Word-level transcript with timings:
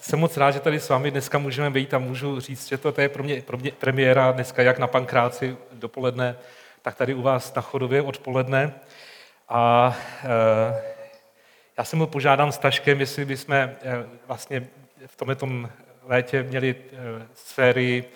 jsem 0.00 0.18
moc 0.18 0.36
rád, 0.36 0.50
že 0.50 0.60
tady 0.60 0.80
s 0.80 0.88
vámi 0.88 1.10
dneska 1.10 1.38
můžeme 1.38 1.70
být 1.70 1.94
a 1.94 1.98
můžu 1.98 2.40
říct, 2.40 2.68
že 2.68 2.78
to, 2.78 2.92
to 2.92 3.00
je 3.00 3.08
pro 3.08 3.22
mě, 3.22 3.42
pro 3.42 3.58
mě 3.58 3.72
premiéra 3.72 4.32
dneska 4.32 4.62
jak 4.62 4.78
na 4.78 4.86
Pankráci 4.86 5.56
dopoledne, 5.72 6.36
tak 6.82 6.94
tady 6.94 7.14
u 7.14 7.22
vás 7.22 7.54
na 7.54 7.62
Chodově 7.62 8.02
odpoledne. 8.02 8.74
A 9.48 9.96
e, 10.24 10.82
já 11.78 11.84
jsem 11.84 11.98
mu 11.98 12.06
požádám 12.06 12.52
s 12.52 12.58
Taškem, 12.58 13.00
jestli 13.00 13.24
bychom 13.24 13.54
e, 13.54 13.78
vlastně 14.26 14.68
v 15.06 15.16
tomto 15.16 15.48
létě 16.02 16.42
měli 16.42 16.74
e, 16.92 17.26
sérii 17.34 18.12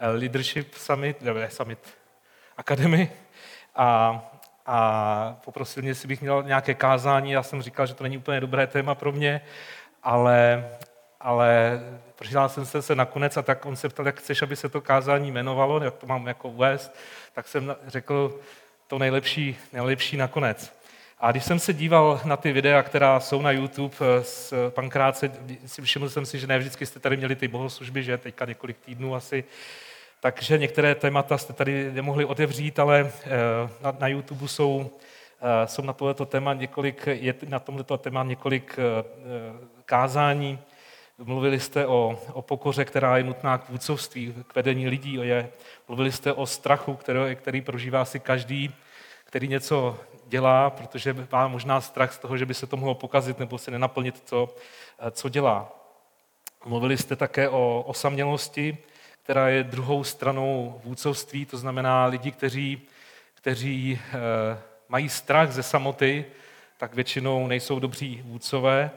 Leadership 0.00 0.74
Summit, 0.74 1.22
ne, 1.22 1.50
Summit 1.50 1.78
Academy 2.56 3.10
a, 3.76 4.20
a 4.66 5.40
poprosil 5.44 5.82
mě, 5.82 5.90
jestli 5.90 6.08
bych 6.08 6.20
měl 6.20 6.42
nějaké 6.42 6.74
kázání. 6.74 7.30
Já 7.32 7.42
jsem 7.42 7.62
říkal, 7.62 7.86
že 7.86 7.94
to 7.94 8.04
není 8.04 8.18
úplně 8.18 8.40
dobré 8.40 8.66
téma 8.66 8.94
pro 8.94 9.12
mě, 9.12 9.40
ale, 10.02 10.68
ale 11.20 11.80
přidal 12.18 12.48
jsem 12.48 12.66
se, 12.66 12.94
nakonec 12.94 13.36
a 13.36 13.42
tak 13.42 13.66
on 13.66 13.76
se 13.76 13.88
ptal, 13.88 14.06
jak 14.06 14.18
chceš, 14.18 14.42
aby 14.42 14.56
se 14.56 14.68
to 14.68 14.80
kázání 14.80 15.28
jmenovalo, 15.28 15.84
jak 15.84 15.94
to 15.94 16.06
mám 16.06 16.26
jako 16.26 16.48
uvést, 16.48 16.96
tak 17.32 17.48
jsem 17.48 17.76
řekl 17.86 18.40
to 18.86 18.98
nejlepší, 18.98 19.56
nejlepší 19.72 20.16
nakonec. 20.16 20.80
A 21.18 21.30
když 21.30 21.44
jsem 21.44 21.58
se 21.58 21.72
díval 21.72 22.20
na 22.24 22.36
ty 22.36 22.52
videa, 22.52 22.82
která 22.82 23.20
jsou 23.20 23.42
na 23.42 23.50
YouTube 23.50 23.96
eh, 24.00 24.70
Pankráce, 24.70 25.32
si 25.66 25.82
všiml 25.82 26.08
jsem 26.08 26.26
si, 26.26 26.38
že 26.38 26.46
ne 26.46 26.58
vždycky 26.58 26.86
jste 26.86 27.00
tady 27.00 27.16
měli 27.16 27.36
ty 27.36 27.48
bohoslužby, 27.48 28.02
že 28.02 28.18
teďka 28.18 28.44
několik 28.44 28.76
týdnů 28.78 29.14
asi, 29.14 29.44
takže 30.20 30.58
některé 30.58 30.94
témata 30.94 31.38
jste 31.38 31.52
tady 31.52 31.92
nemohli 31.92 32.24
otevřít, 32.24 32.78
ale 32.78 33.10
eh, 33.24 33.30
na, 33.80 33.96
na 34.00 34.08
YouTube 34.08 34.48
jsou, 34.48 34.90
eh, 35.40 35.66
jsou 35.66 35.82
na 35.82 35.92
tohleto 35.92 36.26
téma 36.26 36.54
několik, 36.54 37.06
je 37.06 37.34
na 37.48 37.58
tomto 37.58 37.96
téma 37.96 38.24
několik 38.24 38.78
kázání. 39.84 40.58
Mluvili 41.24 41.60
jste 41.60 41.86
o, 41.86 42.18
o 42.32 42.42
pokoře, 42.42 42.84
která 42.84 43.16
je 43.16 43.24
nutná 43.24 43.58
k 43.58 43.68
vůdcovství, 43.68 44.34
k 44.46 44.54
vedení 44.54 44.88
lidí. 44.88 45.14
Je, 45.14 45.48
mluvili 45.88 46.12
jste 46.12 46.32
o 46.32 46.46
strachu, 46.46 46.94
který, 46.94 47.36
který 47.36 47.60
prožívá 47.60 48.04
si 48.04 48.20
každý, 48.20 48.74
který 49.24 49.48
něco 49.48 49.98
dělá, 50.26 50.70
protože 50.70 51.16
má 51.32 51.48
možná 51.48 51.80
strach 51.80 52.12
z 52.12 52.18
toho, 52.18 52.36
že 52.36 52.46
by 52.46 52.54
se 52.54 52.66
to 52.66 52.76
mohlo 52.76 52.94
pokazit 52.94 53.38
nebo 53.38 53.58
se 53.58 53.70
nenaplnit 53.70 54.20
to, 54.20 54.54
co 55.10 55.28
dělá. 55.28 55.72
Mluvili 56.64 56.96
jste 56.96 57.16
také 57.16 57.48
o 57.48 57.84
osamělosti, 57.86 58.78
která 59.22 59.48
je 59.48 59.64
druhou 59.64 60.04
stranou 60.04 60.80
vůdcovství, 60.84 61.46
to 61.46 61.56
znamená 61.56 62.06
lidi, 62.06 62.30
kteří, 62.30 62.82
kteří 63.34 64.00
eh, 64.00 64.58
mají 64.88 65.08
strach 65.08 65.52
ze 65.52 65.62
samoty, 65.62 66.24
tak 66.78 66.94
většinou 66.94 67.46
nejsou 67.46 67.78
dobří 67.78 68.22
vůdcové. 68.24 68.90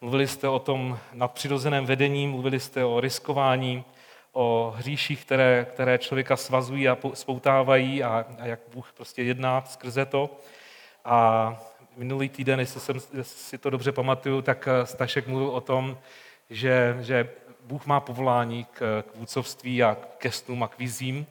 Mluvili 0.00 0.28
jste 0.28 0.48
o 0.48 0.58
tom 0.58 0.98
nadpřirozeném 1.12 1.86
vedení, 1.86 2.28
mluvili 2.28 2.60
jste 2.60 2.84
o 2.84 3.00
riskování, 3.00 3.84
o 4.32 4.74
hříších, 4.76 5.24
které, 5.24 5.66
které 5.70 5.98
člověka 5.98 6.36
svazují 6.36 6.88
a 6.88 6.98
spoutávají 7.14 8.02
a, 8.02 8.24
a 8.38 8.46
jak 8.46 8.60
Bůh 8.74 8.92
prostě 8.92 9.22
jedná 9.22 9.64
skrze 9.64 10.06
to. 10.06 10.30
A 11.04 11.56
minulý 11.96 12.28
týden, 12.28 12.60
jestli, 12.60 12.80
jsem, 12.80 12.96
jestli 12.96 13.24
si 13.24 13.58
to 13.58 13.70
dobře 13.70 13.92
pamatuju, 13.92 14.42
tak 14.42 14.68
eh, 14.68 14.86
Stašek 14.86 15.26
mluvil 15.26 15.48
o 15.48 15.60
tom, 15.60 15.98
že, 16.50 16.96
že 17.00 17.28
Bůh 17.60 17.86
má 17.86 18.00
povolání 18.00 18.64
k, 18.64 19.02
k 19.02 19.16
vůcovství 19.16 19.82
a 19.82 19.96
ke 20.18 20.32
snům 20.32 20.62
a 20.62 20.68
k 20.68 20.78
vizím. 20.78 21.26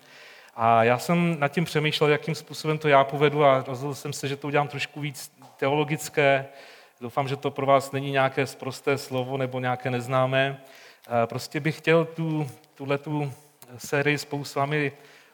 A 0.56 0.84
já 0.84 0.98
jsem 0.98 1.40
nad 1.40 1.48
tím 1.48 1.66
přemýšlel, 1.66 2.10
jakým 2.10 2.36
způsobem 2.36 2.78
to 2.78 2.88
já 2.88 3.04
povedu 3.04 3.46
a 3.46 3.64
rozhodl 3.68 3.96
jsem 3.96 4.14
se, 4.14 4.28
že 4.28 4.36
to 4.36 4.48
udělám 4.48 4.68
trošku 4.68 5.02
víc 5.02 5.32
teologické. 5.58 6.46
Doufám, 7.02 7.28
že 7.28 7.36
to 7.36 7.52
pro 7.52 7.66
vás 7.66 7.92
není 7.92 8.12
nějaké 8.12 8.48
sprosté 8.48 8.98
slovo 8.98 9.38
nebo 9.38 9.60
nějaké 9.60 9.90
neznámé. 9.90 10.62
Eh, 11.08 11.28
prostě 11.28 11.60
bych 11.60 11.78
chtěl 11.78 12.06
tu, 12.06 12.50
tuhletu 12.76 13.34
sérii 13.78 14.18
spolu 14.18 14.46
s 14.46 14.56
vámi 14.56 14.92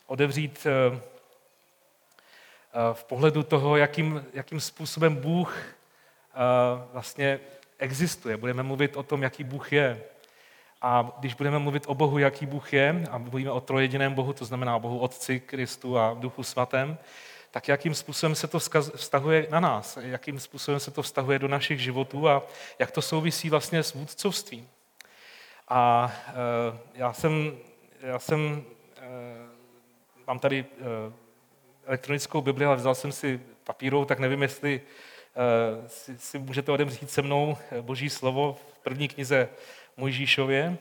odevřít 0.07 0.67
eh, 0.67 0.97
v 2.93 3.03
pohledu 3.03 3.43
toho, 3.43 3.77
jakým, 3.77 4.25
jakým 4.33 4.59
způsobem 4.59 5.15
Bůh 5.15 5.57
eh, 5.57 6.37
vlastně 6.93 7.39
existuje. 7.79 8.37
Budeme 8.37 8.63
mluvit 8.63 8.97
o 8.97 9.03
tom, 9.03 9.23
jaký 9.23 9.43
Bůh 9.43 9.73
je. 9.73 10.03
A 10.81 11.11
když 11.19 11.33
budeme 11.33 11.59
mluvit 11.59 11.83
o 11.87 11.95
Bohu, 11.95 12.17
jaký 12.17 12.45
Bůh 12.45 12.73
je, 12.73 13.03
a 13.11 13.17
mluvíme 13.17 13.51
o 13.51 13.61
trojediném 13.61 14.13
Bohu, 14.13 14.33
to 14.33 14.45
znamená 14.45 14.79
Bohu 14.79 14.99
Otci, 14.99 15.39
Kristu 15.39 15.99
a 15.99 16.13
Duchu 16.19 16.43
Svatém, 16.43 16.97
tak 17.51 17.67
jakým 17.67 17.95
způsobem 17.95 18.35
se 18.35 18.47
to 18.47 18.59
vztahuje 18.95 19.47
na 19.49 19.59
nás, 19.59 19.97
jakým 20.01 20.39
způsobem 20.39 20.79
se 20.79 20.91
to 20.91 21.01
vztahuje 21.01 21.39
do 21.39 21.47
našich 21.47 21.79
životů 21.79 22.29
a 22.29 22.43
jak 22.79 22.91
to 22.91 23.01
souvisí 23.01 23.49
vlastně 23.49 23.83
s 23.83 23.93
vůdcovstvím. 23.93 24.69
A 25.67 26.13
e, 26.27 26.33
já 26.93 27.13
jsem, 27.13 27.57
já 28.01 28.19
jsem 28.19 28.63
e, 28.97 29.01
mám 30.27 30.39
tady 30.39 30.59
e, 30.59 31.13
elektronickou 31.85 32.41
Bibli, 32.41 32.65
ale 32.65 32.75
vzal 32.75 32.95
jsem 32.95 33.11
si 33.11 33.41
papírovou, 33.63 34.05
tak 34.05 34.19
nevím, 34.19 34.41
jestli 34.41 34.81
si, 35.87 36.17
si 36.17 36.39
můžete 36.39 36.71
odemřít 36.71 37.11
se 37.11 37.21
mnou 37.21 37.57
eh, 37.71 37.81
Boží 37.81 38.09
slovo 38.09 38.59
v 38.73 38.79
první 38.79 39.07
knize 39.07 39.49
Mojžíšově, 39.97 40.77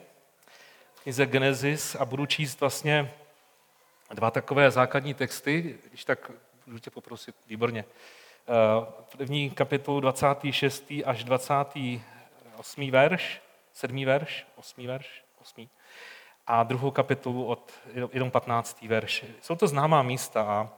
knize 1.03 1.25
Genesis 1.25 1.95
a 1.95 2.05
budu 2.05 2.25
číst 2.25 2.59
vlastně 2.59 3.11
dva 4.13 4.31
takové 4.31 4.71
základní 4.71 5.13
texty, 5.13 5.77
když 5.89 6.05
tak 6.05 6.31
můžu 6.65 6.79
tě 6.79 6.89
poprosit, 6.89 7.35
výborně. 7.47 7.85
Uh, 7.85 8.85
první 9.17 9.49
kapitolu 9.49 9.99
26. 9.99 10.91
až 11.05 11.23
28. 11.23 12.91
verš, 12.91 13.41
7. 13.73 14.05
verš, 14.05 14.45
8. 14.55 14.87
verš, 14.87 15.23
8. 15.41 15.69
a 16.47 16.63
druhou 16.63 16.91
kapitolu 16.91 17.45
od 17.45 17.71
jenom 18.13 18.31
15. 18.31 18.81
verš. 18.81 19.25
Jsou 19.41 19.55
to 19.55 19.67
známá 19.67 20.03
místa 20.03 20.41
a 20.41 20.69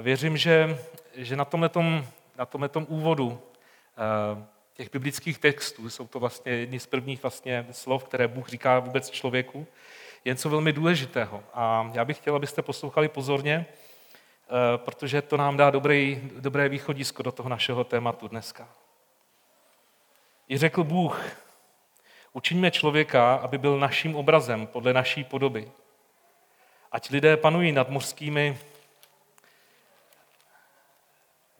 Věřím, 0.00 0.36
že, 0.36 0.78
že 1.14 1.36
na 1.36 1.44
tomhletom, 1.44 2.06
na 2.38 2.46
tomhletom 2.46 2.86
úvodu 2.88 3.40
eh, 3.42 4.44
těch 4.74 4.92
biblických 4.92 5.38
textů, 5.38 5.90
jsou 5.90 6.06
to 6.06 6.20
vlastně 6.20 6.52
jedni 6.52 6.80
z 6.80 6.86
prvních 6.86 7.22
vlastně 7.22 7.66
slov, 7.70 8.04
které 8.04 8.28
Bůh 8.28 8.48
říká 8.48 8.78
vůbec 8.78 9.10
člověku, 9.10 9.66
je 10.24 10.32
něco 10.32 10.50
velmi 10.50 10.72
důležitého. 10.72 11.42
A 11.54 11.90
já 11.94 12.04
bych 12.04 12.16
chtěl, 12.16 12.36
abyste 12.36 12.62
poslouchali 12.62 13.08
pozorně, 13.08 13.66
eh, 13.68 13.74
protože 14.76 15.22
to 15.22 15.36
nám 15.36 15.56
dá 15.56 15.70
dobrý, 15.70 16.30
dobré 16.40 16.68
východisko 16.68 17.22
do 17.22 17.32
toho 17.32 17.48
našeho 17.48 17.84
tématu 17.84 18.28
dneska. 18.28 18.68
I 20.48 20.58
řekl 20.58 20.84
Bůh, 20.84 21.22
učiňme 22.32 22.70
člověka, 22.70 23.34
aby 23.34 23.58
byl 23.58 23.78
naším 23.78 24.16
obrazem 24.16 24.66
podle 24.66 24.92
naší 24.92 25.24
podoby. 25.24 25.72
Ať 26.92 27.10
lidé 27.10 27.36
panují 27.36 27.72
nad 27.72 27.88
mořskými 27.88 28.58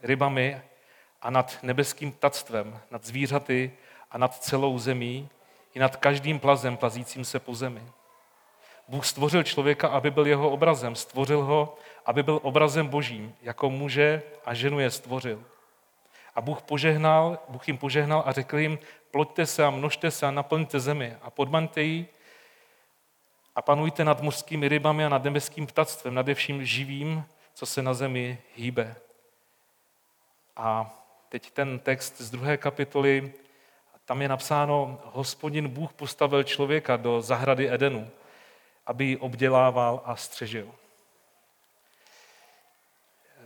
rybami 0.03 0.63
a 1.23 1.31
nad 1.31 1.59
nebeským 1.63 2.13
ptactvem, 2.13 2.81
nad 2.91 3.05
zvířaty 3.05 3.73
a 4.11 4.19
nad 4.19 4.35
celou 4.35 4.79
zemí 4.79 5.29
i 5.75 5.79
nad 5.79 5.97
každým 5.97 6.41
plazem 6.41 6.77
plazícím 6.77 7.25
se 7.25 7.41
po 7.41 7.55
zemi. 7.55 7.83
Bůh 8.89 9.07
stvořil 9.07 9.43
člověka, 9.43 9.89
aby 9.89 10.11
byl 10.11 10.27
jeho 10.27 10.51
obrazem. 10.51 10.97
Stvořil 10.97 11.43
ho, 11.43 11.77
aby 12.07 12.23
byl 12.23 12.41
obrazem 12.43 12.89
božím, 12.89 13.35
jako 13.43 13.71
muže 13.71 14.23
a 14.45 14.55
ženu 14.55 14.81
je 14.81 14.91
stvořil. 14.91 15.45
A 16.35 16.41
Bůh, 16.41 16.63
požehnal, 16.63 17.39
Bůh 17.49 17.69
jim 17.69 17.79
požehnal 17.79 18.23
a 18.27 18.33
řekl 18.33 18.59
jim, 18.59 18.79
ploďte 19.11 19.47
se 19.47 19.65
a 19.65 19.71
množte 19.71 20.11
se 20.11 20.27
a 20.27 20.31
naplňte 20.31 20.81
zemi 20.81 21.17
a 21.23 21.31
podmaňte 21.31 21.83
ji 21.83 22.07
a 23.55 23.63
panujte 23.63 24.05
nad 24.05 24.23
mořskými 24.23 24.69
rybami 24.69 25.05
a 25.05 25.09
nad 25.09 25.25
nebeským 25.25 25.67
ptactvem, 25.67 26.15
nad 26.15 26.27
vším 26.35 26.65
živým, 26.65 27.25
co 27.55 27.67
se 27.67 27.83
na 27.83 27.95
zemi 27.95 28.39
hýbe. 28.57 28.97
A 30.57 30.99
teď 31.29 31.51
ten 31.51 31.79
text 31.79 32.21
z 32.21 32.31
druhé 32.31 32.57
kapitoly, 32.57 33.33
tam 34.05 34.23
je 34.23 34.29
napsáno, 34.29 35.01
hospodin 35.05 35.69
Bůh 35.69 35.93
postavil 35.93 36.43
člověka 36.43 36.97
do 36.97 37.21
zahrady 37.21 37.73
Edenu, 37.73 38.11
aby 38.87 39.05
ji 39.05 39.17
obdělával 39.17 40.03
a 40.05 40.17
střežil. 40.17 40.75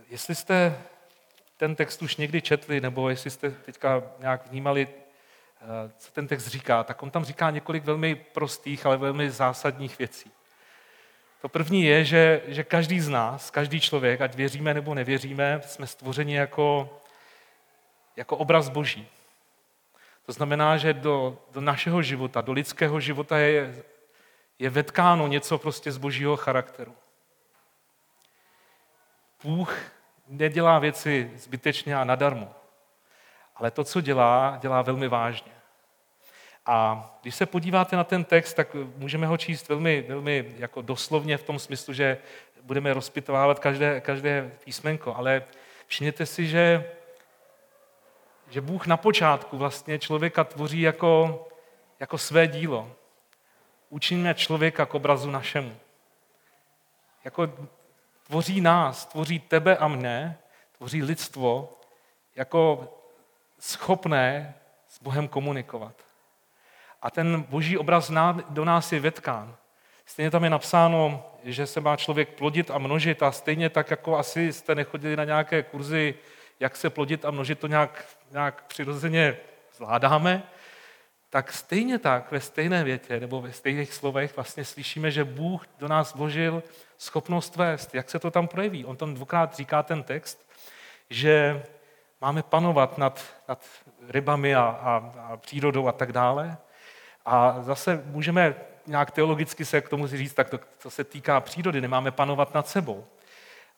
Jestli 0.09 0.35
jste 0.35 0.81
ten 1.57 1.75
text 1.75 2.01
už 2.01 2.17
někdy 2.17 2.41
četli, 2.41 2.81
nebo 2.81 3.09
jestli 3.09 3.29
jste 3.29 3.51
teďka 3.51 4.03
nějak 4.19 4.47
vnímali, 4.47 4.87
eh, 4.87 5.91
co 5.97 6.11
ten 6.11 6.27
text 6.27 6.47
říká, 6.47 6.83
tak 6.83 7.03
on 7.03 7.11
tam 7.11 7.25
říká 7.25 7.49
několik 7.49 7.83
velmi 7.83 8.15
prostých, 8.15 8.85
ale 8.85 8.97
velmi 8.97 9.31
zásadních 9.31 9.97
věcí. 9.97 10.31
To 11.41 11.49
první 11.49 11.83
je, 11.83 12.05
že, 12.05 12.41
že 12.47 12.63
každý 12.63 12.99
z 12.99 13.09
nás, 13.09 13.51
každý 13.51 13.81
člověk, 13.81 14.21
ať 14.21 14.35
věříme 14.35 14.73
nebo 14.73 14.93
nevěříme, 14.93 15.61
jsme 15.65 15.87
stvořeni 15.87 16.35
jako, 16.35 16.99
jako 18.15 18.37
obraz 18.37 18.69
Boží. 18.69 19.07
To 20.25 20.31
znamená, 20.31 20.77
že 20.77 20.93
do, 20.93 21.37
do 21.51 21.61
našeho 21.61 22.01
života, 22.01 22.41
do 22.41 22.51
lidského 22.51 22.99
života 22.99 23.37
je, 23.37 23.83
je 24.59 24.69
vetkáno 24.69 25.27
něco 25.27 25.57
prostě 25.57 25.91
z 25.91 25.97
božího 25.97 26.37
charakteru. 26.37 26.95
Bůh 29.43 29.96
nedělá 30.27 30.79
věci 30.79 31.31
zbytečně 31.35 31.95
a 31.95 32.03
nadarmo, 32.03 32.55
ale 33.55 33.71
to, 33.71 33.83
co 33.83 34.01
dělá, 34.01 34.57
dělá 34.61 34.81
velmi 34.81 35.07
vážně. 35.07 35.51
A 36.65 37.09
když 37.21 37.35
se 37.35 37.45
podíváte 37.45 37.95
na 37.95 38.03
ten 38.03 38.23
text, 38.23 38.53
tak 38.53 38.75
můžeme 38.95 39.27
ho 39.27 39.37
číst 39.37 39.69
velmi, 39.69 40.01
velmi 40.01 40.53
jako 40.57 40.81
doslovně 40.81 41.37
v 41.37 41.43
tom 41.43 41.59
smyslu, 41.59 41.93
že 41.93 42.17
budeme 42.61 42.93
rozpitovávat 42.93 43.59
každé, 43.59 44.01
každé 44.01 44.51
písmenko, 44.63 45.15
ale 45.15 45.43
všimněte 45.87 46.25
si, 46.25 46.47
že, 46.47 46.91
že 48.49 48.61
Bůh 48.61 48.87
na 48.87 48.97
počátku 48.97 49.57
vlastně 49.57 49.99
člověka 49.99 50.43
tvoří 50.43 50.81
jako, 50.81 51.47
jako 51.99 52.17
své 52.17 52.47
dílo. 52.47 52.91
Učiníme 53.89 54.33
člověka 54.33 54.85
k 54.85 54.95
obrazu 54.95 55.31
našemu. 55.31 55.75
Jako 57.23 57.69
tvoří 58.27 58.61
nás, 58.61 59.05
tvoří 59.05 59.39
tebe 59.39 59.77
a 59.77 59.87
mne, 59.87 60.37
tvoří 60.77 61.03
lidstvo 61.03 61.77
jako 62.35 62.93
schopné 63.59 64.55
s 64.87 64.99
Bohem 65.01 65.27
komunikovat. 65.27 65.95
A 67.01 67.11
ten 67.11 67.41
boží 67.41 67.77
obraz 67.77 68.11
do 68.49 68.65
nás 68.65 68.91
je 68.91 68.99
vetkán. 68.99 69.55
Stejně 70.05 70.31
tam 70.31 70.43
je 70.43 70.49
napsáno, 70.49 71.25
že 71.43 71.67
se 71.67 71.81
má 71.81 71.95
člověk 71.95 72.29
plodit 72.29 72.71
a 72.71 72.77
množit 72.77 73.23
a 73.23 73.31
stejně 73.31 73.69
tak, 73.69 73.91
jako 73.91 74.17
asi 74.17 74.53
jste 74.53 74.75
nechodili 74.75 75.15
na 75.15 75.23
nějaké 75.23 75.63
kurzy, 75.63 76.15
jak 76.59 76.75
se 76.75 76.89
plodit 76.89 77.25
a 77.25 77.31
množit, 77.31 77.59
to 77.59 77.67
nějak, 77.67 78.05
nějak 78.31 78.63
přirozeně 78.67 79.37
zvládáme, 79.75 80.43
tak 81.29 81.53
stejně 81.53 81.99
tak 81.99 82.31
ve 82.31 82.41
stejné 82.41 82.83
větě 82.83 83.19
nebo 83.19 83.41
ve 83.41 83.53
stejných 83.53 83.93
slovech 83.93 84.35
vlastně 84.35 84.65
slyšíme, 84.65 85.11
že 85.11 85.23
Bůh 85.23 85.65
do 85.79 85.87
nás 85.87 86.15
vložil 86.15 86.63
schopnost 86.97 87.55
vést. 87.55 87.95
Jak 87.95 88.09
se 88.09 88.19
to 88.19 88.31
tam 88.31 88.47
projeví? 88.47 88.85
On 88.85 88.97
tam 88.97 89.13
dvakrát 89.13 89.55
říká 89.55 89.83
ten 89.83 90.03
text, 90.03 90.49
že 91.09 91.63
máme 92.21 92.43
panovat 92.43 92.97
nad, 92.97 93.25
nad 93.47 93.65
rybami 94.09 94.55
a, 94.55 94.61
a, 94.61 95.13
a 95.19 95.37
přírodou 95.37 95.87
a 95.87 95.91
tak 95.91 96.11
dále. 96.11 96.57
A 97.25 97.57
zase 97.61 98.03
můžeme 98.05 98.55
nějak 98.87 99.11
teologicky 99.11 99.65
se 99.65 99.81
k 99.81 99.89
tomu 99.89 100.07
říct, 100.07 100.33
tak 100.33 100.49
to, 100.49 100.59
co 100.77 100.89
se 100.89 101.03
týká 101.03 101.39
přírody, 101.41 101.81
nemáme 101.81 102.11
panovat 102.11 102.53
nad 102.53 102.67
sebou. 102.67 103.05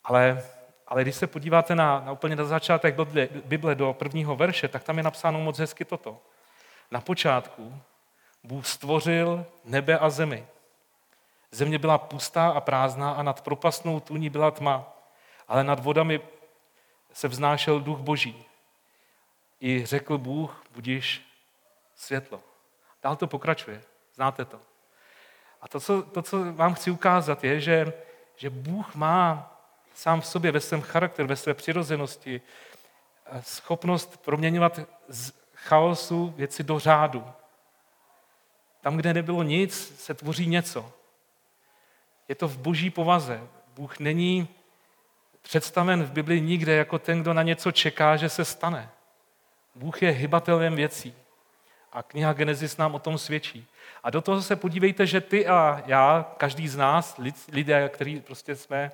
Ale, 0.04 0.44
ale 0.88 1.02
když 1.02 1.16
se 1.16 1.28
podíváte 1.28 1.76
na, 1.76 2.04
na 2.06 2.12
úplně 2.12 2.36
na 2.36 2.46
začátek 2.46 2.96
Bible, 2.96 3.28
Bible 3.46 3.76
do 3.76 3.94
prvního 3.94 4.36
verše, 4.36 4.68
tak 4.68 4.84
tam 4.84 4.98
je 4.98 5.04
napsáno 5.04 5.40
moc 5.40 5.60
hezky 5.60 5.86
toto. 5.86 6.22
Na 6.92 7.02
počátku 7.02 7.82
Bůh 8.44 8.68
stvořil 8.68 9.46
nebe 9.64 10.00
a 10.00 10.10
zemi. 10.10 10.48
Země 11.52 11.80
byla 11.80 11.98
pustá 11.98 12.50
a 12.50 12.62
prázdná 12.62 13.12
a 13.12 13.24
nad 13.24 13.42
propastnou 13.42 14.00
tůní 14.00 14.30
byla 14.30 14.52
tma, 14.52 14.94
ale 15.48 15.64
nad 15.64 15.80
vodami 15.80 16.22
se 17.14 17.28
vznášel 17.28 17.80
duch 17.80 18.00
boží. 18.00 18.46
I 19.62 19.86
řekl 19.86 20.18
Bůh, 20.18 20.64
budíš 20.72 21.22
světlo. 21.96 22.42
Dál 23.04 23.16
to 23.16 23.28
pokračuje. 23.28 23.82
Znáte 24.16 24.46
to. 24.46 24.60
A 25.62 25.68
to, 25.68 25.80
co, 25.80 26.04
to, 26.04 26.22
co 26.22 26.54
vám 26.54 26.74
chci 26.74 26.92
ukázat, 26.92 27.44
je, 27.44 27.60
že, 27.62 27.94
že 28.36 28.50
Bůh 28.50 28.96
má 28.96 29.56
sám 29.94 30.22
v 30.22 30.26
sobě, 30.26 30.52
ve 30.52 30.60
svém 30.60 30.82
charakteru, 30.82 31.28
ve 31.28 31.36
své 31.36 31.54
přirozenosti 31.54 32.42
eh, 33.26 33.42
schopnost 33.42 34.18
proměňovat 34.18 34.80
chaosu 35.64 36.34
věci 36.38 36.64
do 36.64 36.80
řádu. 36.80 37.26
Tam, 38.82 38.98
kde 38.98 39.14
nebylo 39.14 39.44
nic, 39.44 40.00
se 40.00 40.14
tvoří 40.14 40.48
něco. 40.48 40.92
Je 42.28 42.36
to 42.36 42.48
v 42.48 42.58
boží 42.58 42.90
povaze. 42.90 43.48
Bůh 43.76 44.00
není 44.00 44.48
představen 45.42 46.04
v 46.04 46.12
Biblii 46.12 46.42
nikde 46.42 46.76
jako 46.76 47.00
ten, 47.00 47.22
kdo 47.22 47.34
na 47.34 47.44
něco 47.44 47.72
čeká, 47.72 48.16
že 48.16 48.30
se 48.30 48.46
stane. 48.46 48.90
Bůh 49.76 50.02
je 50.02 50.12
hybatelem 50.12 50.76
věcí. 50.76 51.14
A 51.92 52.04
kniha 52.04 52.34
Genesis 52.34 52.78
nám 52.78 52.96
o 52.96 53.00
tom 53.00 53.18
svědčí. 53.18 53.68
A 54.04 54.10
do 54.10 54.22
toho 54.22 54.42
se 54.42 54.56
podívejte, 54.56 55.06
že 55.06 55.22
ty 55.22 55.48
a 55.48 55.84
já, 55.86 56.26
každý 56.38 56.68
z 56.68 56.78
nás, 56.78 57.20
lidé, 57.52 57.90
kteří 57.90 58.22
prostě 58.22 58.56
jsme 58.56 58.92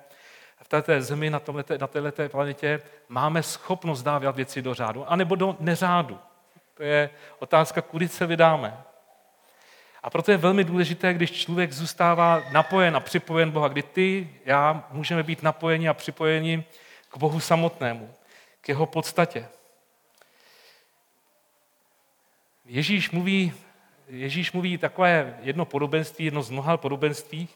v 0.62 0.68
této 0.68 1.02
zemi, 1.02 1.30
na, 1.30 1.40
na 1.78 1.86
této 1.86 2.28
planetě, 2.28 2.82
máme 3.08 3.42
schopnost 3.42 4.02
dávat 4.02 4.36
věci 4.36 4.62
do 4.62 4.74
řádu, 4.74 5.10
anebo 5.10 5.34
do 5.34 5.56
neřádu. 5.60 6.18
To 6.76 6.82
je 6.82 7.10
otázka, 7.38 7.82
kudy 7.82 8.08
se 8.08 8.26
vydáme. 8.26 8.82
A 10.02 10.10
proto 10.10 10.30
je 10.30 10.36
velmi 10.36 10.64
důležité, 10.64 11.14
když 11.14 11.32
člověk 11.32 11.72
zůstává 11.72 12.42
napojen 12.52 12.96
a 12.96 13.00
připojen 13.00 13.50
Boha, 13.50 13.68
kdy 13.68 13.82
ty, 13.82 14.30
já 14.44 14.88
můžeme 14.90 15.22
být 15.22 15.42
napojeni 15.42 15.88
a 15.88 15.94
připojeni 15.94 16.64
k 17.08 17.16
Bohu 17.16 17.40
samotnému, 17.40 18.14
k 18.60 18.68
jeho 18.68 18.86
podstatě. 18.86 19.48
Ježíš 22.64 23.10
mluví, 23.10 23.52
Ježíš 24.08 24.52
mluví 24.52 24.78
takové 24.78 25.38
jedno 25.40 25.64
podobenství, 25.64 26.24
jedno 26.24 26.42
z 26.42 26.50
mnoha 26.50 26.76
podobenství, 26.76 27.48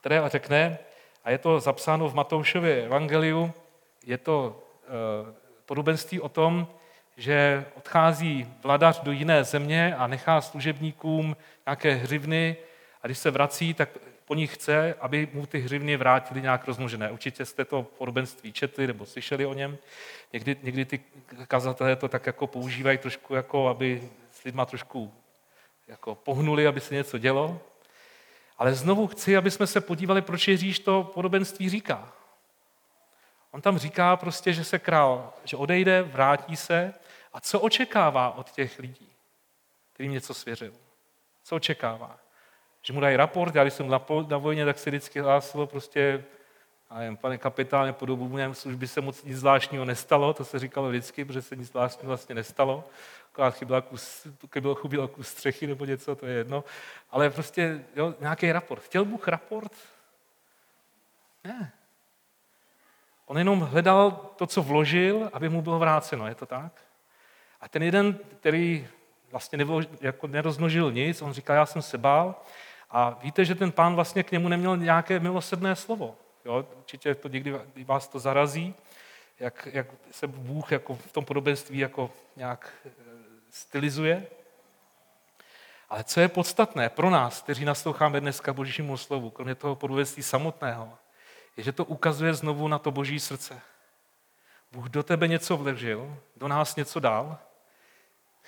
které 0.00 0.22
řekne, 0.26 0.78
a 1.24 1.30
je 1.30 1.38
to 1.38 1.60
zapsáno 1.60 2.08
v 2.08 2.14
Matoušově 2.14 2.84
evangeliu, 2.84 3.52
je 4.06 4.18
to 4.18 4.62
uh, 4.86 5.34
podobenství 5.66 6.20
o 6.20 6.28
tom, 6.28 6.68
že 7.16 7.64
odchází 7.74 8.48
vladař 8.62 9.00
do 9.00 9.12
jiné 9.12 9.44
země 9.44 9.94
a 9.98 10.06
nechá 10.06 10.40
služebníkům 10.40 11.36
nějaké 11.66 11.94
hřivny 11.94 12.56
a 13.02 13.06
když 13.06 13.18
se 13.18 13.30
vrací, 13.30 13.74
tak 13.74 13.88
po 14.24 14.34
nich 14.34 14.54
chce, 14.54 14.94
aby 15.00 15.28
mu 15.32 15.46
ty 15.46 15.58
hřivny 15.58 15.96
vrátili 15.96 16.42
nějak 16.42 16.66
rozmnožené. 16.66 17.10
Určitě 17.10 17.44
jste 17.44 17.64
to 17.64 17.82
podobenství 17.82 18.52
četli 18.52 18.86
nebo 18.86 19.06
slyšeli 19.06 19.46
o 19.46 19.54
něm. 19.54 19.78
Někdy, 20.32 20.56
někdy 20.62 20.84
ty 20.84 21.00
kazatelé 21.48 21.96
to 21.96 22.08
tak 22.08 22.26
jako 22.26 22.46
používají 22.46 22.98
trošku, 22.98 23.34
jako 23.34 23.68
aby 23.68 24.08
s 24.32 24.44
lidma 24.44 24.66
trošku 24.66 25.12
jako 25.88 26.14
pohnuli, 26.14 26.66
aby 26.66 26.80
se 26.80 26.94
něco 26.94 27.18
dělo. 27.18 27.60
Ale 28.58 28.74
znovu 28.74 29.06
chci, 29.06 29.36
aby 29.36 29.50
jsme 29.50 29.66
se 29.66 29.80
podívali, 29.80 30.22
proč 30.22 30.48
Ježíš 30.48 30.78
to 30.78 31.10
podobenství 31.14 31.68
říká. 31.68 32.12
On 33.50 33.60
tam 33.60 33.78
říká 33.78 34.16
prostě, 34.16 34.52
že 34.52 34.64
se 34.64 34.78
král, 34.78 35.32
že 35.44 35.56
odejde, 35.56 36.02
vrátí 36.02 36.56
se 36.56 36.94
a 37.36 37.40
co 37.40 37.60
očekává 37.60 38.30
od 38.30 38.50
těch 38.50 38.78
lidí, 38.78 39.08
kterým 39.92 40.12
něco 40.12 40.34
svěřil? 40.34 40.72
Co 41.44 41.56
očekává? 41.56 42.18
Že 42.82 42.92
mu 42.92 43.00
dají 43.00 43.16
raport, 43.16 43.54
já 43.54 43.64
když 43.64 43.74
jsem 43.74 43.88
na, 43.88 44.00
na 44.28 44.38
vojně, 44.38 44.64
tak 44.64 44.78
se 44.78 44.90
vždycky 44.90 45.20
hlásilo 45.20 45.66
prostě, 45.66 46.24
a 46.90 47.02
jen, 47.02 47.16
pane 47.16 47.38
kapitáne, 47.38 47.92
po 47.92 48.06
dobu 48.06 48.28
mé 48.28 48.54
služby 48.54 48.88
se 48.88 49.00
moc 49.00 49.22
nic 49.22 49.36
zvláštního 49.36 49.84
nestalo, 49.84 50.34
to 50.34 50.44
se 50.44 50.58
říkalo 50.58 50.88
vždycky, 50.88 51.24
protože 51.24 51.42
se 51.42 51.56
nic 51.56 51.68
zvláštního 51.68 52.08
vlastně 52.08 52.34
nestalo, 52.34 52.84
akorát 53.32 53.54
chyběl 53.54 53.82
kus, 53.82 54.26
chyběl, 54.52 54.74
chyběl 54.74 55.08
kus 55.08 55.28
střechy 55.28 55.66
nebo 55.66 55.84
něco, 55.84 56.16
to 56.16 56.26
je 56.26 56.34
jedno, 56.34 56.64
ale 57.10 57.30
prostě 57.30 57.84
jo, 57.96 58.14
nějaký 58.20 58.52
raport. 58.52 58.82
Chtěl 58.82 59.04
Bůh 59.04 59.28
raport? 59.28 59.72
Ne. 61.44 61.72
On 63.26 63.38
jenom 63.38 63.60
hledal 63.60 64.10
to, 64.36 64.46
co 64.46 64.62
vložil, 64.62 65.30
aby 65.32 65.48
mu 65.48 65.62
bylo 65.62 65.78
vráceno, 65.78 66.26
je 66.26 66.34
to 66.34 66.46
tak? 66.46 66.85
A 67.60 67.68
ten 67.68 67.82
jeden, 67.82 68.18
který 68.40 68.88
vlastně 69.30 69.58
nebyl, 69.58 69.82
jako 70.00 70.26
nerozmnožil 70.26 70.92
nic, 70.92 71.22
on 71.22 71.32
říká, 71.32 71.54
já 71.54 71.66
jsem 71.66 71.82
se 71.82 71.98
bál. 71.98 72.34
A 72.90 73.18
víte, 73.22 73.44
že 73.44 73.54
ten 73.54 73.72
pán 73.72 73.94
vlastně 73.94 74.22
k 74.22 74.32
němu 74.32 74.48
neměl 74.48 74.76
nějaké 74.76 75.20
milosedné 75.20 75.76
slovo. 75.76 76.16
Jo? 76.44 76.66
Určitě 76.78 77.14
to 77.14 77.28
někdy 77.28 77.60
vás 77.84 78.08
to 78.08 78.18
zarazí, 78.18 78.74
jak, 79.38 79.68
jak 79.72 79.86
se 80.10 80.26
Bůh 80.26 80.72
jako 80.72 80.94
v 80.94 81.12
tom 81.12 81.24
podobenství 81.24 81.78
jako 81.78 82.10
nějak 82.36 82.72
eh, 82.86 82.90
stylizuje. 83.50 84.26
Ale 85.88 86.04
co 86.04 86.20
je 86.20 86.28
podstatné 86.28 86.88
pro 86.88 87.10
nás, 87.10 87.42
kteří 87.42 87.64
nasloucháme 87.64 88.20
dneska 88.20 88.52
Božímu 88.52 88.96
slovu, 88.96 89.30
kromě 89.30 89.54
toho 89.54 89.76
podobenství 89.76 90.22
samotného, 90.22 90.98
je, 91.56 91.64
že 91.64 91.72
to 91.72 91.84
ukazuje 91.84 92.34
znovu 92.34 92.68
na 92.68 92.78
to 92.78 92.90
Boží 92.90 93.20
srdce. 93.20 93.60
Bůh 94.72 94.88
do 94.88 95.02
tebe 95.02 95.28
něco 95.28 95.56
vložil, 95.56 96.16
do 96.36 96.48
nás 96.48 96.76
něco 96.76 97.00
dal 97.00 97.38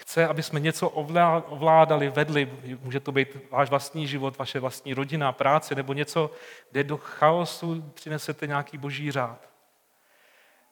Chce, 0.00 0.26
aby 0.26 0.42
jsme 0.42 0.60
něco 0.60 0.88
ovládali, 0.88 2.08
vedli. 2.08 2.50
Může 2.82 3.00
to 3.00 3.12
být 3.12 3.28
váš 3.50 3.70
vlastní 3.70 4.06
život, 4.06 4.38
vaše 4.38 4.60
vlastní 4.60 4.94
rodina, 4.94 5.32
práce, 5.32 5.74
nebo 5.74 5.92
něco, 5.92 6.30
kde 6.70 6.84
do 6.84 6.96
chaosu 6.96 7.82
přinesete 7.94 8.46
nějaký 8.46 8.78
boží 8.78 9.10
řád. 9.10 9.48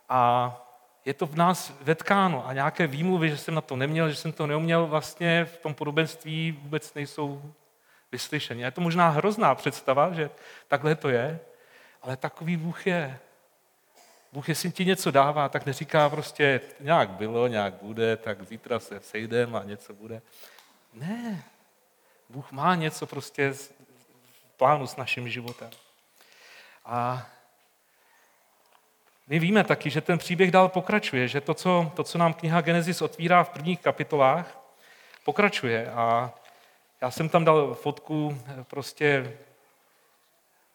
A 0.08 0.52
je 1.04 1.14
to 1.14 1.26
v 1.26 1.36
nás 1.36 1.72
vetkáno 1.80 2.46
a 2.46 2.52
nějaké 2.52 2.86
výmluvy, 2.86 3.30
že 3.30 3.36
jsem 3.36 3.54
na 3.54 3.60
to 3.60 3.76
neměl, 3.76 4.10
že 4.10 4.16
jsem 4.16 4.32
to 4.32 4.46
neuměl, 4.46 4.86
vlastně 4.86 5.44
v 5.44 5.56
tom 5.56 5.74
podobenství 5.74 6.52
vůbec 6.62 6.94
nejsou 6.94 7.52
vyslyšeny. 8.12 8.62
Je 8.62 8.70
to 8.70 8.80
možná 8.80 9.08
hrozná 9.08 9.54
představa, 9.54 10.12
že 10.12 10.30
takhle 10.68 10.94
to 10.94 11.08
je, 11.08 11.40
ale 12.02 12.16
takový 12.16 12.56
Bůh 12.56 12.86
je. 12.86 13.18
Bůh, 14.32 14.48
jestli 14.48 14.70
ti 14.70 14.84
něco 14.84 15.10
dává, 15.10 15.48
tak 15.48 15.66
neříká 15.66 16.10
prostě, 16.10 16.60
nějak 16.80 17.10
bylo, 17.10 17.46
nějak 17.46 17.74
bude, 17.74 18.16
tak 18.16 18.46
zítra 18.46 18.80
se 18.80 19.00
sejdeme 19.00 19.58
a 19.58 19.64
něco 19.64 19.94
bude. 19.94 20.22
Ne. 20.94 21.44
Bůh 22.28 22.52
má 22.52 22.74
něco 22.74 23.06
prostě 23.06 23.52
v 23.52 23.72
plánu 24.56 24.86
s 24.86 24.96
naším 24.96 25.28
životem. 25.28 25.70
A 26.84 27.26
my 29.26 29.38
víme 29.38 29.64
taky, 29.64 29.90
že 29.90 30.00
ten 30.00 30.18
příběh 30.18 30.50
dál 30.50 30.68
pokračuje, 30.68 31.28
že 31.28 31.40
to, 31.40 31.54
co, 31.54 31.92
to, 31.96 32.04
co 32.04 32.18
nám 32.18 32.34
kniha 32.34 32.60
Genesis 32.60 33.02
otvírá 33.02 33.44
v 33.44 33.48
prvních 33.48 33.80
kapitolách, 33.80 34.58
pokračuje. 35.24 35.90
A 35.90 36.32
Já 37.00 37.10
jsem 37.10 37.28
tam 37.28 37.44
dal 37.44 37.74
fotku 37.74 38.38
eh, 38.46 38.64
prostě 38.64 39.38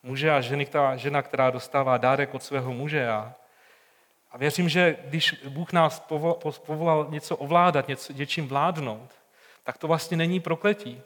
muže 0.03 0.31
a 0.31 0.41
ženy, 0.41 0.65
ta 0.65 0.95
žena, 0.95 1.21
která 1.21 1.49
dostává 1.49 1.97
dárek 1.97 2.33
od 2.33 2.43
svého 2.43 2.73
muže. 2.73 3.09
A, 3.09 3.33
a 4.31 4.37
věřím, 4.37 4.69
že 4.69 4.97
když 5.05 5.43
Bůh 5.49 5.73
nás 5.73 5.99
povolal 6.65 7.07
něco 7.09 7.37
ovládat, 7.37 7.87
něco, 7.87 8.13
něčím 8.13 8.47
vládnout, 8.47 9.11
tak 9.63 9.77
to 9.77 9.87
vlastně 9.87 10.17
není 10.17 10.39
prokletí. 10.39 11.01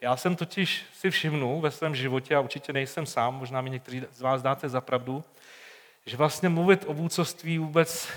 Já 0.00 0.16
jsem 0.16 0.36
totiž 0.36 0.84
si 0.92 1.10
všimnul 1.10 1.60
ve 1.60 1.70
svém 1.70 1.94
životě, 1.94 2.36
a 2.36 2.40
určitě 2.40 2.72
nejsem 2.72 3.06
sám, 3.06 3.34
možná 3.34 3.60
mi 3.60 3.70
někteří 3.70 4.02
z 4.12 4.20
vás 4.20 4.42
dáte 4.42 4.68
za 4.68 4.80
pravdu, 4.80 5.24
že 6.06 6.16
vlastně 6.16 6.48
mluvit 6.48 6.84
o 6.86 6.94
vůcovství 6.94 7.58
vůbec, 7.58 8.08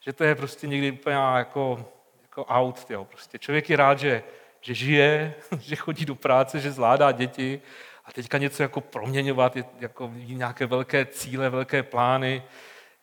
že 0.00 0.12
to 0.12 0.24
je 0.24 0.34
prostě 0.34 0.66
někdy 0.66 0.90
úplně 0.90 1.16
jako, 1.16 1.84
jako 2.22 2.44
out. 2.44 2.86
Jo. 2.90 3.04
Prostě 3.04 3.38
člověk 3.38 3.70
je 3.70 3.76
rád, 3.76 3.98
že, 3.98 4.22
že 4.60 4.74
žije, 4.74 5.34
že 5.60 5.76
chodí 5.76 6.04
do 6.04 6.14
práce, 6.14 6.60
že 6.60 6.72
zvládá 6.72 7.12
děti 7.12 7.60
a 8.04 8.12
teďka 8.12 8.38
něco 8.38 8.62
jako 8.62 8.80
proměňovat, 8.80 9.56
jako 9.80 10.10
nějaké 10.14 10.66
velké 10.66 11.06
cíle, 11.06 11.50
velké 11.50 11.82
plány, 11.82 12.42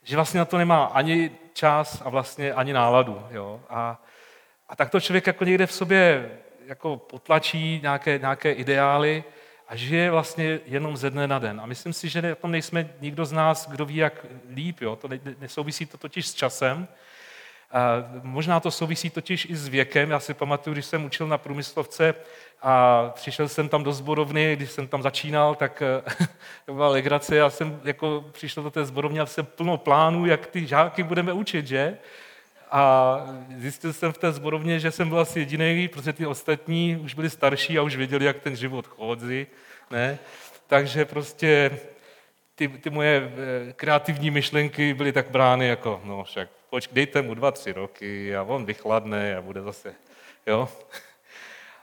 že 0.08 0.16
vlastně 0.16 0.38
na 0.38 0.46
to 0.46 0.58
nemá 0.58 0.86
ani 0.86 1.32
čas 1.54 2.02
a 2.06 2.10
vlastně 2.10 2.54
ani 2.54 2.74
náladu. 2.74 3.28
Jo. 3.32 3.62
A, 3.70 4.04
a 4.70 4.76
tak 4.76 4.90
to 4.90 5.00
člověk 5.00 5.28
jako 5.28 5.44
někde 5.44 5.66
v 5.66 5.74
sobě 5.74 6.32
jako 6.66 6.98
potlačí 6.98 7.80
nějaké, 7.82 8.18
nějaké 8.18 8.52
ideály 8.52 9.24
a 9.68 9.76
žije 9.76 10.12
vlastně 10.12 10.60
jenom 10.66 10.98
ze 10.98 11.10
dne 11.10 11.28
na 11.28 11.40
den. 11.40 11.62
A 11.62 11.66
myslím 11.66 11.94
si, 11.94 12.10
že 12.10 12.22
na 12.22 12.36
tom 12.36 12.52
nejsme 12.52 12.90
nikdo 13.02 13.26
z 13.26 13.32
nás, 13.32 13.70
kdo 13.70 13.86
ví, 13.86 13.96
jak 13.96 14.26
líp. 14.54 14.82
Jo? 14.82 14.96
To 14.96 15.10
nesouvisí 15.40 15.86
to 15.86 15.98
totiž 15.98 16.28
s 16.28 16.34
časem. 16.34 16.88
Možná 18.24 18.60
to 18.60 18.72
souvisí 18.72 19.10
totiž 19.10 19.46
i 19.50 19.56
s 19.56 19.68
věkem. 19.68 20.12
Já 20.12 20.20
si 20.20 20.34
pamatuju, 20.34 20.74
když 20.74 20.86
jsem 20.86 21.06
učil 21.06 21.28
na 21.28 21.38
průmyslovce 21.38 22.16
a 22.62 23.04
přišel 23.16 23.48
jsem 23.48 23.70
tam 23.70 23.84
do 23.84 23.94
zborovny, 23.94 24.56
když 24.56 24.72
jsem 24.72 24.88
tam 24.88 25.02
začínal, 25.02 25.56
tak 25.56 25.84
to 26.66 26.74
byla 26.74 26.90
legrace. 26.90 27.36
Já 27.36 27.50
jsem 27.50 27.82
jako 27.84 28.26
přišel 28.32 28.64
do 28.64 28.72
té 28.72 28.86
zborovny 28.86 29.20
a 29.20 29.26
jsem 29.26 29.46
plno 29.46 29.78
plánů, 29.78 30.26
jak 30.26 30.48
ty 30.48 30.68
žáky 30.68 31.04
budeme 31.04 31.34
učit, 31.34 31.68
že? 31.68 31.98
A 32.72 33.22
zjistil 33.58 33.94
jsem 33.94 34.14
v 34.14 34.18
té 34.18 34.32
zborovně, 34.32 34.80
že 34.80 34.92
jsem 34.92 35.10
byl 35.10 35.20
asi 35.20 35.40
jediný, 35.40 35.88
protože 35.88 36.14
ty 36.14 36.26
ostatní 36.26 36.98
už 36.98 37.14
byli 37.14 37.30
starší 37.30 37.78
a 37.78 37.82
už 37.82 37.96
věděli, 37.96 38.26
jak 38.26 38.40
ten 38.40 38.56
život 38.56 38.88
chodí. 38.88 39.48
Ne? 39.92 40.20
Takže 40.68 41.06
prostě 41.06 41.80
ty, 42.58 42.68
ty 42.68 42.90
moje 42.90 43.32
eh, 43.70 43.74
kreativní 43.74 44.32
myšlenky 44.32 44.94
byly 44.94 45.12
tak 45.12 45.30
brány 45.30 45.68
jako, 45.68 46.02
no 46.04 46.24
však 46.24 46.50
poč, 46.70 46.90
dejte 46.92 47.22
mu 47.22 47.34
dva, 47.34 47.52
tři 47.52 47.72
roky 47.72 48.36
a 48.36 48.44
on 48.44 48.66
vychladne 48.66 49.36
a 49.36 49.42
bude 49.42 49.62
zase, 49.62 49.94
jo. 50.48 50.70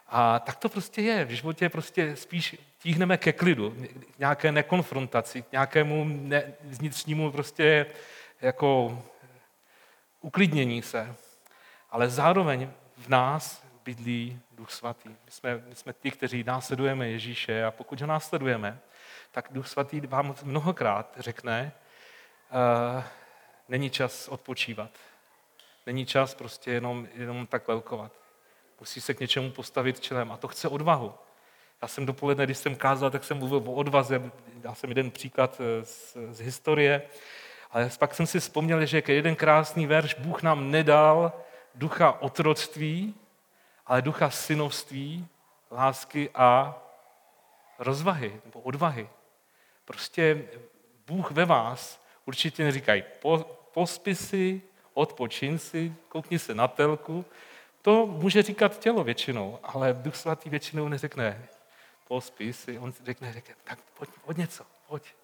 A 0.09 0.39
tak 0.39 0.57
to 0.57 0.69
prostě 0.69 1.03
je. 1.03 1.25
V 1.25 1.31
životě 1.31 1.69
prostě 1.69 2.17
spíš 2.17 2.57
tíhneme 2.79 3.17
ke 3.17 3.33
klidu, 3.33 3.77
nějaké 4.19 4.53
nekonfrontaci, 4.53 5.45
nějakému 5.53 6.05
ne, 6.05 6.53
vnitřnímu 6.61 7.33
prostě 7.33 7.87
jako 8.41 8.99
uklidnění 10.21 10.83
se, 10.83 11.15
ale 11.91 12.09
zároveň 12.09 12.71
v 12.97 13.09
nás 13.09 13.65
bydlí 13.85 14.41
Duch 14.53 14.71
Svatý. 14.71 15.09
My 15.09 15.31
jsme, 15.31 15.63
my 15.69 15.75
jsme 15.75 15.93
ti, 15.93 16.11
kteří 16.11 16.45
následujeme 16.45 17.09
Ježíše 17.09 17.65
a 17.65 17.71
pokud 17.71 18.01
ho 18.01 18.07
následujeme, 18.07 18.79
tak 19.35 19.49
Duch 19.51 19.69
Svatý 19.69 20.01
vám 20.01 20.35
mnohokrát 20.43 21.15
řekne, 21.19 21.73
uh, 22.97 23.03
není 23.69 23.91
čas 23.91 24.29
odpočívat. 24.29 24.91
Není 25.87 26.07
čas 26.07 26.35
prostě 26.35 26.71
jenom, 26.71 27.09
jenom 27.15 27.47
tak 27.47 27.69
lelkovat. 27.69 28.13
Musí 28.81 29.01
se 29.01 29.15
k 29.15 29.21
něčemu 29.21 29.51
postavit 29.51 30.01
čelem 30.01 30.33
a 30.33 30.37
to 30.37 30.49
chce 30.49 30.69
odvahu. 30.69 31.15
Já 31.83 31.89
jsem 31.89 32.07
dopoledne, 32.07 32.45
když 32.45 32.59
jsem 32.59 32.77
kázal, 32.77 33.11
tak 33.11 33.25
jsem 33.25 33.39
mluvil 33.39 33.59
o 33.59 33.73
odvaze. 33.73 34.31
Dal 34.55 34.75
jsem 34.75 34.91
jeden 34.91 35.11
příklad 35.11 35.61
eh, 35.61 35.85
z, 35.85 36.17
z 36.31 36.41
historie. 36.41 37.03
Ale 37.71 37.91
pak 37.99 38.15
jsem 38.15 38.27
si 38.27 38.41
vzpomněl, 38.41 38.87
že 38.87 39.03
jeden 39.09 39.37
krásný 39.37 39.87
verš, 39.87 40.15
Bůh 40.15 40.43
nám 40.43 40.71
nedal 40.71 41.33
ducha 41.75 42.23
otroctví, 42.23 43.15
ale 43.87 44.03
ducha 44.03 44.31
synovství, 44.31 45.27
lásky 45.71 46.31
a 46.35 46.79
rozvahy 47.79 48.41
nebo 48.45 48.61
odvahy. 48.61 49.09
Prostě 49.85 50.45
Bůh 51.07 51.31
ve 51.31 51.45
vás 51.45 52.05
určitě 52.27 52.65
neříkají 52.65 53.05
po, 53.21 53.39
pospy 53.75 54.15
si, 54.15 54.63
odpočin 54.95 55.59
si, 55.59 55.95
koukni 56.09 56.39
se 56.39 56.55
na 56.55 56.69
telku. 56.69 57.25
To 57.83 58.07
může 58.07 58.43
říkat 58.43 58.79
tělo 58.79 59.05
většinou, 59.05 59.59
ale 59.63 59.93
Duch 59.93 60.17
Svatý 60.17 60.51
většinou 60.51 60.89
neřekne 60.89 61.49
pospí 62.09 62.53
si, 62.53 62.79
on 62.79 62.93
řekne, 63.05 63.33
řekne 63.33 63.55
tak 63.65 63.79
pojď, 63.99 64.11
pojď 64.25 64.37
něco, 64.37 64.65
pojď, 64.89 65.15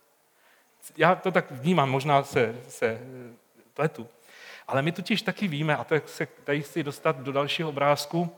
já 0.97 1.15
to 1.15 1.31
tak 1.33 1.51
vnímám, 1.51 1.91
možná 1.91 2.23
se, 2.23 2.61
se 2.69 2.87
eh, 2.87 3.01
pletu. 3.75 4.09
Ale 4.67 4.83
my 4.83 4.93
totiž 4.93 5.23
taky 5.23 5.49
víme, 5.49 5.77
a 5.77 5.85
to 5.85 5.95
se 6.07 6.27
tady 6.27 6.63
chci 6.63 6.83
dostat 6.83 7.17
do 7.17 7.33
dalšího 7.33 7.69
obrázku, 7.69 8.37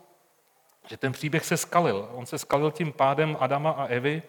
že 0.87 0.97
ten 0.97 1.11
příběh 1.11 1.45
se 1.45 1.57
skalil. 1.57 2.09
On 2.11 2.25
se 2.25 2.37
skalil 2.37 2.71
tím 2.71 2.91
pádem 2.91 3.37
Adama 3.39 3.71
a 3.71 3.85
Evy 3.85 4.23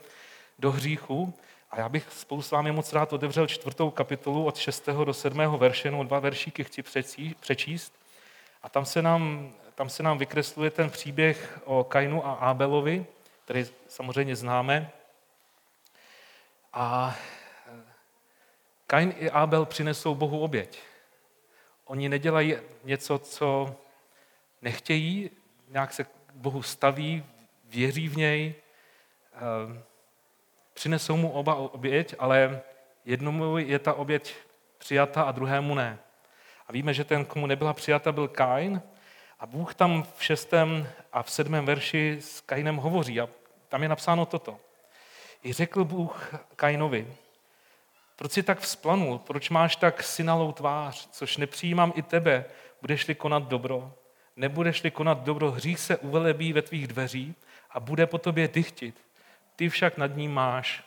do 0.58 0.72
hříchu. 0.72 1.34
A 1.74 1.78
já 1.78 1.88
bych 1.88 2.12
spolu 2.12 2.42
s 2.42 2.50
vámi 2.50 2.72
moc 2.72 2.92
rád 2.92 3.12
otevřel 3.12 3.46
čtvrtou 3.46 3.90
kapitolu 3.90 4.44
od 4.44 4.56
6. 4.56 4.88
do 5.04 5.14
7. 5.14 5.56
verše, 5.56 5.90
no 5.90 6.04
dva 6.04 6.18
veršíky 6.18 6.64
chci 6.64 6.82
přečíst. 7.40 7.92
A 8.62 8.68
tam 8.68 8.84
se, 8.84 9.02
nám, 9.02 9.52
tam 9.74 9.88
se 9.88 10.02
nám 10.02 10.18
vykresluje 10.18 10.70
ten 10.70 10.90
příběh 10.90 11.60
o 11.64 11.84
Kainu 11.84 12.26
a 12.26 12.32
Abelovi, 12.32 13.06
který 13.44 13.66
samozřejmě 13.88 14.36
známe. 14.36 14.90
A 16.72 17.16
Kain 18.86 19.14
i 19.18 19.30
Abel 19.30 19.64
přinesou 19.64 20.14
Bohu 20.14 20.40
oběť. 20.40 20.78
Oni 21.84 22.08
nedělají 22.08 22.56
něco, 22.84 23.18
co 23.18 23.76
nechtějí, 24.62 25.30
nějak 25.68 25.92
se 25.92 26.04
k 26.04 26.10
Bohu 26.34 26.62
staví, 26.62 27.24
věří 27.64 28.08
v 28.08 28.16
něj, 28.16 28.54
ehm, 29.34 29.82
přinesou 30.74 31.16
mu 31.16 31.30
oba 31.30 31.54
oběť, 31.54 32.14
ale 32.18 32.60
jednomu 33.04 33.58
je 33.58 33.78
ta 33.78 33.94
oběť 33.94 34.34
přijata 34.78 35.22
a 35.22 35.32
druhému 35.32 35.74
ne. 35.74 35.98
A 36.66 36.72
víme, 36.72 36.94
že 36.94 37.04
ten, 37.04 37.24
komu 37.24 37.46
nebyla 37.46 37.72
přijata, 37.72 38.12
byl 38.12 38.28
Kain 38.28 38.82
a 39.40 39.46
Bůh 39.46 39.74
tam 39.74 40.06
v 40.16 40.24
šestém 40.24 40.88
a 41.12 41.22
v 41.22 41.30
sedmém 41.30 41.66
verši 41.66 42.18
s 42.20 42.40
Kainem 42.40 42.76
hovoří 42.76 43.20
a 43.20 43.28
tam 43.68 43.82
je 43.82 43.88
napsáno 43.88 44.26
toto. 44.26 44.60
I 45.44 45.52
řekl 45.52 45.84
Bůh 45.84 46.34
Kainovi, 46.56 47.14
proč 48.16 48.32
jsi 48.32 48.42
tak 48.42 48.60
vzplanul? 48.60 49.18
Proč 49.18 49.50
máš 49.50 49.76
tak 49.76 50.02
synalou 50.02 50.52
tvář? 50.52 51.08
Což 51.10 51.36
nepřijímám 51.36 51.92
i 51.96 52.02
tebe. 52.02 52.44
Budeš-li 52.80 53.14
konat 53.14 53.42
dobro? 53.42 53.92
Nebudeš-li 54.36 54.90
konat 54.90 55.18
dobro, 55.18 55.50
hřích 55.50 55.80
se 55.80 55.96
uvelebí 55.96 56.52
ve 56.52 56.62
tvých 56.62 56.86
dveří 56.86 57.34
a 57.70 57.80
bude 57.80 58.06
po 58.06 58.18
tobě 58.18 58.48
dychtit. 58.48 58.94
Ty 59.56 59.68
však 59.68 59.96
nad 59.96 60.16
ním 60.16 60.34
máš 60.34 60.84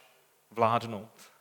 vládnout. 0.51 1.31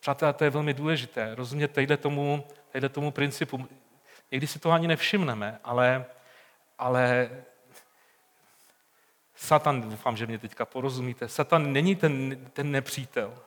Přátelé, 0.00 0.32
to 0.32 0.44
je 0.44 0.50
velmi 0.50 0.74
důležité. 0.74 1.34
Rozumět 1.34 1.68
tadyhle 1.68 1.96
tomu, 1.96 2.44
tadyhle 2.72 2.88
tomu 2.88 3.10
principu. 3.10 3.68
Někdy 4.30 4.46
si 4.46 4.58
to 4.58 4.70
ani 4.70 4.88
nevšimneme, 4.88 5.58
ale, 5.64 6.04
ale 6.78 7.30
Satan, 9.34 9.90
doufám, 9.90 10.16
že 10.16 10.26
mě 10.26 10.38
teďka 10.38 10.64
porozumíte, 10.64 11.28
Satan 11.28 11.72
není 11.72 11.96
ten, 11.96 12.44
ten 12.52 12.70
nepřítel. 12.70 13.38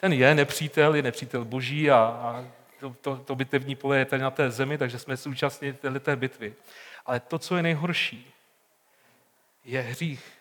Ten 0.00 0.12
je 0.12 0.34
nepřítel, 0.34 0.94
je 0.94 1.02
nepřítel 1.02 1.44
boží 1.44 1.90
a, 1.90 1.96
a 1.96 2.44
to, 2.80 2.96
to, 3.00 3.16
to 3.16 3.34
bitevní 3.34 3.76
pole 3.76 3.98
je 3.98 4.04
tady 4.04 4.22
na 4.22 4.30
té 4.30 4.50
zemi, 4.50 4.78
takže 4.78 4.98
jsme 4.98 5.16
současně 5.16 5.72
této 5.72 6.16
bitvy. 6.16 6.54
Ale 7.06 7.20
to, 7.20 7.38
co 7.38 7.56
je 7.56 7.62
nejhorší, 7.62 8.34
je 9.64 9.80
hřích, 9.80 10.39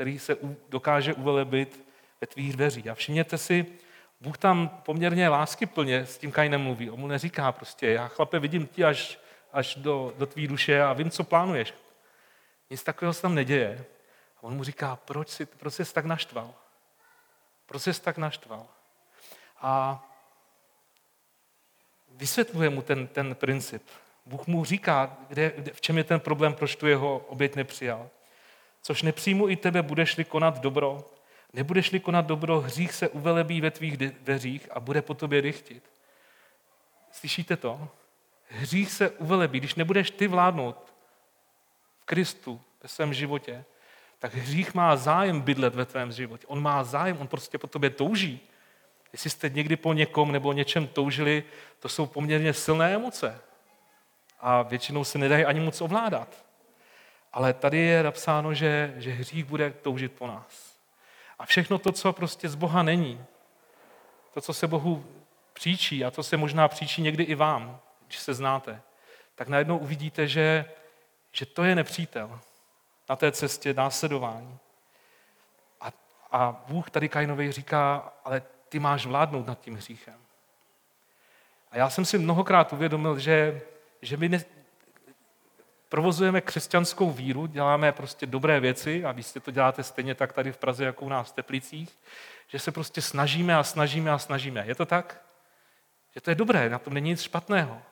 který 0.00 0.18
se 0.18 0.36
dokáže 0.68 1.14
uvelebit 1.14 1.86
ve 2.20 2.26
tvých 2.26 2.52
dveří. 2.52 2.90
A 2.90 2.94
všimněte 2.94 3.38
si, 3.38 3.66
Bůh 4.20 4.38
tam 4.38 4.68
poměrně 4.68 5.28
láskyplně 5.28 6.06
s 6.06 6.18
tím 6.18 6.32
Kainem 6.32 6.62
mluví. 6.62 6.90
On 6.90 7.00
mu 7.00 7.06
neříká 7.06 7.52
prostě, 7.52 7.86
já 7.90 8.08
chlape 8.08 8.38
vidím 8.38 8.66
ti 8.66 8.84
až, 8.84 9.18
až 9.52 9.74
do, 9.74 10.14
do 10.18 10.26
tvý 10.26 10.46
duše 10.46 10.82
a 10.82 10.92
vím, 10.92 11.10
co 11.10 11.24
plánuješ. 11.24 11.74
Nic 12.70 12.82
takového 12.82 13.12
se 13.12 13.22
tam 13.22 13.34
neděje. 13.34 13.84
A 14.36 14.42
on 14.42 14.56
mu 14.56 14.64
říká, 14.64 14.96
proč 14.96 15.28
jsi, 15.28 15.46
proč 15.46 15.74
jsi 15.74 15.94
tak 15.94 16.04
naštval? 16.04 16.54
Proč 17.66 17.82
jsi 17.82 18.02
tak 18.02 18.18
naštval? 18.18 18.66
A 19.60 20.04
vysvětluje 22.08 22.70
mu 22.70 22.82
ten, 22.82 23.06
ten 23.06 23.34
princip. 23.34 23.82
Bůh 24.26 24.46
mu 24.46 24.64
říká, 24.64 25.16
kde, 25.28 25.52
kde, 25.56 25.72
v 25.72 25.80
čem 25.80 25.98
je 25.98 26.04
ten 26.04 26.20
problém, 26.20 26.54
proč 26.54 26.76
tu 26.76 26.86
jeho 26.86 27.18
oběť 27.18 27.56
nepřijal. 27.56 28.10
Což 28.82 29.02
nepřijmu 29.02 29.48
i 29.48 29.56
tebe, 29.56 29.82
budeš-li 29.82 30.24
konat 30.24 30.60
dobro. 30.60 31.10
Nebudeš-li 31.52 32.00
konat 32.00 32.26
dobro, 32.26 32.60
hřích 32.60 32.92
se 32.92 33.08
uvelebí 33.08 33.60
ve 33.60 33.70
tvých 33.70 33.96
dveřích 33.96 34.68
a 34.70 34.80
bude 34.80 35.02
po 35.02 35.14
tobě 35.14 35.40
rychtit. 35.40 35.90
Slyšíte 37.12 37.56
to? 37.56 37.88
Hřích 38.48 38.92
se 38.92 39.10
uvelebí. 39.10 39.58
Když 39.58 39.74
nebudeš 39.74 40.10
ty 40.10 40.28
vládnout 40.28 40.94
v 42.00 42.04
Kristu, 42.04 42.60
ve 42.82 42.88
svém 42.88 43.14
životě, 43.14 43.64
tak 44.18 44.34
hřích 44.34 44.74
má 44.74 44.96
zájem 44.96 45.40
bydlet 45.40 45.74
ve 45.74 45.84
tvém 45.84 46.12
životě. 46.12 46.46
On 46.46 46.62
má 46.62 46.84
zájem, 46.84 47.18
on 47.20 47.28
prostě 47.28 47.58
po 47.58 47.66
tobě 47.66 47.90
touží. 47.90 48.40
Jestli 49.12 49.30
jste 49.30 49.48
někdy 49.48 49.76
po 49.76 49.92
někom 49.92 50.32
nebo 50.32 50.52
něčem 50.52 50.86
toužili, 50.86 51.44
to 51.78 51.88
jsou 51.88 52.06
poměrně 52.06 52.52
silné 52.52 52.94
emoce. 52.94 53.40
A 54.40 54.62
většinou 54.62 55.04
se 55.04 55.18
nedají 55.18 55.44
ani 55.44 55.60
moc 55.60 55.80
ovládat. 55.80 56.44
Ale 57.32 57.52
tady 57.52 57.78
je 57.78 58.02
napsáno, 58.02 58.54
že, 58.54 58.94
že 58.96 59.10
hřích 59.10 59.44
bude 59.44 59.70
toužit 59.70 60.12
po 60.12 60.26
nás. 60.26 60.76
A 61.38 61.46
všechno 61.46 61.78
to, 61.78 61.92
co 61.92 62.12
prostě 62.12 62.48
z 62.48 62.54
Boha 62.54 62.82
není, 62.82 63.24
to, 64.34 64.40
co 64.40 64.54
se 64.54 64.66
Bohu 64.66 65.04
příčí 65.52 66.04
a 66.04 66.10
to 66.10 66.22
se 66.22 66.36
možná 66.36 66.68
příčí 66.68 67.02
někdy 67.02 67.24
i 67.24 67.34
vám, 67.34 67.80
když 68.06 68.18
se 68.18 68.34
znáte, 68.34 68.82
tak 69.34 69.48
najednou 69.48 69.78
uvidíte, 69.78 70.28
že, 70.28 70.64
že 71.32 71.46
to 71.46 71.64
je 71.64 71.74
nepřítel 71.74 72.40
na 73.08 73.16
té 73.16 73.32
cestě 73.32 73.74
následování. 73.74 74.58
A, 75.80 75.92
a 76.32 76.64
Bůh 76.68 76.90
tady 76.90 77.08
Kainovi 77.08 77.52
říká, 77.52 78.12
ale 78.24 78.42
ty 78.68 78.78
máš 78.78 79.06
vládnout 79.06 79.46
nad 79.46 79.60
tím 79.60 79.76
hříchem. 79.76 80.20
A 81.70 81.76
já 81.76 81.90
jsem 81.90 82.04
si 82.04 82.18
mnohokrát 82.18 82.72
uvědomil, 82.72 83.18
že, 83.18 83.62
že 84.02 84.16
my 84.16 84.28
ne, 84.28 84.44
provozujeme 85.90 86.40
křesťanskou 86.40 87.10
víru, 87.10 87.46
děláme 87.46 87.92
prostě 87.92 88.26
dobré 88.26 88.60
věci 88.60 89.04
a 89.04 89.12
vy 89.12 89.22
jste 89.22 89.40
to 89.40 89.50
děláte 89.50 89.82
stejně 89.82 90.14
tak 90.14 90.32
tady 90.32 90.52
v 90.52 90.56
Praze, 90.56 90.84
jako 90.84 91.04
u 91.04 91.08
nás 91.08 91.28
v 91.28 91.34
Teplicích, 91.34 91.98
že 92.48 92.58
se 92.58 92.72
prostě 92.72 93.02
snažíme 93.02 93.56
a 93.56 93.62
snažíme 93.62 94.10
a 94.10 94.18
snažíme. 94.18 94.64
Je 94.66 94.74
to 94.74 94.86
tak? 94.86 95.22
Že 96.14 96.20
to 96.20 96.30
je 96.30 96.34
dobré, 96.34 96.70
na 96.70 96.78
tom 96.78 96.94
není 96.94 97.10
nic 97.10 97.22
špatného. 97.22 97.82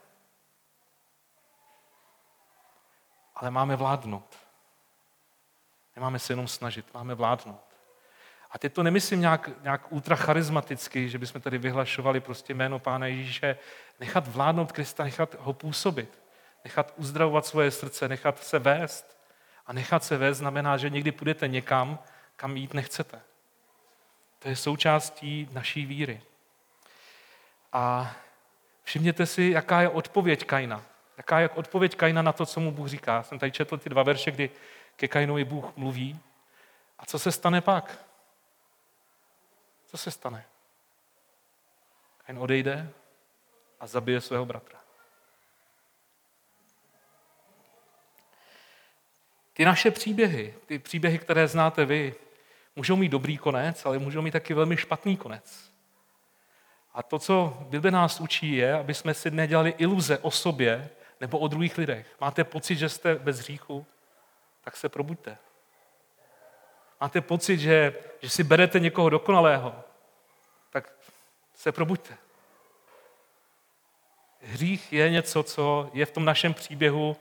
Ale 3.34 3.50
máme 3.50 3.76
vládnout. 3.76 4.36
Nemáme 5.96 6.18
se 6.18 6.32
jenom 6.32 6.48
snažit, 6.48 6.94
máme 6.94 7.14
vládnout. 7.14 7.64
A 8.50 8.58
teď 8.58 8.72
to 8.72 8.82
nemyslím 8.82 9.20
nějak, 9.20 9.50
nějak 9.62 9.92
ultra 9.92 10.16
charismaticky, 10.16 11.08
že 11.08 11.18
bychom 11.18 11.40
tady 11.40 11.58
vyhlašovali 11.58 12.20
prostě 12.20 12.54
jméno 12.54 12.78
Pána 12.78 13.06
Ježíše, 13.06 13.58
nechat 14.00 14.28
vládnout 14.28 14.72
Krista, 14.72 15.04
nechat 15.04 15.36
ho 15.38 15.52
působit, 15.52 16.17
nechat 16.64 16.92
uzdravovat 16.96 17.46
svoje 17.46 17.70
srdce, 17.70 18.08
nechat 18.08 18.44
se 18.44 18.58
vést. 18.58 19.18
A 19.66 19.72
nechat 19.72 20.04
se 20.04 20.16
vést 20.16 20.38
znamená, 20.38 20.76
že 20.76 20.90
někdy 20.90 21.12
půjdete 21.12 21.48
někam, 21.48 21.98
kam 22.36 22.56
jít 22.56 22.74
nechcete. 22.74 23.20
To 24.38 24.48
je 24.48 24.56
součástí 24.56 25.48
naší 25.52 25.86
víry. 25.86 26.22
A 27.72 28.14
všimněte 28.82 29.26
si, 29.26 29.42
jaká 29.42 29.80
je 29.80 29.88
odpověď 29.88 30.44
Kaina. 30.44 30.82
Jaká 31.16 31.40
je 31.40 31.48
odpověď 31.48 31.96
Kaina 31.96 32.22
na 32.22 32.32
to, 32.32 32.46
co 32.46 32.60
mu 32.60 32.72
Bůh 32.72 32.88
říká. 32.88 33.22
Jsem 33.22 33.38
tady 33.38 33.52
četl 33.52 33.78
ty 33.78 33.88
dva 33.88 34.02
verše, 34.02 34.30
kdy 34.30 34.50
ke 34.96 35.08
Kainovi 35.08 35.44
Bůh 35.44 35.76
mluví. 35.76 36.20
A 36.98 37.06
co 37.06 37.18
se 37.18 37.32
stane 37.32 37.60
pak? 37.60 37.98
Co 39.86 39.96
se 39.96 40.10
stane? 40.10 40.44
Kain 42.26 42.38
odejde 42.38 42.90
a 43.80 43.86
zabije 43.86 44.20
svého 44.20 44.46
bratra. 44.46 44.78
Ty 49.58 49.64
naše 49.64 49.90
příběhy, 49.90 50.54
ty 50.66 50.78
příběhy, 50.78 51.18
které 51.18 51.48
znáte 51.48 51.84
vy, 51.84 52.14
můžou 52.76 52.96
mít 52.96 53.08
dobrý 53.08 53.38
konec, 53.38 53.86
ale 53.86 53.98
můžou 53.98 54.22
mít 54.22 54.30
taky 54.30 54.54
velmi 54.54 54.76
špatný 54.76 55.16
konec. 55.16 55.72
A 56.94 57.02
to, 57.02 57.18
co 57.18 57.58
Bible 57.60 57.90
nás 57.90 58.20
učí, 58.20 58.52
je, 58.52 58.74
aby 58.74 58.94
jsme 58.94 59.14
si 59.14 59.30
nedělali 59.30 59.74
iluze 59.78 60.18
o 60.18 60.30
sobě 60.30 60.90
nebo 61.20 61.38
o 61.38 61.48
druhých 61.48 61.78
lidech. 61.78 62.16
Máte 62.20 62.44
pocit, 62.44 62.76
že 62.76 62.88
jste 62.88 63.14
bez 63.14 63.38
hříchu? 63.38 63.86
Tak 64.60 64.76
se 64.76 64.88
probuďte. 64.88 65.38
Máte 67.00 67.20
pocit, 67.20 67.58
že, 67.58 67.94
že 68.20 68.30
si 68.30 68.44
berete 68.44 68.80
někoho 68.80 69.10
dokonalého? 69.10 69.74
Tak 70.70 70.92
se 71.54 71.72
probuďte. 71.72 72.16
Hřích 74.40 74.92
je 74.92 75.10
něco, 75.10 75.42
co 75.42 75.90
je 75.92 76.06
v 76.06 76.10
tom 76.10 76.24
našem 76.24 76.54
příběhu 76.54 77.16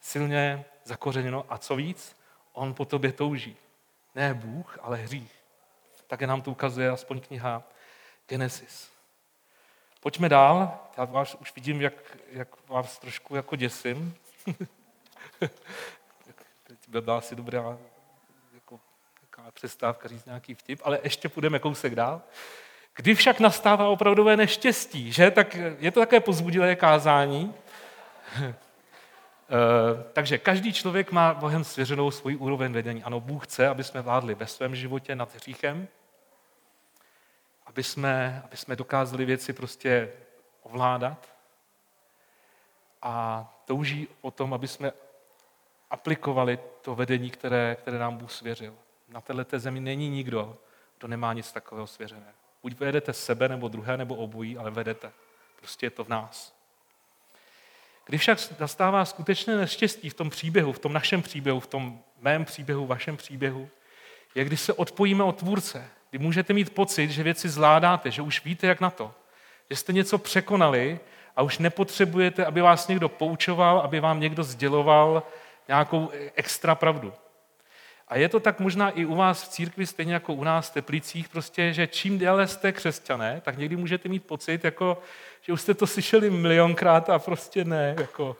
silně 0.00 0.64
zakořeněno. 0.86 1.44
A 1.48 1.58
co 1.58 1.76
víc, 1.76 2.16
on 2.52 2.74
po 2.74 2.84
tobě 2.84 3.12
touží. 3.12 3.56
Ne 4.14 4.34
Bůh, 4.34 4.78
ale 4.82 4.96
hřích. 4.96 5.32
Také 6.06 6.26
nám 6.26 6.42
to 6.42 6.50
ukazuje 6.50 6.90
aspoň 6.90 7.20
kniha 7.20 7.62
Genesis. 8.28 8.90
Pojďme 10.00 10.28
dál. 10.28 10.78
Já 10.96 11.04
vás 11.04 11.34
už 11.34 11.54
vidím, 11.54 11.80
jak, 11.80 12.16
jak 12.30 12.68
vás 12.68 12.98
trošku 12.98 13.36
jako 13.36 13.56
děsím. 13.56 14.14
Teď 16.64 16.78
by 16.88 17.00
byla 17.00 17.18
asi 17.18 17.36
dobrá 17.36 17.78
jako, 18.54 18.80
přestávka 19.54 20.08
říct 20.08 20.24
nějaký 20.26 20.54
vtip, 20.54 20.80
ale 20.84 21.00
ještě 21.02 21.28
půjdeme 21.28 21.58
kousek 21.58 21.94
dál. 21.94 22.22
Kdy 22.96 23.14
však 23.14 23.40
nastává 23.40 23.88
opravdové 23.88 24.36
neštěstí, 24.36 25.12
že? 25.12 25.30
Tak 25.30 25.54
je 25.78 25.90
to 25.90 26.00
také 26.00 26.20
pozbudilé 26.20 26.76
kázání. 26.76 27.54
Eh, 29.48 30.04
takže 30.12 30.38
každý 30.38 30.72
člověk 30.72 31.12
má 31.12 31.34
Bohem 31.34 31.64
svěřenou 31.64 32.10
svůj 32.10 32.36
úroveň 32.36 32.72
vedení. 32.72 33.04
Ano, 33.04 33.20
Bůh 33.20 33.46
chce, 33.46 33.68
aby 33.68 33.84
jsme 33.84 34.02
vládli 34.02 34.34
ve 34.34 34.46
svém 34.46 34.76
životě 34.76 35.14
nad 35.14 35.34
hříchem, 35.34 35.88
aby 37.66 37.82
jsme, 37.82 38.42
aby 38.44 38.56
jsme 38.56 38.76
dokázali 38.76 39.24
věci 39.24 39.52
prostě 39.52 40.12
ovládat 40.62 41.28
a 43.02 43.44
touží 43.64 44.08
o 44.20 44.30
tom, 44.30 44.54
aby 44.54 44.68
jsme 44.68 44.92
aplikovali 45.90 46.58
to 46.82 46.94
vedení, 46.94 47.30
které, 47.30 47.76
které 47.80 47.98
nám 47.98 48.16
Bůh 48.16 48.32
svěřil. 48.32 48.74
Na 49.08 49.20
této 49.20 49.58
zemi 49.58 49.80
není 49.80 50.08
nikdo, 50.08 50.56
kdo 50.98 51.08
nemá 51.08 51.32
nic 51.32 51.52
takového 51.52 51.86
svěřené. 51.86 52.34
Buď 52.62 52.78
vedete 52.78 53.12
sebe, 53.12 53.48
nebo 53.48 53.68
druhé, 53.68 53.96
nebo 53.96 54.14
obojí, 54.14 54.58
ale 54.58 54.70
vedete. 54.70 55.12
Prostě 55.56 55.86
je 55.86 55.90
to 55.90 56.04
v 56.04 56.08
nás. 56.08 56.55
Když 58.06 58.20
však 58.20 58.38
nastává 58.60 59.04
skutečné 59.04 59.56
neštěstí 59.56 60.10
v 60.10 60.14
tom 60.14 60.30
příběhu, 60.30 60.72
v 60.72 60.78
tom 60.78 60.92
našem 60.92 61.22
příběhu, 61.22 61.60
v 61.60 61.66
tom 61.66 61.98
mém 62.20 62.44
příběhu, 62.44 62.86
vašem 62.86 63.16
příběhu, 63.16 63.68
je, 64.34 64.44
když 64.44 64.60
se 64.60 64.72
odpojíme 64.72 65.24
od 65.24 65.36
tvůrce, 65.36 65.88
kdy 66.10 66.18
můžete 66.18 66.52
mít 66.52 66.74
pocit, 66.74 67.10
že 67.10 67.22
věci 67.22 67.48
zvládáte, 67.48 68.10
že 68.10 68.22
už 68.22 68.44
víte, 68.44 68.66
jak 68.66 68.80
na 68.80 68.90
to, 68.90 69.14
že 69.70 69.76
jste 69.76 69.92
něco 69.92 70.18
překonali 70.18 71.00
a 71.36 71.42
už 71.42 71.58
nepotřebujete, 71.58 72.44
aby 72.44 72.60
vás 72.60 72.88
někdo 72.88 73.08
poučoval, 73.08 73.78
aby 73.78 74.00
vám 74.00 74.20
někdo 74.20 74.42
sděloval 74.42 75.22
nějakou 75.68 76.10
extra 76.34 76.74
pravdu. 76.74 77.12
A 78.08 78.16
je 78.16 78.28
to 78.28 78.40
tak 78.40 78.60
možná 78.60 78.90
i 78.90 79.04
u 79.04 79.14
vás 79.14 79.42
v 79.42 79.48
církvi, 79.48 79.86
stejně 79.86 80.14
jako 80.14 80.34
u 80.34 80.44
nás 80.44 80.70
v 80.70 80.72
Teplicích, 80.72 81.28
prostě, 81.28 81.72
že 81.72 81.86
čím 81.86 82.18
déle 82.18 82.48
jste 82.48 82.72
křesťané, 82.72 83.40
tak 83.44 83.58
někdy 83.58 83.76
můžete 83.76 84.08
mít 84.08 84.26
pocit, 84.26 84.64
jako, 84.64 85.02
že 85.40 85.52
už 85.52 85.60
jste 85.60 85.74
to 85.74 85.86
slyšeli 85.86 86.30
milionkrát 86.30 87.10
a 87.10 87.18
prostě 87.18 87.64
ne, 87.64 87.94
jako, 87.98 88.36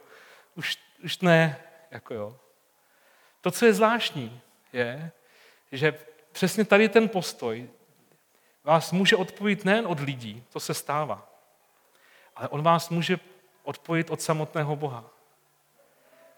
už, 0.55 0.77
už 1.03 1.19
ne, 1.19 1.59
jako 1.91 2.13
jo. 2.13 2.35
To, 3.41 3.51
co 3.51 3.65
je 3.65 3.73
zvláštní, 3.73 4.41
je, 4.73 5.11
že 5.71 5.99
přesně 6.31 6.65
tady 6.65 6.89
ten 6.89 7.09
postoj 7.09 7.69
vás 8.63 8.91
může 8.91 9.15
odpojit 9.15 9.65
nejen 9.65 9.87
od 9.87 9.99
lidí, 9.99 10.43
to 10.49 10.59
se 10.59 10.73
stává, 10.73 11.29
ale 12.35 12.47
on 12.47 12.63
vás 12.63 12.89
může 12.89 13.19
odpojit 13.63 14.09
od 14.09 14.21
samotného 14.21 14.75
Boha. 14.75 15.05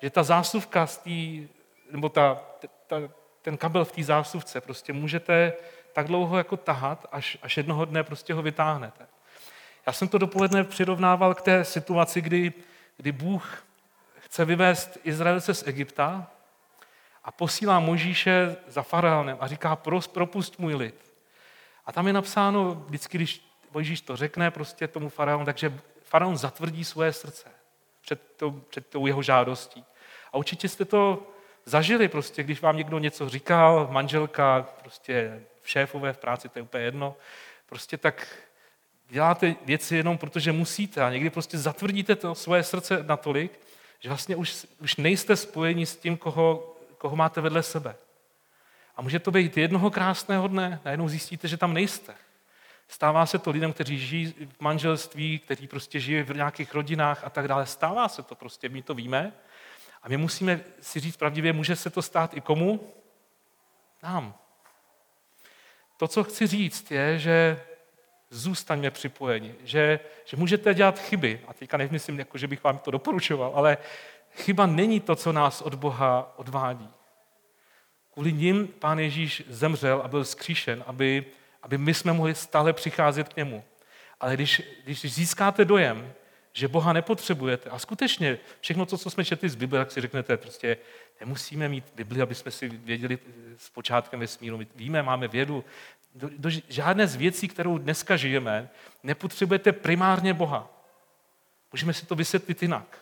Že 0.01 0.09
ta 0.09 0.23
zásuvka 0.23 0.87
z 0.87 0.97
té, 0.97 1.47
nebo 1.91 2.09
ta, 2.09 2.43
ta, 2.87 2.95
ten 3.41 3.58
kabel 3.58 3.86
v 3.86 3.91
té 3.91 4.04
zásuvce 4.04 4.62
prostě 4.62 4.93
můžete 4.93 5.54
tak 5.93 6.08
dlouho 6.08 6.38
jako 6.38 6.58
tahat, 6.58 7.06
až, 7.12 7.38
až 7.41 7.58
jednoho 7.58 7.86
dne 7.86 8.04
prostě 8.04 8.34
ho 8.34 8.41
vytáhnete. 8.41 9.08
Já 9.88 9.93
jsem 9.93 10.08
to 10.08 10.17
dopoledne 10.17 10.63
přirovnával 10.63 11.36
k 11.36 11.41
té 11.41 11.65
situaci, 11.65 12.21
kdy, 12.21 12.54
kdy 12.97 13.12
Bůh 13.12 13.63
chce 14.19 14.45
vyvést 14.45 14.97
Izraelce 15.04 15.54
z 15.54 15.67
Egypta 15.67 16.28
a 17.23 17.32
posílá 17.32 17.80
Možíše 17.80 18.56
za 18.67 18.84
faraonem 18.84 19.38
a 19.39 19.47
říká, 19.47 19.75
Pros, 19.75 20.08
propust 20.08 20.60
můj 20.60 20.75
lid. 20.75 21.12
A 21.86 21.91
tam 21.91 22.08
je 22.08 22.13
napsáno, 22.13 22.75
vždycky, 22.75 23.17
když 23.17 23.49
Mojžíš 23.71 24.02
to 24.02 24.15
řekne 24.15 24.52
prostě 24.52 24.88
tomu 24.88 25.10
faraonu, 25.10 25.45
takže 25.45 25.80
faraon 26.04 26.38
zatvrdí 26.38 26.86
svoje 26.86 27.13
srdce 27.13 27.49
před, 28.02 28.21
to, 28.38 28.52
před 28.52 28.88
tou 28.88 29.08
jeho 29.08 29.21
žádostí. 29.21 29.86
A 30.34 30.38
určitě 30.38 30.69
jste 30.69 30.86
to 30.86 31.28
zažili 31.69 32.08
prostě, 32.08 32.43
když 32.43 32.62
vám 32.62 32.77
někdo 32.77 32.99
něco 32.99 33.29
říkal, 33.29 33.88
manželka, 33.91 34.67
prostě 34.82 35.41
šéfové 35.63 36.13
v 36.13 36.17
práci, 36.17 36.49
to 36.49 36.60
je 36.60 36.63
úplně 36.63 36.84
jedno, 36.84 37.15
prostě 37.65 37.97
tak 37.97 38.27
děláte 39.10 39.55
věci 39.65 39.95
jenom 39.95 40.17
protože 40.17 40.51
musíte 40.51 41.01
a 41.01 41.10
někdy 41.10 41.29
prostě 41.29 41.58
zatvrdíte 41.58 42.15
to 42.15 42.36
svoje 42.36 42.63
srdce 42.63 43.03
natolik, 43.08 43.60
že 43.99 44.10
vlastně 44.10 44.36
už, 44.36 44.65
už 44.82 44.95
nejste 44.95 45.36
spojeni 45.36 45.86
s 45.86 45.95
tím, 45.95 46.17
koho, 46.17 46.75
koho 46.97 47.15
máte 47.15 47.41
vedle 47.41 47.63
sebe. 47.63 47.95
A 48.95 49.01
může 49.01 49.19
to 49.19 49.32
být 49.32 49.58
jednoho 49.58 49.91
krásného 49.91 50.47
dne, 50.47 50.79
najednou 50.86 51.10
zjistíte, 51.10 51.47
že 51.47 51.58
tam 51.58 51.73
nejste. 51.73 52.15
Stává 52.88 53.25
se 53.25 53.39
to 53.39 53.51
lidem, 53.51 53.73
kteří 53.73 53.99
žijí 53.99 54.36
v 54.58 54.62
manželství, 54.62 55.39
kteří 55.39 55.67
prostě 55.67 55.99
žijí 55.99 56.23
v 56.23 56.36
nějakých 56.36 56.73
rodinách 56.73 57.23
a 57.23 57.29
tak 57.29 57.47
dále. 57.47 57.65
Stává 57.65 58.10
se 58.10 58.23
to 58.23 58.36
prostě, 58.36 58.69
my 58.69 58.82
to 58.82 58.93
víme. 58.93 59.34
A 60.03 60.09
my 60.09 60.17
musíme 60.17 60.62
si 60.81 60.99
říct 60.99 61.17
pravdivě, 61.17 61.53
může 61.53 61.75
se 61.75 61.89
to 61.89 62.01
stát 62.01 62.33
i 62.33 62.41
komu? 62.41 62.93
Nám. 64.03 64.35
To, 65.97 66.07
co 66.07 66.23
chci 66.23 66.47
říct, 66.47 66.91
je, 66.91 67.19
že 67.19 67.62
zůstaňme 68.29 68.91
připojeni, 68.91 69.55
že, 69.63 69.99
že 70.25 70.38
můžete 70.38 70.73
dělat 70.73 70.99
chyby. 70.99 71.41
A 71.47 71.53
teďka 71.53 71.77
nemyslím, 71.77 72.19
jako, 72.19 72.38
že 72.38 72.47
bych 72.47 72.63
vám 72.63 72.77
to 72.77 72.91
doporučoval, 72.91 73.51
ale 73.55 73.77
chyba 74.31 74.65
není 74.65 74.99
to, 74.99 75.15
co 75.15 75.31
nás 75.31 75.62
od 75.62 75.75
Boha 75.75 76.33
odvádí. 76.35 76.89
Kvůli 78.13 78.33
ním 78.33 78.67
Pán 78.67 78.99
Ježíš 78.99 79.43
zemřel 79.47 80.01
a 80.03 80.07
byl 80.07 80.25
zkříšen, 80.25 80.83
aby, 80.88 81.25
aby 81.63 81.77
my 81.77 81.93
jsme 81.93 82.13
mohli 82.13 82.35
stále 82.35 82.73
přicházet 82.73 83.29
k 83.29 83.35
němu. 83.35 83.63
Ale 84.19 84.33
když, 84.33 84.62
když 84.83 85.13
získáte 85.13 85.65
dojem, 85.65 86.13
že 86.53 86.67
Boha 86.67 86.93
nepotřebujete, 86.93 87.69
a 87.69 87.79
skutečně 87.79 88.38
všechno 88.62 88.85
to, 88.85 88.97
co 88.97 89.09
jsme 89.09 89.25
četli 89.25 89.49
z 89.49 89.55
Bible, 89.55 89.79
tak 89.79 89.91
si 89.91 90.01
řeknete, 90.01 90.38
prostě 90.38 90.77
nemusíme 91.19 91.69
mít 91.69 91.85
Bibli, 91.95 92.21
aby 92.21 92.35
jsme 92.35 92.51
si 92.51 92.69
věděli 92.69 93.19
s 93.57 93.69
počátkem 93.69 94.19
vesmíru. 94.19 94.57
My 94.57 94.67
víme, 94.75 95.03
máme 95.03 95.27
vědu. 95.27 95.65
Do, 96.15 96.29
do, 96.38 96.49
žádné 96.69 97.07
z 97.07 97.15
věcí, 97.15 97.47
kterou 97.47 97.77
dneska 97.77 98.17
žijeme, 98.17 98.69
nepotřebujete 99.03 99.71
primárně 99.71 100.33
Boha. 100.33 100.69
Můžeme 101.71 101.93
si 101.93 102.05
to 102.05 102.15
vysvětlit 102.15 102.62
jinak. 102.62 102.97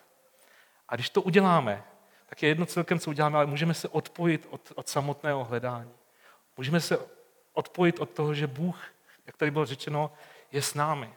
A 0.89 0.95
když 0.95 1.10
to 1.10 1.21
uděláme, 1.21 1.83
tak 2.25 2.43
je 2.43 2.49
jedno 2.49 2.65
celkem, 2.65 2.99
co 2.99 3.10
uděláme, 3.10 3.38
ale 3.38 3.45
můžeme 3.45 3.73
se 3.73 3.88
odpojit 3.88 4.47
od, 4.49 4.71
od 4.75 4.89
samotného 4.89 5.43
hledání. 5.43 5.91
Můžeme 6.57 6.79
se 6.79 6.97
odpojit 7.53 7.99
od 7.99 8.10
toho, 8.10 8.33
že 8.33 8.47
Bůh, 8.47 8.86
jak 9.27 9.38
tady 9.38 9.51
bylo 9.51 9.65
řečeno, 9.65 10.12
je 10.51 10.62
s 10.62 10.73
námi. 10.73 11.13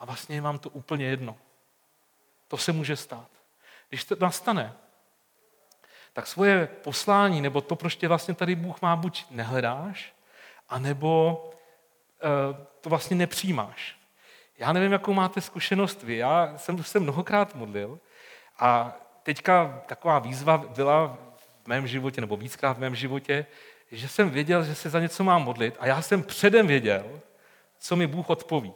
A 0.00 0.04
vlastně 0.04 0.36
je 0.36 0.40
vám 0.40 0.58
to 0.58 0.70
úplně 0.70 1.06
jedno. 1.06 1.36
To 2.48 2.56
se 2.56 2.72
může 2.72 2.96
stát. 2.96 3.28
Když 3.88 4.04
to 4.04 4.16
nastane, 4.20 4.72
tak 6.12 6.26
svoje 6.26 6.66
poslání, 6.66 7.40
nebo 7.40 7.60
to, 7.60 7.76
proč 7.76 7.96
tě 7.96 8.08
vlastně 8.08 8.34
tady 8.34 8.54
Bůh 8.54 8.82
má, 8.82 8.96
buď 8.96 9.24
nehledáš, 9.30 10.14
anebo 10.68 11.44
e, 12.22 12.64
to 12.80 12.88
vlastně 12.88 13.16
nepřijímáš. 13.16 13.96
Já 14.58 14.72
nevím, 14.72 14.92
jakou 14.92 15.12
máte 15.12 15.40
zkušenost 15.40 16.02
vy. 16.02 16.16
Já 16.16 16.58
jsem 16.58 16.84
se 16.84 17.00
mnohokrát 17.00 17.54
modlil 17.54 17.98
a 18.58 18.96
teďka 19.22 19.82
taková 19.86 20.18
výzva 20.18 20.58
byla 20.58 21.18
v 21.64 21.66
mém 21.66 21.86
životě, 21.86 22.20
nebo 22.20 22.36
víckrát 22.36 22.76
v 22.76 22.80
mém 22.80 22.94
životě, 22.94 23.46
že 23.92 24.08
jsem 24.08 24.30
věděl, 24.30 24.64
že 24.64 24.74
se 24.74 24.90
za 24.90 25.00
něco 25.00 25.24
mám 25.24 25.42
modlit 25.42 25.76
a 25.80 25.86
já 25.86 26.02
jsem 26.02 26.22
předem 26.22 26.66
věděl, 26.66 27.20
co 27.78 27.96
mi 27.96 28.06
Bůh 28.06 28.30
odpoví. 28.30 28.72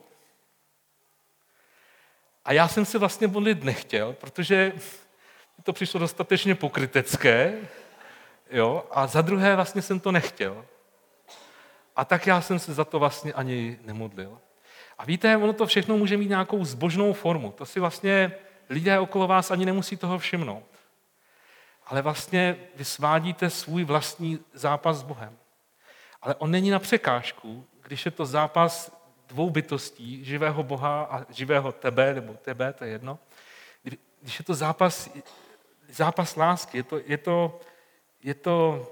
A 2.44 2.52
já 2.52 2.68
jsem 2.68 2.84
se 2.84 2.98
vlastně 2.98 3.26
modlit 3.26 3.64
nechtěl, 3.64 4.12
protože 4.12 4.72
to 5.62 5.72
přišlo 5.72 6.00
dostatečně 6.00 6.54
pokrytecké, 6.54 7.54
jo, 8.50 8.84
a 8.90 9.06
za 9.06 9.22
druhé 9.22 9.56
vlastně 9.56 9.82
jsem 9.82 10.00
to 10.00 10.12
nechtěl. 10.12 10.64
A 11.96 12.04
tak 12.04 12.26
já 12.26 12.40
jsem 12.40 12.58
se 12.58 12.74
za 12.74 12.84
to 12.84 12.98
vlastně 12.98 13.32
ani 13.32 13.78
nemodlil. 13.84 14.38
A 14.98 15.04
víte, 15.04 15.36
ono 15.36 15.52
to 15.52 15.66
všechno 15.66 15.96
může 15.96 16.16
mít 16.16 16.28
nějakou 16.28 16.64
zbožnou 16.64 17.12
formu. 17.12 17.52
To 17.52 17.66
si 17.66 17.80
vlastně 17.80 18.32
lidé 18.68 18.98
okolo 18.98 19.26
vás 19.26 19.50
ani 19.50 19.66
nemusí 19.66 19.96
toho 19.96 20.18
všimnout. 20.18 20.66
Ale 21.86 22.02
vlastně 22.02 22.56
vy 22.76 22.84
svádíte 22.84 23.50
svůj 23.50 23.84
vlastní 23.84 24.38
zápas 24.52 24.96
s 24.96 25.02
Bohem. 25.02 25.38
Ale 26.22 26.34
on 26.34 26.50
není 26.50 26.70
na 26.70 26.78
překážku, 26.78 27.66
když 27.82 28.04
je 28.04 28.10
to 28.10 28.26
zápas 28.26 28.93
dvou 29.34 29.50
bytostí, 29.50 30.24
živého 30.24 30.62
Boha 30.62 31.02
a 31.02 31.32
živého 31.32 31.72
tebe, 31.72 32.14
nebo 32.14 32.34
tebe, 32.34 32.72
to 32.72 32.84
je 32.84 32.90
jedno. 32.90 33.18
Když 34.20 34.38
je 34.38 34.44
to 34.44 34.54
zápas, 34.54 35.10
zápas 35.88 36.36
lásky, 36.36 36.78
je 36.78 36.82
to, 36.82 37.00
je 37.04 37.18
to, 37.18 37.60
je 38.22 38.34
to 38.34 38.86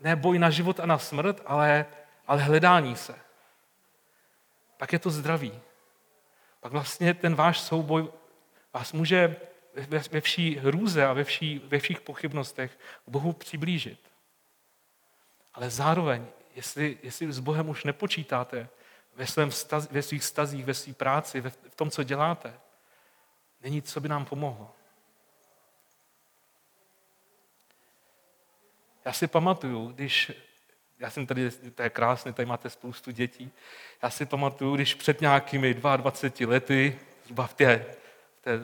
ne 0.00 0.16
boj 0.16 0.38
na 0.38 0.50
život 0.50 0.80
a 0.80 0.86
na 0.86 0.98
smrt, 0.98 1.42
ale, 1.46 1.86
ale 2.26 2.42
hledání 2.42 2.96
se. 2.96 3.14
Pak 4.76 4.92
je 4.92 4.98
to 4.98 5.10
zdraví. 5.10 5.52
Pak 6.60 6.72
vlastně 6.72 7.14
ten 7.14 7.34
váš 7.34 7.60
souboj 7.60 8.08
vás 8.72 8.92
může 8.92 9.36
ve, 9.74 9.98
ve 9.98 10.20
vší 10.20 10.56
hrůze 10.56 11.06
a 11.06 11.12
ve, 11.12 11.24
vší, 11.24 11.58
ve 11.58 11.78
všech 11.78 12.00
pochybnostech 12.00 12.78
k 13.06 13.08
Bohu 13.10 13.32
přiblížit. 13.32 14.00
Ale 15.54 15.70
zároveň, 15.70 16.26
jestli, 16.54 16.98
jestli 17.02 17.32
s 17.32 17.38
Bohem 17.38 17.68
už 17.68 17.84
nepočítáte 17.84 18.68
ve, 19.18 19.26
svém 19.26 19.50
staz, 19.50 19.90
ve 19.90 20.02
svých 20.02 20.24
stazích, 20.24 20.64
ve 20.64 20.74
své 20.74 20.94
práci, 20.94 21.40
ve, 21.40 21.50
v 21.50 21.74
tom, 21.76 21.90
co 21.90 22.02
děláte, 22.02 22.60
není, 23.62 23.82
co 23.82 24.00
by 24.00 24.08
nám 24.08 24.24
pomohlo. 24.24 24.74
Já 29.04 29.12
si 29.12 29.26
pamatuju, 29.26 29.88
když, 29.88 30.32
já 30.98 31.10
jsem 31.10 31.26
tady, 31.26 31.50
to 31.50 31.82
je 31.82 31.90
krásné, 31.90 32.32
tady 32.32 32.46
máte 32.46 32.70
spoustu 32.70 33.10
dětí, 33.10 33.52
já 34.02 34.10
si 34.10 34.26
pamatuju, 34.26 34.74
když 34.74 34.94
před 34.94 35.20
nějakými 35.20 35.74
22 35.74 36.50
lety, 36.52 36.98
zhruba 37.24 37.46
v 37.46 37.54
té 37.54 37.86
té 38.40 38.60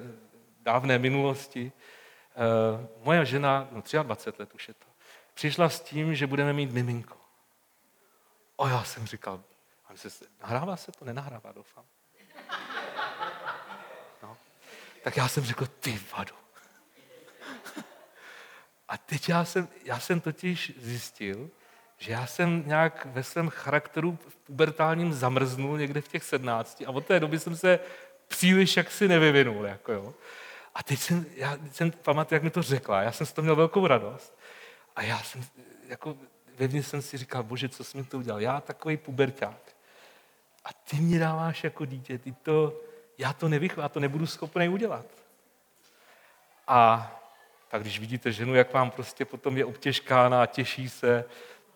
dávné 0.61 0.99
minulosti, 0.99 1.73
uh, 1.73 3.05
moje 3.05 3.27
žena, 3.27 3.69
no 3.73 3.83
23 4.03 4.43
let 4.43 4.55
už 4.55 4.69
je 4.69 4.75
to, 4.75 4.87
přišla 5.35 5.69
s 5.69 5.81
tím, 5.81 6.15
že 6.15 6.27
budeme 6.27 6.53
mít 6.53 6.73
miminko. 6.73 7.17
A 8.59 8.69
já 8.69 8.85
jsem 8.85 9.07
říkal, 9.07 9.43
se, 9.97 10.25
nahrává 10.43 10.77
se 10.77 10.93
to? 10.93 11.05
Nenahrává, 11.05 11.53
doufám. 11.53 11.85
No. 14.23 14.37
Tak 15.05 15.17
já 15.17 15.29
jsem 15.29 15.45
řekl, 15.45 15.67
ty 15.67 16.01
vadu. 16.17 16.35
A 18.89 18.99
teď 18.99 19.29
já 19.29 19.45
jsem, 19.45 19.69
já 19.85 20.01
jsem 20.01 20.21
totiž 20.21 20.73
zjistil, 20.79 21.51
že 21.99 22.13
já 22.13 22.27
jsem 22.27 22.63
nějak 22.67 23.07
ve 23.07 23.23
svém 23.23 23.49
charakteru 23.49 24.19
v 24.29 24.37
pubertálním 24.37 25.13
zamrznul 25.13 25.79
někde 25.79 26.01
v 26.01 26.09
těch 26.09 26.25
sednácti 26.25 26.87
a 26.87 26.91
od 26.91 27.07
té 27.07 27.21
doby 27.21 27.39
jsem 27.39 27.57
se 27.57 27.79
příliš 28.29 28.77
jaksi 28.77 29.09
nevyvinul. 29.09 29.65
Jako 29.65 29.93
jo. 29.93 30.15
A 30.75 30.83
teď 30.83 30.99
jsem, 30.99 31.27
já 31.35 31.59
jsem 31.73 31.91
pamatuju, 31.91 32.37
jak 32.37 32.43
mi 32.43 32.51
to 32.51 32.63
řekla, 32.63 33.03
já 33.03 33.13
jsem 33.13 33.27
z 33.27 33.33
toho 33.33 33.43
měl 33.43 33.57
velkou 33.57 33.87
radost. 33.87 34.39
A 34.97 35.03
já 35.03 35.23
jsem, 35.23 35.45
jako 35.89 36.17
vevnitř 36.57 36.89
jsem 36.89 37.03
si 37.03 37.19
říkal, 37.19 37.43
bože, 37.43 37.69
co 37.69 37.85
jsem 37.85 38.05
to 38.05 38.19
udělal? 38.19 38.41
Já 38.41 38.61
takový 38.61 38.97
puberták. 38.97 39.74
A 40.65 40.69
ty 40.73 40.97
mě 40.97 41.19
dáváš 41.19 41.65
jako 41.65 41.85
dítě, 41.85 42.19
ty 42.19 42.33
to, 42.33 42.81
já 43.19 43.33
to 43.33 43.49
nevychu, 43.49 43.81
já 43.81 43.89
to 43.89 44.01
nebudu 44.01 44.27
schopný 44.27 44.69
udělat. 44.69 45.07
A 46.69 47.11
tak 47.69 47.83
když 47.83 47.99
vidíte 47.99 48.33
ženu, 48.33 48.55
jak 48.55 48.73
vám 48.73 48.91
prostě 48.91 49.25
potom 49.25 49.57
je 49.57 49.65
obtěžkána 49.65 50.43
a 50.43 50.47
těší 50.47 50.89
se, 50.89 51.25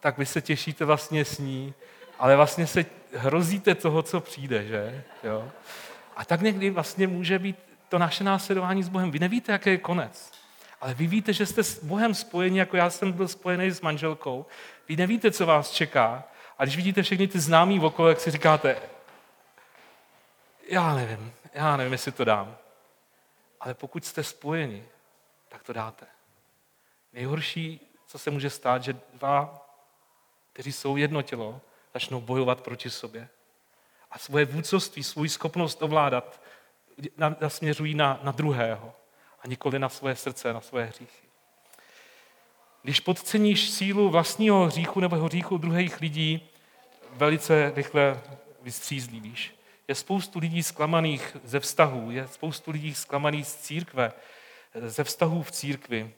tak 0.00 0.18
vy 0.18 0.26
se 0.26 0.40
těšíte 0.40 0.84
vlastně 0.84 1.24
s 1.24 1.38
ní, 1.38 1.74
ale 2.18 2.36
vlastně 2.36 2.66
se 2.66 2.86
hrozíte 3.14 3.74
toho, 3.74 4.02
co 4.02 4.20
přijde, 4.20 4.64
že? 4.64 5.04
Jo? 5.24 5.50
A 6.16 6.24
tak 6.24 6.40
někdy 6.40 6.70
vlastně 6.70 7.06
může 7.06 7.38
být 7.38 7.56
to 7.88 7.98
naše 7.98 8.24
následování 8.24 8.82
s 8.82 8.88
Bohem. 8.88 9.10
Vy 9.10 9.18
nevíte, 9.18 9.52
jaký 9.52 9.70
je 9.70 9.78
konec. 9.78 10.32
Ale 10.80 10.94
vy 10.94 11.06
víte, 11.06 11.32
že 11.32 11.46
jste 11.46 11.62
s 11.62 11.84
Bohem 11.84 12.14
spojeni, 12.14 12.58
jako 12.58 12.76
já 12.76 12.90
jsem 12.90 13.12
byl 13.12 13.28
spojený 13.28 13.70
s 13.70 13.80
manželkou. 13.80 14.46
Vy 14.88 14.96
nevíte, 14.96 15.30
co 15.30 15.46
vás 15.46 15.70
čeká. 15.70 16.24
A 16.58 16.64
když 16.64 16.76
vidíte 16.76 17.02
všechny 17.02 17.28
ty 17.28 17.40
známý 17.40 17.80
okolo, 17.80 18.08
jak 18.08 18.20
si 18.20 18.30
říkáte, 18.30 18.82
já 20.68 20.94
nevím, 20.94 21.32
já 21.54 21.76
nevím, 21.76 21.92
jestli 21.92 22.12
to 22.12 22.24
dám. 22.24 22.56
Ale 23.60 23.74
pokud 23.74 24.04
jste 24.04 24.24
spojeni, 24.24 24.84
tak 25.48 25.62
to 25.62 25.72
dáte. 25.72 26.06
Nejhorší, 27.12 27.80
co 28.06 28.18
se 28.18 28.30
může 28.30 28.50
stát, 28.50 28.82
že 28.82 28.96
dva, 29.14 29.68
kteří 30.52 30.72
jsou 30.72 30.96
jedno 30.96 31.22
tělo, 31.22 31.60
začnou 31.94 32.20
bojovat 32.20 32.60
proti 32.60 32.90
sobě 32.90 33.28
a 34.10 34.18
svoje 34.18 34.44
vůdcovství, 34.44 35.02
svou 35.04 35.28
schopnost 35.28 35.82
ovládat 35.82 36.40
nasměřují 37.40 37.94
na, 37.94 38.20
na 38.22 38.32
druhého 38.32 38.94
a 39.40 39.46
nikoli 39.46 39.78
na 39.78 39.88
svoje 39.88 40.16
srdce, 40.16 40.52
na 40.52 40.60
svoje 40.60 40.84
hříchy. 40.84 41.27
Když 42.88 43.00
podceníš 43.00 43.70
sílu 43.70 44.08
vlastního 44.10 44.66
hříchu 44.66 45.00
nebo 45.00 45.16
hříchu 45.16 45.58
druhých 45.58 46.00
lidí, 46.00 46.48
velice 47.12 47.72
rychle 47.76 48.20
vystřízlivíš. 48.62 49.54
Je 49.88 49.94
spoustu 49.94 50.38
lidí 50.38 50.62
zklamaných 50.62 51.36
ze 51.44 51.60
vztahů, 51.60 52.10
je 52.10 52.28
spoustu 52.28 52.70
lidí 52.70 52.94
zklamaných 52.94 53.46
z 53.46 53.56
církve, 53.56 54.12
ze 54.74 55.04
vztahů 55.04 55.42
v 55.42 55.50
církvi, 55.50 56.10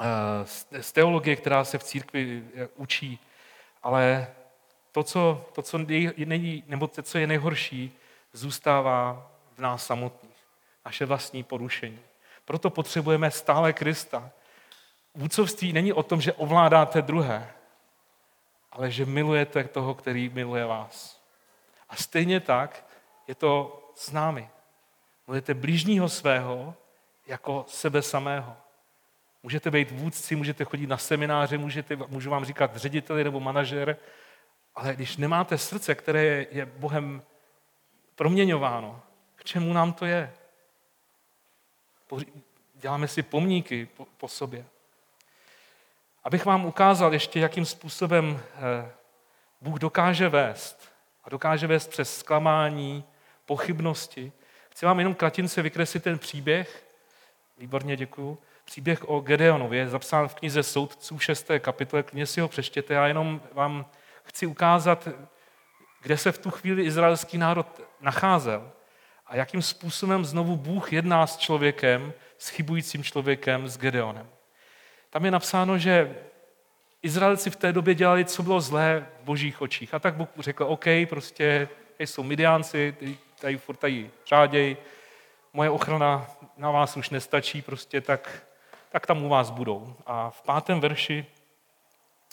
eh, 0.00 0.82
z 0.82 0.92
teologie, 0.92 1.36
která 1.36 1.64
se 1.64 1.78
v 1.78 1.84
církvi 1.84 2.44
eh, 2.54 2.68
učí, 2.76 3.18
ale 3.82 4.26
to, 4.92 5.02
co, 5.02 5.46
to, 5.52 5.62
co 5.62 5.78
není, 6.16 6.64
nebo 6.66 6.86
to, 6.86 7.02
co 7.02 7.18
je 7.18 7.26
nejhorší, 7.26 7.92
zůstává 8.32 9.30
v 9.56 9.58
nás 9.58 9.86
samotných. 9.86 10.36
Naše 10.84 11.06
vlastní 11.06 11.42
porušení. 11.42 12.00
Proto 12.44 12.70
potřebujeme 12.70 13.30
stále 13.30 13.72
Krista. 13.72 14.30
Vůcovství 15.14 15.72
není 15.72 15.92
o 15.92 16.02
tom, 16.02 16.20
že 16.20 16.32
ovládáte 16.32 17.02
druhé, 17.02 17.52
ale 18.72 18.90
že 18.90 19.06
milujete 19.06 19.64
toho, 19.64 19.94
který 19.94 20.28
miluje 20.28 20.64
vás. 20.64 21.24
A 21.88 21.96
stejně 21.96 22.40
tak 22.40 22.86
je 23.28 23.34
to 23.34 23.82
s 23.94 24.10
námi. 24.10 24.50
Milujete 25.26 25.54
blížního 25.54 26.08
svého 26.08 26.74
jako 27.26 27.64
sebe 27.68 28.02
samého. 28.02 28.56
Můžete 29.42 29.70
být 29.70 29.90
vůdci, 29.90 30.36
můžete 30.36 30.64
chodit 30.64 30.86
na 30.86 30.98
semináře, 30.98 31.58
můžete, 31.58 31.96
můžu 31.96 32.30
vám 32.30 32.44
říkat 32.44 32.76
řediteli 32.76 33.24
nebo 33.24 33.40
manažer, 33.40 33.96
ale 34.74 34.94
když 34.94 35.16
nemáte 35.16 35.58
srdce, 35.58 35.94
které 35.94 36.46
je 36.50 36.66
Bohem 36.66 37.22
proměňováno, 38.14 39.02
k 39.36 39.44
čemu 39.44 39.72
nám 39.72 39.92
to 39.92 40.06
je? 40.06 40.34
Děláme 42.74 43.08
si 43.08 43.22
pomníky 43.22 43.86
po, 43.86 44.06
po 44.16 44.28
sobě. 44.28 44.64
Abych 46.24 46.44
vám 46.44 46.64
ukázal 46.64 47.12
ještě, 47.12 47.40
jakým 47.40 47.64
způsobem 47.64 48.40
eh, 48.54 48.90
Bůh 49.60 49.78
dokáže 49.78 50.28
vést. 50.28 50.88
A 51.24 51.30
dokáže 51.30 51.66
vést 51.66 51.90
přes 51.90 52.18
zklamání, 52.18 53.04
pochybnosti. 53.46 54.32
Chci 54.70 54.86
vám 54.86 54.98
jenom 54.98 55.14
kratince 55.14 55.62
vykreslit 55.62 56.04
ten 56.04 56.18
příběh. 56.18 56.86
Výborně, 57.58 57.96
děkuju. 57.96 58.38
Příběh 58.64 59.08
o 59.08 59.20
Gedeonovi 59.20 59.76
je 59.76 59.88
zapsán 59.88 60.28
v 60.28 60.34
knize 60.34 60.62
Soudců 60.62 61.18
6. 61.18 61.50
kapitole, 61.58 62.02
klidně 62.02 62.26
si 62.26 62.40
ho 62.40 62.48
přečtěte. 62.48 62.94
Já 62.94 63.06
jenom 63.06 63.40
vám 63.52 63.86
chci 64.24 64.46
ukázat, 64.46 65.08
kde 66.02 66.16
se 66.16 66.32
v 66.32 66.38
tu 66.38 66.50
chvíli 66.50 66.82
izraelský 66.82 67.38
národ 67.38 67.80
nacházel 68.00 68.70
a 69.26 69.36
jakým 69.36 69.62
způsobem 69.62 70.24
znovu 70.24 70.56
Bůh 70.56 70.92
jedná 70.92 71.26
s 71.26 71.36
člověkem, 71.36 72.12
s 72.38 72.48
chybujícím 72.48 73.04
člověkem, 73.04 73.68
s 73.68 73.78
Gedeonem. 73.78 74.33
Tam 75.14 75.24
je 75.24 75.30
napsáno, 75.30 75.78
že 75.78 76.16
Izraelci 77.02 77.50
v 77.50 77.56
té 77.56 77.72
době 77.72 77.94
dělali, 77.94 78.24
co 78.24 78.42
bylo 78.42 78.60
zlé 78.60 79.06
v 79.20 79.24
božích 79.24 79.62
očích. 79.62 79.94
A 79.94 79.98
tak 79.98 80.14
Bůh 80.14 80.28
řekl, 80.38 80.64
OK, 80.64 80.84
prostě 81.08 81.68
jsou 81.98 82.22
Midiánci, 82.22 82.96
tady 83.40 83.58
furt 83.58 83.76
tady 83.76 84.10
řáděj, 84.26 84.76
moje 85.52 85.70
ochrana 85.70 86.26
na 86.56 86.70
vás 86.70 86.96
už 86.96 87.10
nestačí, 87.10 87.62
prostě 87.62 88.00
tak, 88.00 88.42
tak 88.90 89.06
tam 89.06 89.24
u 89.24 89.28
vás 89.28 89.50
budou. 89.50 89.96
A 90.06 90.30
v 90.30 90.42
pátém 90.42 90.80
verši, 90.80 91.26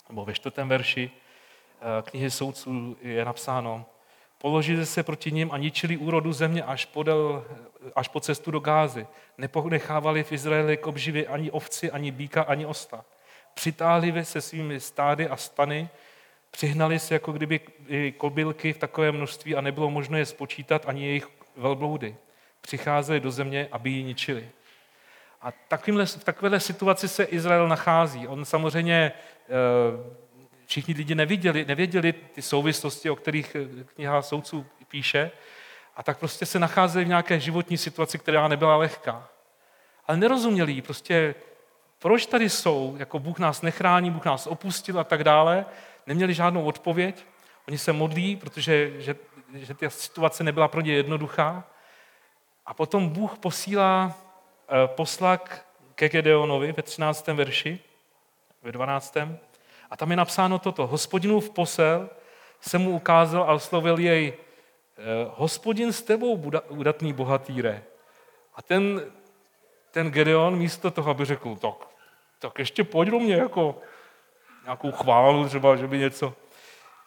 nebo 0.08 0.24
ve 0.24 0.34
čtvrtém 0.34 0.68
verši 0.68 1.10
eh, 1.10 2.02
knihy 2.02 2.30
soudců 2.30 2.96
je 3.02 3.24
napsáno, 3.24 3.86
položili 4.42 4.86
se 4.86 5.02
proti 5.02 5.32
ním 5.32 5.50
a 5.52 5.58
ničili 5.58 5.96
úrodu 5.96 6.32
země 6.32 6.62
až, 6.62 6.84
podel, 6.84 7.44
až 7.96 8.08
po 8.08 8.20
cestu 8.20 8.50
do 8.50 8.60
Gázy. 8.60 9.06
Neponechávali 9.38 10.24
v 10.24 10.32
Izraeli 10.32 10.76
k 10.76 10.86
obživě 10.86 11.26
ani 11.26 11.50
ovci, 11.50 11.90
ani 11.90 12.10
býka, 12.10 12.42
ani 12.42 12.66
osta. 12.66 13.04
Přitáhli 13.54 14.24
se 14.24 14.40
svými 14.40 14.80
stády 14.80 15.28
a 15.28 15.36
stany, 15.36 15.88
přihnali 16.50 16.98
se 16.98 17.14
jako 17.14 17.32
kdyby 17.32 17.60
kobylky 18.16 18.72
v 18.72 18.78
takové 18.78 19.12
množství 19.12 19.54
a 19.54 19.60
nebylo 19.60 19.90
možno 19.90 20.18
je 20.18 20.26
spočítat 20.26 20.88
ani 20.88 21.06
jejich 21.06 21.28
velbloudy. 21.56 22.16
Přicházeli 22.60 23.20
do 23.20 23.30
země, 23.30 23.68
aby 23.72 23.90
ji 23.90 24.02
ničili. 24.02 24.48
A 25.42 25.52
takovýmhle, 25.68 26.06
v 26.06 26.24
takovéhle 26.24 26.60
situaci 26.60 27.08
se 27.08 27.24
Izrael 27.24 27.68
nachází. 27.68 28.28
On 28.28 28.44
samozřejmě, 28.44 29.12
eh, 29.12 29.52
všichni 30.72 30.94
lidi 30.94 31.14
neviděli, 31.14 31.64
nevěděli 31.64 32.12
ty 32.12 32.42
souvislosti, 32.42 33.10
o 33.10 33.16
kterých 33.16 33.56
eh, 33.56 33.84
kniha 33.84 34.22
soudců 34.22 34.66
píše, 34.88 35.30
a 35.96 36.02
tak 36.02 36.18
prostě 36.18 36.46
se 36.46 36.58
nacházeli 36.58 37.04
v 37.04 37.08
nějaké 37.08 37.40
životní 37.40 37.78
situaci, 37.78 38.18
která 38.18 38.48
nebyla 38.48 38.76
lehká. 38.76 39.28
Ale 40.06 40.16
nerozuměli 40.16 40.82
prostě 40.82 41.34
proč 41.98 42.26
tady 42.26 42.50
jsou, 42.50 42.96
jako 42.98 43.18
Bůh 43.18 43.38
nás 43.38 43.62
nechrání, 43.62 44.10
Bůh 44.10 44.24
nás 44.24 44.46
opustil 44.46 45.00
a 45.00 45.04
tak 45.04 45.24
dále, 45.24 45.66
neměli 46.06 46.34
žádnou 46.34 46.64
odpověď. 46.64 47.26
Oni 47.68 47.78
se 47.78 47.92
modlí, 47.92 48.36
protože 48.36 49.00
že, 49.00 49.16
že 49.54 49.74
ta 49.74 49.90
situace 49.90 50.44
nebyla 50.44 50.68
pro 50.68 50.80
ně 50.80 50.92
jednoduchá. 50.92 51.64
A 52.66 52.74
potom 52.74 53.08
Bůh 53.08 53.38
posílá 53.38 54.14
eh, 54.14 54.88
poslak 54.88 55.66
ke 55.94 56.08
Gedeonovi 56.08 56.72
ve 56.72 56.82
13. 56.82 57.26
verši, 57.26 57.78
ve 58.62 58.72
12. 58.72 59.16
A 59.92 59.96
tam 59.96 60.10
je 60.10 60.16
napsáno 60.16 60.58
toto. 60.58 60.86
Hospodinův 60.86 61.50
posel 61.50 62.10
se 62.60 62.78
mu 62.78 62.90
ukázal 62.90 63.42
a 63.42 63.52
oslovil 63.52 63.98
jej 63.98 64.32
eh, 64.32 65.02
hospodin 65.36 65.92
s 65.92 66.02
tebou, 66.02 66.50
udatný 66.68 67.12
bohatýre. 67.12 67.82
A 68.54 68.62
ten, 68.62 69.12
ten 69.90 70.10
Gedeon 70.10 70.56
místo 70.56 70.90
toho, 70.90 71.10
aby 71.10 71.24
řekl, 71.24 71.56
tak, 71.56 71.74
tak 72.38 72.58
ještě 72.58 72.84
pojď 72.84 73.08
do 73.08 73.18
mě, 73.18 73.34
jako 73.34 73.80
nějakou 74.64 74.92
chválu 74.92 75.48
třeba, 75.48 75.76
že 75.76 75.86
by 75.86 75.98
něco. 75.98 76.34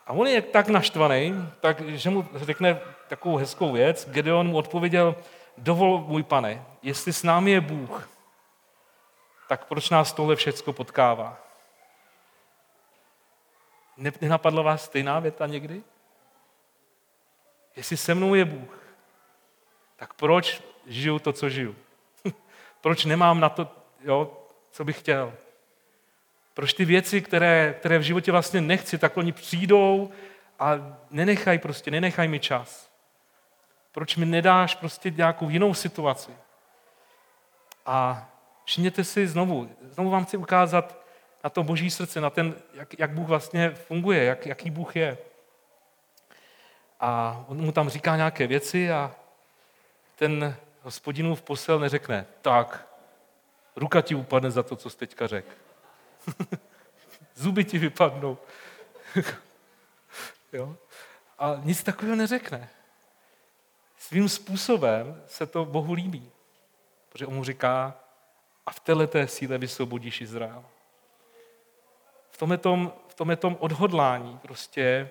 A 0.08 0.14
on 0.14 0.28
je 0.28 0.42
tak 0.42 0.68
naštvaný, 0.68 1.50
tak, 1.60 1.82
že 1.82 2.10
mu 2.10 2.28
řekne 2.36 2.80
takovou 3.08 3.38
hezkou 3.38 3.72
věc. 3.72 4.10
Gedeon 4.10 4.48
mu 4.48 4.58
odpověděl, 4.58 5.16
dovol, 5.58 6.06
můj 6.08 6.24
pane, 6.24 6.66
jestli 6.84 7.14
s 7.14 7.24
námi 7.24 7.52
je 7.52 7.62
Bůh, 7.62 8.10
tak 9.48 9.66
proč 9.66 9.90
nás 9.90 10.14
tohle 10.14 10.36
všecko 10.36 10.74
potkává? 10.74 11.45
Nenapadla 13.98 14.62
vás 14.62 14.86
stejná 14.86 15.20
věta 15.20 15.48
někdy? 15.48 15.84
Jestli 17.76 17.98
se 17.98 18.16
mnou 18.16 18.36
je 18.36 18.46
Bůh, 18.46 18.80
tak 19.96 20.14
proč 20.14 20.64
žiju 20.88 21.20
to, 21.20 21.34
co 21.34 21.50
žiju? 21.50 21.76
proč 22.82 23.06
nemám 23.06 23.40
na 23.40 23.50
to, 23.50 23.72
jo, 24.02 24.48
co 24.72 24.86
bych 24.86 25.00
chtěl? 25.00 25.34
Proč 26.54 26.74
ty 26.74 26.86
věci, 26.86 27.22
které, 27.22 27.76
které 27.80 27.98
v 27.98 28.02
životě 28.02 28.32
vlastně 28.32 28.62
nechci, 28.62 28.98
tak 28.98 29.18
oni 29.18 29.32
přijdou 29.32 30.12
a 30.60 30.98
nenechaj 31.12 31.58
prostě, 31.58 31.92
nenechaj 31.92 32.28
mi 32.28 32.40
čas. 32.40 32.92
Proč 33.92 34.16
mi 34.16 34.26
nedáš 34.26 34.76
prostě 34.76 35.10
nějakou 35.10 35.50
jinou 35.50 35.74
situaci? 35.74 36.32
A 37.86 38.30
všimněte 38.64 39.04
si 39.04 39.28
znovu, 39.28 39.70
znovu 39.82 40.10
vám 40.10 40.26
chci 40.26 40.38
ukázat 40.38 41.05
na 41.46 41.50
to 41.50 41.64
boží 41.64 41.92
srdce, 41.92 42.22
na 42.22 42.30
ten, 42.30 42.56
jak, 42.74 43.00
jak 43.00 43.12
Bůh 43.12 43.28
vlastně 43.28 43.70
funguje, 43.70 44.24
jak, 44.24 44.46
jaký 44.46 44.72
Bůh 44.72 44.96
je. 44.96 45.18
A 47.00 47.44
on 47.48 47.62
mu 47.62 47.72
tam 47.72 47.90
říká 47.90 48.16
nějaké 48.16 48.48
věci 48.48 48.92
a 48.92 49.16
ten 50.16 50.56
hospodinův 50.82 51.42
posel 51.42 51.80
neřekne, 51.80 52.26
tak, 52.42 52.88
ruka 53.76 54.02
ti 54.02 54.16
upadne 54.16 54.52
za 54.52 54.64
to, 54.64 54.76
co 54.76 54.90
jsi 54.90 54.98
teďka 54.98 55.28
řekl. 55.28 55.50
Zuby 57.36 57.64
ti 57.64 57.78
vypadnou. 57.78 58.38
jo? 60.54 60.76
A 61.40 61.62
nic 61.64 61.84
takového 61.84 62.16
neřekne. 62.16 62.70
Svým 63.98 64.30
způsobem 64.30 65.24
se 65.28 65.46
to 65.46 65.66
Bohu 65.66 65.94
líbí. 65.94 66.32
Protože 67.10 67.26
on 67.26 67.34
mu 67.34 67.44
říká, 67.44 67.94
a 68.66 68.72
v 68.72 68.80
této 68.80 69.28
síle 69.28 69.58
vysvobodíš 69.58 70.22
Izrael. 70.22 70.66
V 72.36 72.38
tom, 72.38 72.52
je 72.52 72.58
tom, 72.58 72.94
v 73.08 73.16
tom 73.16 73.38
tom 73.38 73.58
odhodlání 73.60 74.40
prostě 74.42 75.10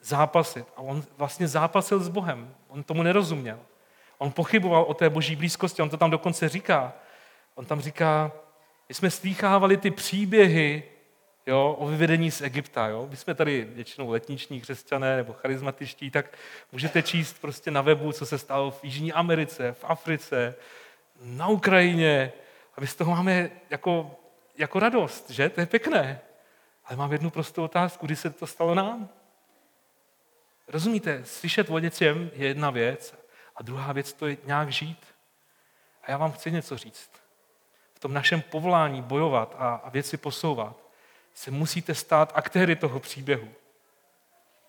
zápasit. 0.00 0.66
A 0.76 0.80
on 0.80 1.02
vlastně 1.16 1.48
zápasil 1.48 2.00
s 2.00 2.08
Bohem. 2.08 2.54
On 2.68 2.82
tomu 2.82 3.02
nerozuměl. 3.02 3.58
On 4.18 4.32
pochyboval 4.32 4.82
o 4.82 4.94
té 4.94 5.10
boží 5.10 5.36
blízkosti. 5.36 5.82
On 5.82 5.90
to 5.90 5.96
tam 5.96 6.10
dokonce 6.10 6.48
říká. 6.48 6.92
On 7.54 7.66
tam 7.66 7.80
říká, 7.80 8.32
my 8.88 8.94
jsme 8.94 9.10
slýchávali 9.10 9.76
ty 9.76 9.90
příběhy 9.90 10.82
jo, 11.46 11.76
o 11.78 11.86
vyvedení 11.86 12.30
z 12.30 12.40
Egypta. 12.40 12.88
Jo. 12.88 13.06
My 13.10 13.16
jsme 13.16 13.34
tady 13.34 13.64
většinou 13.64 14.10
letniční 14.10 14.60
křesťané 14.60 15.16
nebo 15.16 15.32
charizmatičtí, 15.32 16.10
tak 16.10 16.38
můžete 16.72 17.02
číst 17.02 17.40
prostě 17.40 17.70
na 17.70 17.82
webu, 17.82 18.12
co 18.12 18.26
se 18.26 18.38
stalo 18.38 18.70
v 18.70 18.84
Jižní 18.84 19.12
Americe, 19.12 19.72
v 19.72 19.84
Africe, 19.84 20.54
na 21.22 21.48
Ukrajině. 21.48 22.32
A 22.76 22.80
my 22.80 22.86
z 22.86 22.94
toho 22.94 23.10
máme 23.10 23.50
jako, 23.70 24.10
jako 24.58 24.78
radost, 24.80 25.30
že? 25.30 25.48
To 25.48 25.60
je 25.60 25.66
pěkné. 25.66 26.20
Ale 26.90 26.96
mám 26.96 27.12
jednu 27.12 27.30
prostou 27.30 27.64
otázku, 27.64 28.06
kdy 28.06 28.16
se 28.16 28.30
to 28.30 28.46
stalo 28.46 28.74
nám? 28.74 29.08
Rozumíte, 30.68 31.24
slyšet 31.24 31.70
o 31.70 31.78
něčem 31.78 32.30
je 32.34 32.46
jedna 32.46 32.70
věc 32.70 33.14
a 33.56 33.62
druhá 33.62 33.92
věc 33.92 34.12
to 34.12 34.26
je 34.26 34.36
nějak 34.44 34.72
žít. 34.72 35.06
A 36.02 36.10
já 36.10 36.16
vám 36.16 36.32
chci 36.32 36.50
něco 36.50 36.76
říct 36.76 37.10
v 37.94 38.00
tom 38.00 38.14
našem 38.14 38.42
povolání 38.42 39.02
bojovat 39.02 39.56
a, 39.58 39.74
a 39.74 39.90
věci 39.90 40.16
posouvat, 40.16 40.76
se 41.34 41.50
musíte 41.50 41.94
stát 41.94 42.32
aktéry 42.34 42.76
toho 42.76 43.00
příběhu. 43.00 43.48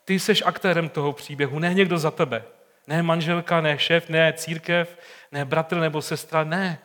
Ty 0.05 0.19
jsi 0.19 0.43
aktérem 0.43 0.89
toho 0.89 1.13
příběhu, 1.13 1.59
ne 1.59 1.73
někdo 1.73 1.97
za 1.97 2.11
tebe. 2.11 2.43
Ne 2.87 3.03
manželka, 3.03 3.61
ne 3.61 3.79
šéf, 3.79 4.09
ne 4.09 4.33
církev, 4.33 4.97
ne 5.31 5.45
bratr 5.45 5.77
nebo 5.77 6.01
sestra, 6.01 6.43
ne. 6.43 6.79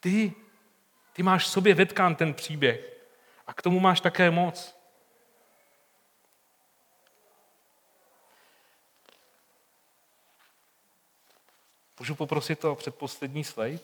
Ty. 0.00 0.32
Ty 1.12 1.22
máš 1.22 1.46
sobě 1.46 1.74
vetkán 1.74 2.14
ten 2.14 2.34
příběh. 2.34 2.97
A 3.48 3.54
k 3.54 3.62
tomu 3.62 3.80
máš 3.80 4.00
také 4.00 4.30
moc. 4.30 4.78
Můžu 11.98 12.14
poprosit 12.14 12.64
o 12.64 12.74
předposlední 12.74 13.44
slide? 13.44 13.78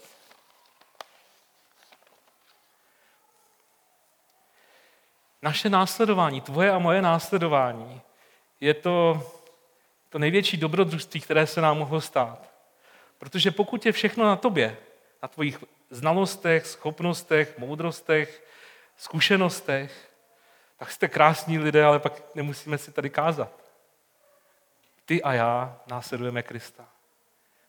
Naše 5.43 5.69
následování, 5.69 6.41
tvoje 6.41 6.71
a 6.71 6.79
moje 6.79 7.03
následování, 7.03 8.01
je 8.61 8.75
to, 8.75 9.27
to 10.09 10.19
největší 10.19 10.57
dobrodružství, 10.57 11.21
které 11.21 11.47
se 11.47 11.61
nám 11.61 11.79
mohlo 11.79 12.01
stát. 12.01 12.51
Protože 13.19 13.51
pokud 13.51 13.87
je 13.87 13.93
všechno 13.93 14.25
na 14.25 14.37
tobě, 14.37 14.77
na 15.23 15.29
tvojich 15.29 15.65
znalostech, 15.91 16.67
schopnostech, 16.67 17.59
moudrostech, 17.59 18.45
zkušenostech, 18.97 20.11
tak 20.77 20.91
jste 20.91 21.09
krásní 21.09 21.59
lidé, 21.59 21.85
ale 21.85 21.99
pak 21.99 22.35
nemusíme 22.35 22.79
si 22.79 22.93
tady 22.93 23.11
kázat. 23.11 23.65
Ty 25.05 25.23
a 25.23 25.33
já 25.33 25.81
následujeme 25.87 26.43
Krista. 26.43 26.89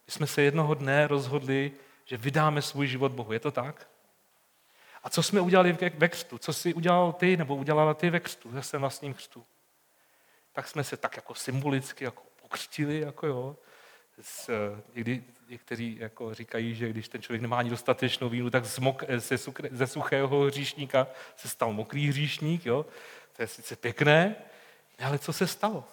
My 0.07 0.11
jsme 0.11 0.27
se 0.27 0.41
jednoho 0.41 0.73
dne 0.73 1.07
rozhodli, 1.07 1.71
že 2.05 2.17
vydáme 2.17 2.61
svůj 2.61 2.87
život 2.87 3.11
Bohu. 3.11 3.33
Je 3.33 3.39
to 3.39 3.51
tak? 3.51 3.87
A 5.03 5.09
co 5.09 5.23
jsme 5.23 5.41
udělali 5.41 5.77
ve 5.97 6.09
křtu? 6.09 6.37
Co 6.37 6.53
jsi 6.53 6.73
udělal 6.73 7.13
ty, 7.13 7.37
nebo 7.37 7.55
udělala 7.55 7.93
ty 7.93 8.09
ve 8.09 8.19
křtu, 8.19 8.49
ve 8.49 8.63
svém 8.63 8.81
vlastním 8.81 9.13
křtu? 9.13 9.45
Tak 10.53 10.67
jsme 10.67 10.83
se 10.83 10.97
tak 10.97 11.15
jako 11.15 11.35
symbolicky 11.35 12.03
jako 12.03 12.23
pokřtili, 12.41 12.99
jako 12.99 13.27
jo. 13.27 13.55
S, 14.21 14.49
někdy 14.95 15.23
někteří 15.49 15.97
jako 15.99 16.33
říkají, 16.33 16.75
že 16.75 16.89
když 16.89 17.09
ten 17.09 17.21
člověk 17.21 17.41
nemá 17.41 17.57
ani 17.57 17.69
dostatečnou 17.69 18.29
vínu, 18.29 18.49
tak 18.49 18.65
zmok, 18.65 19.03
ze, 19.17 19.37
sukre, 19.37 19.69
ze 19.71 19.87
suchého 19.87 20.39
hříšníka 20.39 21.07
se 21.35 21.49
stal 21.49 21.73
mokrý 21.73 22.07
hříšník. 22.07 22.65
Jo? 22.65 22.85
To 23.33 23.41
je 23.41 23.47
sice 23.47 23.75
pěkné, 23.75 24.35
ale 25.05 25.19
co 25.19 25.33
se 25.33 25.47
stalo? 25.47 25.83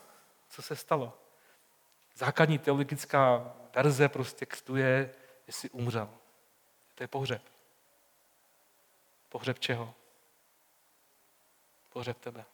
Co 0.49 0.63
se 0.63 0.77
stalo? 0.77 1.19
Základní 2.15 2.59
teologická 2.59 3.55
verze 3.75 4.09
prostě 4.09 4.47
křtu 4.47 4.77
je, 4.77 5.11
jestli 5.47 5.71
umřel. 5.71 6.11
To 6.95 7.03
je 7.03 7.09
pohřeb. 7.09 7.43
Pohřeb 9.29 9.59
čeho? 9.59 9.95
Pohřeb 11.93 12.19
tebe. 12.19 12.45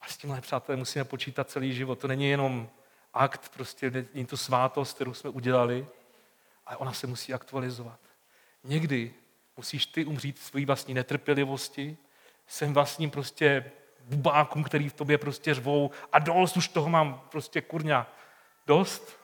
A 0.00 0.06
s 0.06 0.16
tímhle, 0.16 0.40
přátelé, 0.40 0.76
musíme 0.76 1.04
počítat 1.04 1.50
celý 1.50 1.74
život. 1.74 1.98
To 1.98 2.08
není 2.08 2.28
jenom 2.28 2.70
akt, 3.14 3.48
prostě 3.48 3.90
není 3.90 4.26
to 4.26 4.36
svátost, 4.36 4.94
kterou 4.94 5.14
jsme 5.14 5.30
udělali, 5.30 5.86
ale 6.66 6.76
ona 6.76 6.92
se 6.92 7.06
musí 7.06 7.34
aktualizovat. 7.34 8.00
Někdy 8.64 9.14
musíš 9.56 9.86
ty 9.86 10.04
umřít 10.04 10.38
svojí 10.38 10.66
vlastní 10.66 10.94
netrpělivosti, 10.94 11.96
svým 12.46 12.74
vlastním 12.74 13.10
prostě 13.10 13.72
bubákům, 14.00 14.64
který 14.64 14.88
v 14.88 14.92
tobě 14.92 15.18
prostě 15.18 15.54
řvou 15.54 15.90
a 16.12 16.18
dost, 16.18 16.56
už 16.56 16.68
toho 16.68 16.88
mám 16.88 17.22
prostě 17.30 17.60
kurňa. 17.60 18.06
Dost. 18.66 19.18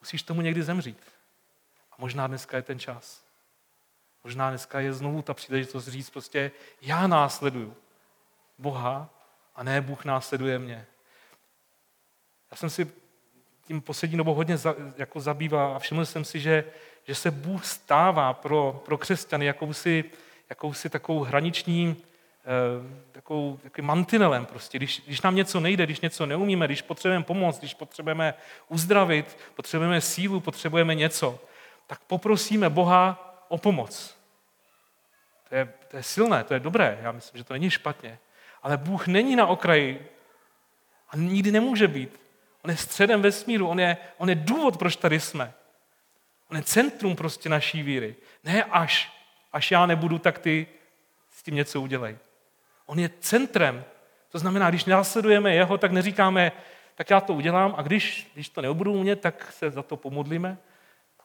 Musíš 0.00 0.22
tomu 0.22 0.40
někdy 0.40 0.62
zemřít. 0.62 0.98
A 1.92 1.94
možná 1.98 2.26
dneska 2.26 2.56
je 2.56 2.62
ten 2.62 2.78
čas. 2.78 3.24
Možná 4.24 4.48
dneska 4.50 4.80
je 4.80 4.92
znovu 4.92 5.22
ta 5.22 5.34
příležitost 5.34 5.88
říct 5.88 6.10
prostě, 6.10 6.50
já 6.82 7.06
následuju 7.06 7.76
Boha 8.58 9.10
a 9.54 9.62
ne 9.62 9.80
Bůh 9.80 10.04
následuje 10.04 10.58
mě. 10.58 10.86
Já 12.50 12.56
jsem 12.56 12.70
si 12.70 12.86
tím 13.66 13.80
poslední 13.80 14.16
dobou 14.16 14.34
hodně 14.34 14.56
za, 14.56 14.74
jako 14.96 15.20
zabýval 15.20 15.76
a 15.76 15.78
všiml 15.78 16.06
jsem 16.06 16.24
si, 16.24 16.40
že, 16.40 16.64
že 17.04 17.14
se 17.14 17.30
Bůh 17.30 17.66
stává 17.66 18.32
pro, 18.32 18.82
pro 18.84 18.98
křesťany 18.98 19.46
jakousi, 19.46 20.04
jakousi 20.50 20.90
takovou 20.90 21.20
hraniční, 21.20 21.96
eh, 21.96 23.12
takovou, 23.12 23.60
mantinelem 23.80 24.46
prostě. 24.46 24.78
Když, 24.78 25.02
když 25.06 25.20
nám 25.20 25.34
něco 25.34 25.60
nejde, 25.60 25.84
když 25.84 26.00
něco 26.00 26.26
neumíme, 26.26 26.66
když 26.66 26.82
potřebujeme 26.82 27.24
pomoc, 27.24 27.58
když 27.58 27.74
potřebujeme 27.74 28.34
uzdravit, 28.68 29.38
potřebujeme 29.54 30.00
sílu, 30.00 30.40
potřebujeme 30.40 30.94
něco, 30.94 31.40
tak 31.86 32.00
poprosíme 32.00 32.70
Boha 32.70 33.22
o 33.48 33.58
pomoc. 33.58 34.16
To 35.48 35.54
je, 35.54 35.72
to 35.88 35.96
je 35.96 36.02
silné, 36.02 36.44
to 36.44 36.54
je 36.54 36.60
dobré, 36.60 36.98
já 37.02 37.12
myslím, 37.12 37.38
že 37.38 37.44
to 37.44 37.52
není 37.52 37.70
špatně. 37.70 38.18
Ale 38.62 38.76
Bůh 38.76 39.06
není 39.06 39.36
na 39.36 39.46
okraji 39.46 40.08
a 41.10 41.16
nikdy 41.16 41.52
nemůže 41.52 41.88
být. 41.88 42.25
On 42.66 42.70
je 42.70 42.76
středem 42.76 43.22
vesmíru, 43.22 43.68
on 43.68 43.80
je, 43.80 43.96
on 44.18 44.28
je 44.28 44.34
důvod, 44.34 44.76
proč 44.76 44.96
tady 44.96 45.20
jsme. 45.20 45.54
On 46.50 46.56
je 46.56 46.62
centrum 46.62 47.16
prostě 47.16 47.48
naší 47.48 47.82
víry. 47.82 48.16
Ne 48.44 48.64
až, 48.64 49.12
až 49.52 49.70
já 49.70 49.86
nebudu, 49.86 50.18
tak 50.18 50.38
ty 50.38 50.66
s 51.30 51.42
tím 51.42 51.54
něco 51.54 51.80
udělej. 51.80 52.18
On 52.86 52.98
je 52.98 53.10
centrem. 53.20 53.84
To 54.28 54.38
znamená, 54.38 54.70
když 54.70 54.84
následujeme 54.84 55.54
jeho, 55.54 55.78
tak 55.78 55.92
neříkáme, 55.92 56.52
tak 56.94 57.10
já 57.10 57.20
to 57.20 57.34
udělám 57.34 57.74
a 57.76 57.82
když, 57.82 58.30
když 58.34 58.48
to 58.48 58.60
nebudu 58.62 58.92
umět, 58.92 59.20
tak 59.20 59.52
se 59.52 59.70
za 59.70 59.82
to 59.82 59.96
pomodlíme. 59.96 60.58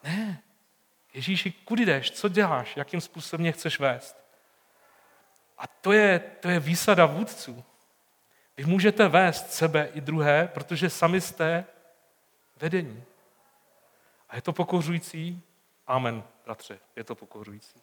Ne. 0.03 0.41
Ježíši, 1.13 1.51
kudy 1.51 1.85
jdeš? 1.85 2.11
Co 2.11 2.29
děláš? 2.29 2.77
Jakým 2.77 3.01
způsobem 3.01 3.41
mě 3.41 3.51
chceš 3.51 3.79
vést? 3.79 4.17
A 5.57 5.67
to 5.67 5.91
je, 5.91 6.19
to 6.19 6.49
je 6.49 6.59
výsada 6.59 7.05
vůdců. 7.05 7.63
Vy 8.57 8.65
můžete 8.65 9.07
vést 9.07 9.53
sebe 9.53 9.89
i 9.93 10.01
druhé, 10.01 10.47
protože 10.53 10.89
sami 10.89 11.21
jste 11.21 11.65
vedení. 12.61 13.03
A 14.29 14.35
je 14.35 14.41
to 14.41 14.53
pokořující? 14.53 15.41
Amen, 15.87 16.23
bratře, 16.45 16.79
je 16.95 17.03
to 17.03 17.15
pokořující. 17.15 17.81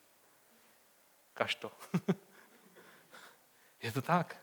Kaž 1.34 1.54
to. 1.54 1.72
je 3.82 3.92
to 3.92 4.02
tak. 4.02 4.36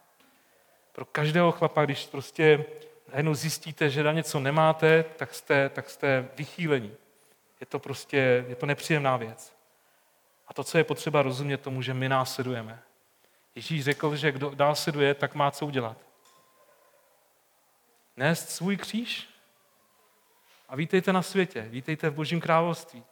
Pro 0.91 1.05
každého 1.05 1.51
chlapa, 1.51 1.85
když 1.85 2.07
prostě 2.07 2.65
najednou 3.11 3.33
zjistíte, 3.33 3.89
že 3.89 4.03
na 4.03 4.11
něco 4.11 4.39
nemáte, 4.39 5.03
tak 5.03 5.33
jste, 5.33 5.69
tak 5.69 5.89
jste 5.89 6.29
vychýlení. 6.37 6.93
Je 7.59 7.65
to 7.65 7.79
prostě, 7.79 8.45
je 8.47 8.55
to 8.55 8.65
nepříjemná 8.65 9.17
věc. 9.17 9.55
A 10.47 10.53
to, 10.53 10.63
co 10.63 10.77
je 10.77 10.83
potřeba 10.83 11.21
rozumět 11.21 11.57
tomu, 11.57 11.81
že 11.81 11.93
my 11.93 12.09
následujeme. 12.09 12.81
Ježíš 13.55 13.83
řekl, 13.83 14.15
že 14.15 14.31
kdo 14.31 14.55
následuje, 14.55 15.13
tak 15.13 15.35
má 15.35 15.51
co 15.51 15.65
udělat 15.65 15.97
nést 18.17 18.49
svůj 18.49 18.77
kříž. 18.77 19.29
A 20.69 20.75
vítejte 20.75 21.13
na 21.13 21.21
světě, 21.21 21.61
vítejte 21.61 22.09
v 22.09 22.13
Božím 22.13 22.41
království. 22.41 23.03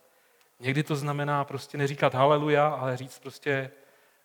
Někdy 0.60 0.84
to 0.84 0.96
znamená 0.96 1.46
prostě 1.46 1.78
neříkat 1.78 2.14
haleluja, 2.14 2.68
ale 2.68 2.98
říct 2.98 3.20
prostě, 3.20 3.72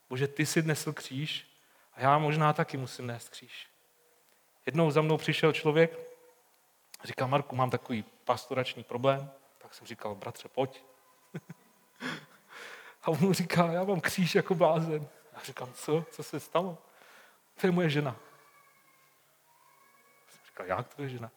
bože, 0.08 0.28
ty 0.28 0.46
jsi 0.46 0.62
nesl 0.62 0.92
kříž 0.92 1.46
a 1.94 2.00
já 2.00 2.18
možná 2.18 2.52
taky 2.52 2.76
musím 2.76 3.06
nést 3.06 3.28
kříž. 3.28 3.68
Jednou 4.66 4.90
za 4.90 5.00
mnou 5.00 5.16
přišel 5.16 5.52
člověk, 5.52 5.98
říkal, 7.04 7.28
Marku, 7.28 7.56
mám 7.56 7.70
takový 7.70 8.04
pastorační 8.24 8.84
problém, 8.84 9.30
tak 9.58 9.74
jsem 9.74 9.86
říkal, 9.86 10.14
bratře, 10.14 10.48
pojď. 10.48 10.82
a 13.02 13.08
on 13.08 13.18
mu 13.20 13.32
říká, 13.32 13.72
já 13.72 13.84
mám 13.84 14.00
kříž 14.00 14.34
jako 14.34 14.54
blázen. 14.54 15.08
A 15.34 15.44
říkám, 15.44 15.72
co? 15.72 16.04
Co 16.10 16.22
se 16.22 16.40
stalo? 16.40 16.78
To 17.60 17.66
je 17.66 17.70
moje 17.70 17.90
žena. 17.90 18.16
Říkal, 20.58 20.78
jak 20.78 20.94
to 20.94 21.02
je 21.02 21.08
žena? 21.08 21.30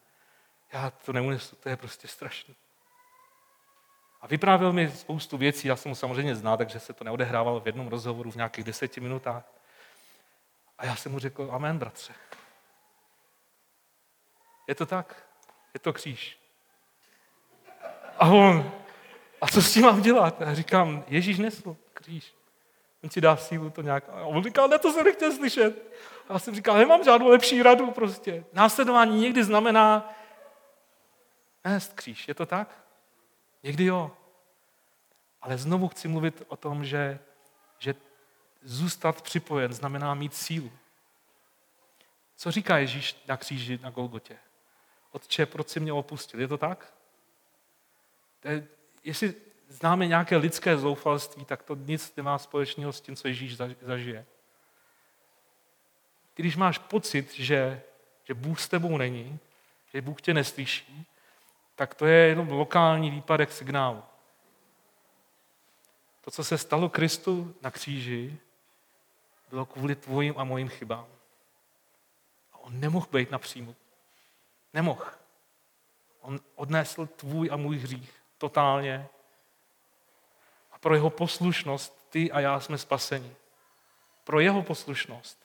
Já 0.73 0.89
to 0.89 1.13
neunesu, 1.13 1.55
to 1.55 1.69
je 1.69 1.77
prostě 1.77 2.07
strašný. 2.07 2.55
A 4.21 4.27
vyprávěl 4.27 4.73
mi 4.73 4.91
spoustu 4.91 5.37
věcí, 5.37 5.67
já 5.67 5.75
jsem 5.75 5.89
mu 5.89 5.95
samozřejmě 5.95 6.35
znal, 6.35 6.57
takže 6.57 6.79
se 6.79 6.93
to 6.93 7.03
neodehrávalo 7.03 7.59
v 7.59 7.65
jednom 7.65 7.87
rozhovoru 7.87 8.31
v 8.31 8.35
nějakých 8.35 8.65
deseti 8.65 8.99
minutách. 8.99 9.43
A 10.77 10.85
já 10.85 10.95
jsem 10.95 11.11
mu 11.11 11.19
řekl, 11.19 11.49
amen, 11.51 11.79
bratře. 11.79 12.13
Je 14.67 14.75
to 14.75 14.85
tak? 14.85 15.27
Je 15.73 15.79
to 15.79 15.93
kříž. 15.93 16.39
A 18.17 18.27
on, 18.27 18.71
a 19.41 19.47
co 19.47 19.61
s 19.61 19.73
tím 19.73 19.83
mám 19.83 20.01
dělat? 20.01 20.41
A 20.41 20.53
říkám, 20.53 21.03
Ježíš 21.07 21.39
nesl 21.39 21.77
kříž. 21.93 22.33
On 23.03 23.09
ti 23.09 23.21
dá 23.21 23.37
sílu 23.37 23.69
to 23.69 23.81
nějak. 23.81 24.09
A 24.09 24.25
on 24.25 24.43
říkal, 24.43 24.67
ne, 24.67 24.79
to 24.79 24.93
jsem 24.93 25.05
nechtěl 25.05 25.31
slyšet. 25.31 25.93
A 26.29 26.33
já 26.33 26.39
jsem 26.39 26.55
říkal, 26.55 26.77
nemám 26.77 27.03
žádnou 27.03 27.27
lepší 27.27 27.63
radu 27.63 27.91
prostě. 27.91 28.45
Následování 28.53 29.21
někdy 29.21 29.43
znamená 29.43 30.13
nést 31.63 31.93
kříž. 31.93 32.27
Je 32.27 32.33
to 32.33 32.45
tak? 32.45 32.83
Někdy 33.63 33.85
jo. 33.85 34.11
Ale 35.41 35.57
znovu 35.57 35.87
chci 35.87 36.07
mluvit 36.07 36.43
o 36.47 36.55
tom, 36.55 36.85
že, 36.85 37.19
že 37.79 37.95
zůstat 38.63 39.21
připojen 39.21 39.73
znamená 39.73 40.13
mít 40.13 40.35
sílu. 40.35 40.71
Co 42.37 42.51
říká 42.51 42.77
Ježíš 42.77 43.23
na 43.27 43.37
kříži 43.37 43.79
na 43.83 43.89
Golgotě? 43.89 44.37
Otče, 45.11 45.45
proč 45.45 45.69
jsi 45.69 45.79
mě 45.79 45.93
opustil? 45.93 46.39
Je 46.39 46.47
to 46.47 46.57
tak? 46.57 46.93
To 48.39 48.47
je, 48.47 48.67
jestli 49.03 49.35
známe 49.71 50.07
nějaké 50.07 50.37
lidské 50.37 50.77
zoufalství, 50.77 51.45
tak 51.45 51.63
to 51.63 51.75
nic 51.75 52.15
nemá 52.15 52.37
společného 52.37 52.93
s 52.93 53.01
tím, 53.01 53.15
co 53.15 53.27
Ježíš 53.27 53.57
zažije. 53.81 54.25
Když 56.35 56.55
máš 56.55 56.77
pocit, 56.77 57.33
že, 57.33 57.81
že 58.23 58.33
Bůh 58.33 58.59
s 58.59 58.67
tebou 58.67 58.97
není, 58.97 59.39
že 59.93 60.01
Bůh 60.01 60.21
tě 60.21 60.33
neslyší, 60.33 61.05
tak 61.75 61.95
to 61.95 62.05
je 62.05 62.27
jenom 62.27 62.49
lokální 62.49 63.11
výpadek 63.11 63.51
signálu. 63.51 64.03
To, 66.21 66.31
co 66.31 66.43
se 66.43 66.57
stalo 66.57 66.89
Kristu 66.89 67.55
na 67.61 67.71
kříži, 67.71 68.37
bylo 69.49 69.65
kvůli 69.65 69.95
tvojim 69.95 70.33
a 70.37 70.43
mojim 70.43 70.69
chybám. 70.69 71.07
A 72.53 72.57
on 72.57 72.79
nemohl 72.79 73.07
být 73.11 73.31
napřímo. 73.31 73.75
Nemohl. 74.73 75.05
On 76.21 76.39
odnesl 76.55 77.05
tvůj 77.05 77.49
a 77.51 77.57
můj 77.57 77.77
hřích 77.77 78.13
totálně 78.37 79.09
pro 80.81 80.95
jeho 80.95 81.09
poslušnost 81.09 82.09
ty 82.09 82.31
a 82.31 82.39
já 82.39 82.59
jsme 82.59 82.77
spaseni. 82.77 83.35
Pro 84.23 84.39
jeho 84.39 84.63
poslušnost 84.63 85.37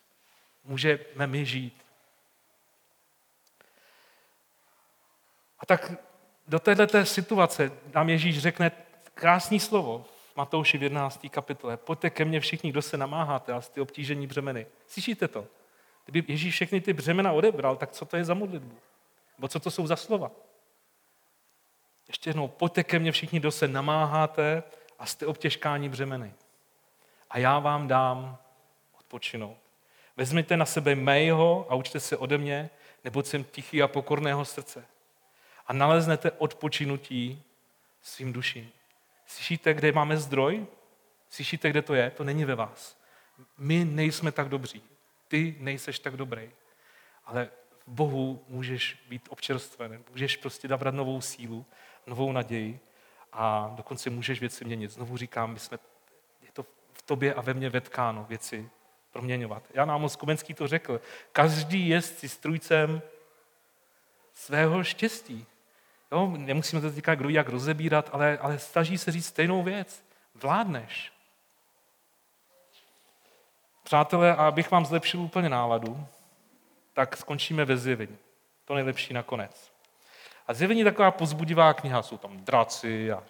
můžeme 0.64 1.26
my 1.26 1.46
žít. 1.46 1.82
A 5.58 5.66
tak 5.66 5.92
do 6.48 6.58
této 6.58 7.04
situace 7.04 7.72
nám 7.94 8.08
Ježíš 8.08 8.38
řekne 8.38 8.70
krásný 9.14 9.60
slovo 9.60 10.04
v 10.32 10.36
Matouši 10.36 10.78
v 10.78 10.82
11. 10.82 11.26
kapitole. 11.30 11.76
Pojďte 11.76 12.10
ke 12.10 12.24
mně 12.24 12.40
všichni, 12.40 12.70
kdo 12.70 12.82
se 12.82 12.96
namáháte 12.96 13.52
a 13.52 13.60
ty 13.60 13.80
obtížení 13.80 14.26
břemeny. 14.26 14.66
Slyšíte 14.86 15.28
to? 15.28 15.46
Kdyby 16.04 16.32
Ježíš 16.32 16.54
všechny 16.54 16.80
ty 16.80 16.92
břemena 16.92 17.32
odebral, 17.32 17.76
tak 17.76 17.90
co 17.90 18.04
to 18.04 18.16
je 18.16 18.24
za 18.24 18.34
modlitbu? 18.34 18.78
Nebo 19.38 19.48
co 19.48 19.60
to 19.60 19.70
jsou 19.70 19.86
za 19.86 19.96
slova? 19.96 20.30
Ještě 22.08 22.30
jednou, 22.30 22.48
pojďte 22.48 22.84
ke 22.84 22.98
mně 22.98 23.12
všichni, 23.12 23.40
kdo 23.40 23.50
se 23.50 23.68
namáháte 23.68 24.62
a 24.98 25.06
jste 25.06 25.26
obtěžkáni 25.26 25.88
břemeny. 25.88 26.32
A 27.30 27.38
já 27.38 27.58
vám 27.58 27.88
dám 27.88 28.38
odpočinout. 28.98 29.56
Vezměte 30.16 30.56
na 30.56 30.66
sebe 30.66 30.94
mého 30.94 31.66
a 31.68 31.74
učte 31.74 32.00
se 32.00 32.16
ode 32.16 32.38
mě, 32.38 32.70
nebo 33.04 33.22
jsem 33.22 33.44
tichý 33.44 33.82
a 33.82 33.88
pokorného 33.88 34.44
srdce. 34.44 34.84
A 35.66 35.72
naleznete 35.72 36.30
odpočinutí 36.30 37.42
svým 38.02 38.32
duším. 38.32 38.70
Slyšíte, 39.26 39.74
kde 39.74 39.92
máme 39.92 40.16
zdroj? 40.16 40.66
Slyšíte, 41.30 41.70
kde 41.70 41.82
to 41.82 41.94
je? 41.94 42.10
To 42.10 42.24
není 42.24 42.44
ve 42.44 42.54
vás. 42.54 43.00
My 43.58 43.84
nejsme 43.84 44.32
tak 44.32 44.48
dobří. 44.48 44.82
Ty 45.28 45.56
nejseš 45.58 45.98
tak 45.98 46.16
dobrý. 46.16 46.50
Ale 47.24 47.50
v 47.86 47.88
Bohu 47.88 48.44
můžeš 48.48 48.98
být 49.08 49.28
občerstven, 49.28 50.04
můžeš 50.10 50.36
prostě 50.36 50.68
dabrat 50.68 50.94
novou 50.94 51.20
sílu, 51.20 51.66
novou 52.06 52.32
naději 52.32 52.80
a 53.36 53.72
dokonce 53.76 54.10
můžeš 54.10 54.40
věci 54.40 54.64
měnit. 54.64 54.90
Znovu 54.90 55.16
říkám, 55.16 55.52
my 55.52 55.58
jsme, 55.58 55.78
je 56.42 56.52
to 56.52 56.62
v 56.92 57.02
tobě 57.02 57.34
a 57.34 57.40
ve 57.40 57.54
mně 57.54 57.70
vetkáno 57.70 58.26
věci 58.28 58.70
proměňovat. 59.12 59.62
Jan 59.74 59.90
Amos 59.90 60.16
Komenský 60.16 60.54
to 60.54 60.68
řekl. 60.68 61.00
Každý 61.32 61.88
je 61.88 62.02
si 62.02 62.28
strůjcem 62.28 63.02
svého 64.34 64.84
štěstí. 64.84 65.46
Jo, 66.12 66.32
nemusíme 66.36 66.82
to 66.82 66.90
říkat, 66.90 67.14
kdo 67.14 67.28
jak 67.28 67.48
rozebírat, 67.48 68.10
ale, 68.12 68.38
ale 68.38 68.58
staží 68.58 68.98
se 68.98 69.12
říct 69.12 69.26
stejnou 69.26 69.62
věc. 69.62 70.04
Vládneš. 70.34 71.12
Přátelé, 73.82 74.36
a 74.36 74.46
abych 74.46 74.70
vám 74.70 74.86
zlepšil 74.86 75.20
úplně 75.20 75.48
náladu, 75.48 76.06
tak 76.92 77.16
skončíme 77.16 77.64
ve 77.64 77.76
zjevení. 77.76 78.18
To 78.64 78.74
nejlepší 78.74 79.14
nakonec. 79.14 79.75
A 80.48 80.54
zjevení 80.54 80.80
je 80.80 80.84
taková 80.84 81.10
pozbudivá 81.10 81.74
kniha, 81.74 82.02
jsou 82.02 82.18
tam 82.18 82.36
draci 82.44 83.12
a... 83.12 83.22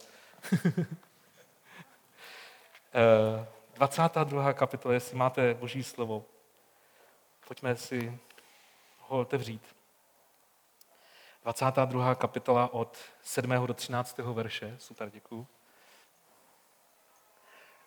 22. 3.75 4.49
Eh, 4.51 4.55
kapitola, 4.55 4.95
jestli 4.95 5.17
máte 5.17 5.55
boží 5.55 5.83
slovo, 5.83 6.25
pojďme 7.49 7.77
si 7.77 8.19
ho 9.01 9.19
otevřít. 9.19 9.77
22. 11.43 12.15
kapitola 12.15 12.75
od 12.75 12.99
7. 13.23 13.67
do 13.67 13.75
13. 13.75 14.19
verše. 14.19 14.77
Super, 14.79 15.11
děkuju. 15.11 15.47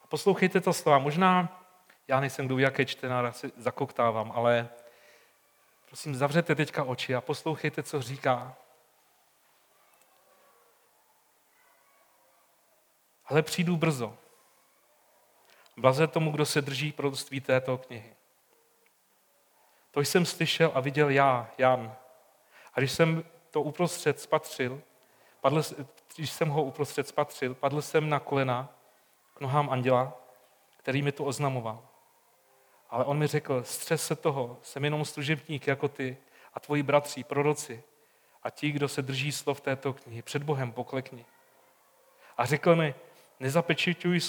A 0.03 0.07
poslouchejte 0.07 0.61
to 0.61 0.73
slova. 0.73 0.99
Možná, 0.99 1.61
já 2.07 2.19
nejsem 2.19 2.45
kdo 2.45 2.57
jaké 2.57 2.85
čtenář, 2.85 3.35
si 3.35 3.51
zakoktávám, 3.57 4.31
ale 4.35 4.69
prosím, 5.85 6.15
zavřete 6.15 6.55
teďka 6.55 6.83
oči 6.83 7.15
a 7.15 7.21
poslouchejte, 7.21 7.83
co 7.83 8.01
říká 8.01 8.55
ale 13.29 13.41
přijdu 13.41 13.77
brzo. 13.77 14.17
Blaze 15.77 16.07
tomu, 16.07 16.31
kdo 16.31 16.45
se 16.45 16.61
drží 16.61 16.91
proroctví 16.91 17.41
této 17.41 17.77
knihy. 17.77 18.13
To 19.91 19.99
jsem 19.99 20.25
slyšel 20.25 20.71
a 20.73 20.79
viděl 20.79 21.09
já, 21.09 21.51
Jan. 21.57 21.95
A 22.73 22.79
když 22.79 22.91
jsem 22.91 23.23
to 23.51 23.61
uprostřed 23.61 24.19
spatřil, 24.19 24.81
padl, 25.41 25.63
když 26.15 26.31
jsem 26.31 26.49
ho 26.49 26.63
uprostřed 26.63 27.07
spatřil, 27.07 27.55
padl 27.55 27.81
jsem 27.81 28.09
na 28.09 28.19
kolena 28.19 28.69
k 29.33 29.41
nohám 29.41 29.69
anděla, 29.69 30.13
který 30.77 31.01
mi 31.01 31.11
to 31.11 31.25
oznamoval. 31.25 31.87
Ale 32.89 33.05
on 33.05 33.17
mi 33.17 33.27
řekl, 33.27 33.63
střes 33.63 34.07
se 34.07 34.15
toho, 34.15 34.57
jsem 34.61 34.83
jenom 34.83 35.05
služebník 35.05 35.67
jako 35.67 35.87
ty 35.87 36.17
a 36.53 36.59
tvoji 36.59 36.83
bratři, 36.83 37.23
proroci 37.23 37.83
a 38.43 38.49
ti, 38.49 38.71
kdo 38.71 38.87
se 38.87 39.01
drží 39.01 39.31
slov 39.31 39.61
této 39.61 39.93
knihy. 39.93 40.21
Před 40.21 40.43
Bohem 40.43 40.71
poklekni. 40.71 41.25
A 42.37 42.45
řekl 42.45 42.75
mi, 42.75 42.95
Nezapečeťuj 43.39 44.19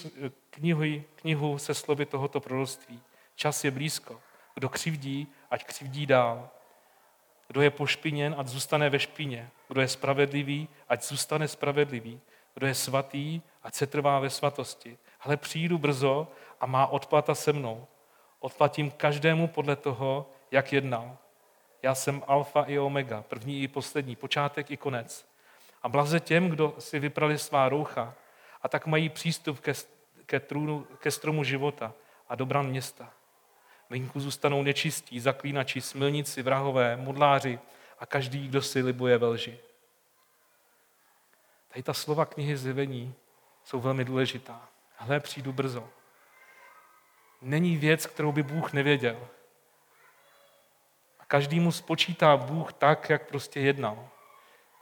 knihu, 0.50 1.02
knihu 1.14 1.58
se 1.58 1.74
slovy 1.74 2.06
tohoto 2.06 2.40
proroctví. 2.40 3.00
Čas 3.34 3.64
je 3.64 3.70
blízko. 3.70 4.20
Kdo 4.54 4.68
křivdí, 4.68 5.26
ať 5.50 5.64
křivdí 5.64 6.06
dál. 6.06 6.48
Kdo 7.48 7.62
je 7.62 7.70
pošpiněn, 7.70 8.34
ať 8.38 8.46
zůstane 8.46 8.90
ve 8.90 8.98
špině. 8.98 9.50
Kdo 9.68 9.80
je 9.80 9.88
spravedlivý, 9.88 10.68
ať 10.88 11.02
zůstane 11.04 11.48
spravedlivý. 11.48 12.20
Kdo 12.54 12.66
je 12.66 12.74
svatý, 12.74 13.40
ať 13.62 13.74
se 13.74 13.86
trvá 13.86 14.18
ve 14.18 14.30
svatosti. 14.30 14.98
Ale 15.20 15.36
přijdu 15.36 15.78
brzo 15.78 16.28
a 16.60 16.66
má 16.66 16.86
odplata 16.86 17.34
se 17.34 17.52
mnou. 17.52 17.86
Odplatím 18.40 18.90
každému 18.90 19.48
podle 19.48 19.76
toho, 19.76 20.30
jak 20.50 20.72
jednal. 20.72 21.16
Já 21.82 21.94
jsem 21.94 22.22
alfa 22.26 22.62
i 22.62 22.78
omega, 22.78 23.22
první 23.22 23.62
i 23.62 23.68
poslední, 23.68 24.16
počátek 24.16 24.70
i 24.70 24.76
konec. 24.76 25.26
A 25.82 25.88
blaze 25.88 26.20
těm, 26.20 26.48
kdo 26.48 26.74
si 26.78 26.98
vyprali 26.98 27.38
svá 27.38 27.68
roucha, 27.68 28.14
a 28.62 28.68
tak 28.68 28.86
mají 28.86 29.08
přístup 29.08 29.60
ke, 29.60 29.72
ke, 30.26 30.40
trůnu, 30.40 30.84
ke 30.98 31.10
stromu 31.10 31.44
života 31.44 31.94
a 32.28 32.34
do 32.34 32.46
bran 32.46 32.66
města. 32.66 33.12
Venku 33.90 34.20
zůstanou 34.20 34.62
nečistí, 34.62 35.20
zaklínači, 35.20 35.80
smilníci, 35.80 36.42
vrahové, 36.42 36.96
modláři 36.96 37.58
a 37.98 38.06
každý, 38.06 38.48
kdo 38.48 38.62
si 38.62 38.82
libuje 38.82 39.18
ve 39.18 39.26
lži. 39.26 39.58
Tady 41.68 41.82
ta 41.82 41.94
slova 41.94 42.26
knihy 42.26 42.56
zjevení 42.56 43.14
jsou 43.64 43.80
velmi 43.80 44.04
důležitá. 44.04 44.68
Hle, 44.96 45.20
přijdu 45.20 45.52
brzo. 45.52 45.88
Není 47.42 47.76
věc, 47.76 48.06
kterou 48.06 48.32
by 48.32 48.42
Bůh 48.42 48.72
nevěděl. 48.72 49.28
A 51.18 51.24
každý 51.24 51.60
mu 51.60 51.72
spočítá 51.72 52.36
Bůh 52.36 52.72
tak, 52.72 53.10
jak 53.10 53.28
prostě 53.28 53.60
jednal. 53.60 54.08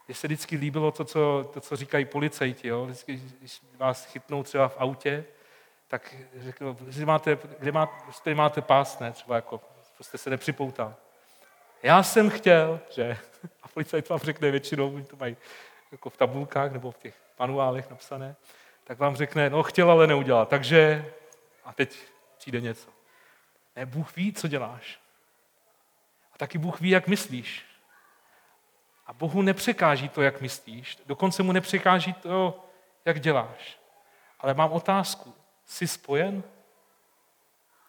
Mně 0.09 0.15
se 0.15 0.27
vždycky 0.27 0.57
líbilo 0.57 0.91
to, 0.93 1.05
co, 1.05 1.51
to, 1.55 1.61
co 1.61 1.77
říkají 1.77 2.05
policajti. 2.05 2.69
Jo? 2.69 2.85
Vždycky, 2.85 3.23
když 3.39 3.61
vás 3.77 4.05
chytnou 4.05 4.43
třeba 4.43 4.69
v 4.69 4.77
autě, 4.79 5.25
tak 5.89 6.15
řeknou, 6.37 6.77
že 6.89 7.07
máte, 7.07 7.39
kde 7.59 7.73
máte, 7.73 7.93
kde 8.25 8.35
máte 8.35 8.63
pás, 8.63 8.99
ne? 8.99 9.13
Třeba 9.13 9.37
jako, 9.37 9.61
prostě 9.95 10.19
se 10.19 10.31
nepřipoutal. 10.31 10.95
Já 11.83 12.03
jsem 12.03 12.31
chtěl, 12.31 12.81
že, 12.91 13.19
a 13.63 13.69
policajt 13.69 14.09
vám 14.09 14.19
řekne 14.19 14.51
většinou, 14.51 14.95
oni 14.95 15.05
to 15.05 15.17
mají 15.17 15.37
jako 15.93 16.11
v 16.11 16.17
tabulkách 16.17 16.73
nebo 16.73 16.91
v 16.91 16.99
těch 16.99 17.15
manuálech 17.39 17.91
napsané, 17.91 18.37
tak 18.85 18.99
vám 18.99 19.17
řekne, 19.17 19.51
no 19.51 19.63
chtěl, 19.63 19.91
ale 19.91 20.07
neudělal, 20.07 20.47
takže 20.47 21.13
a 21.65 21.73
teď 21.73 21.99
přijde 22.39 22.61
něco. 22.61 22.91
Ne, 23.77 23.87
Bůh 23.87 24.17
ví, 24.17 24.33
co 24.33 24.49
děláš. 24.49 25.01
A 26.33 26.39
taky 26.39 26.59
Bůh 26.59 26.81
ví, 26.81 26.91
jak 26.91 27.09
myslíš. 27.09 27.68
A 29.09 29.13
Bohu 29.13 29.43
nepřekáží 29.43 30.09
to, 30.09 30.23
jak 30.23 30.41
myslíš, 30.41 30.99
dokonce 31.07 31.43
mu 31.43 31.53
nepřekáží 31.53 32.13
to, 32.13 32.65
jak 33.05 33.21
děláš. 33.21 33.79
Ale 34.41 34.55
mám 34.55 34.73
otázku. 34.73 35.35
Jsi 35.65 35.89
spojen? 35.89 36.43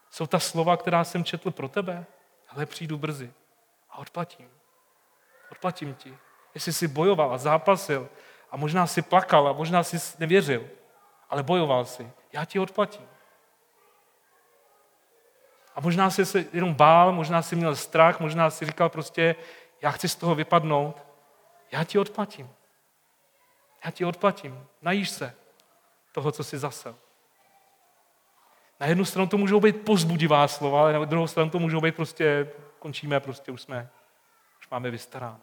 Jsou 0.09 0.27
ta 0.27 0.39
slova, 0.39 0.77
která 0.77 1.03
jsem 1.03 1.23
četl 1.23 1.51
pro 1.51 1.67
tebe? 1.67 2.05
Ale 2.49 2.65
přijdu 2.65 2.97
brzy 2.97 3.33
a 3.89 3.97
odplatím. 3.97 4.49
Odplatím 5.51 5.95
ti. 5.95 6.17
Jestli 6.53 6.73
jsi 6.73 6.87
bojoval 6.87 7.33
a 7.33 7.37
zápasil 7.37 8.09
a 8.51 8.57
možná 8.57 8.87
si 8.87 9.01
plakal 9.01 9.47
a 9.47 9.53
možná 9.53 9.83
si 9.83 10.19
nevěřil, 10.19 10.67
ale 11.29 11.43
bojoval 11.43 11.85
si, 11.85 12.11
já 12.33 12.45
ti 12.45 12.59
odplatím. 12.59 13.07
A 15.75 15.81
možná 15.81 16.09
jsi 16.09 16.25
se 16.25 16.45
jenom 16.53 16.73
bál, 16.73 17.11
možná 17.11 17.41
jsi 17.41 17.55
měl 17.55 17.75
strach, 17.75 18.19
možná 18.19 18.49
si 18.49 18.65
říkal 18.65 18.89
prostě, 18.89 19.35
já 19.81 19.91
chci 19.91 20.09
z 20.09 20.15
toho 20.15 20.35
vypadnout, 20.35 21.08
já 21.71 21.83
ti 21.83 21.99
odplatím. 21.99 22.49
Já 23.85 23.91
ti 23.91 24.05
odplatím. 24.05 24.67
Najíš 24.81 25.09
se 25.09 25.35
toho, 26.11 26.31
co 26.31 26.43
jsi 26.43 26.57
zasel. 26.57 26.95
Na 28.79 28.87
jednu 28.87 29.05
stranu 29.05 29.27
to 29.27 29.37
můžou 29.37 29.59
být 29.59 29.85
pozbudivá 29.85 30.47
slova, 30.47 30.81
ale 30.81 30.93
na 30.93 31.05
druhou 31.05 31.27
stranu 31.27 31.49
to 31.49 31.59
můžou 31.59 31.81
být 31.81 31.95
prostě, 31.95 32.51
končíme, 32.79 33.19
prostě 33.19 33.51
už 33.51 33.61
jsme, 33.61 33.89
už 34.59 34.69
máme 34.69 34.91
vystaráno. 34.91 35.39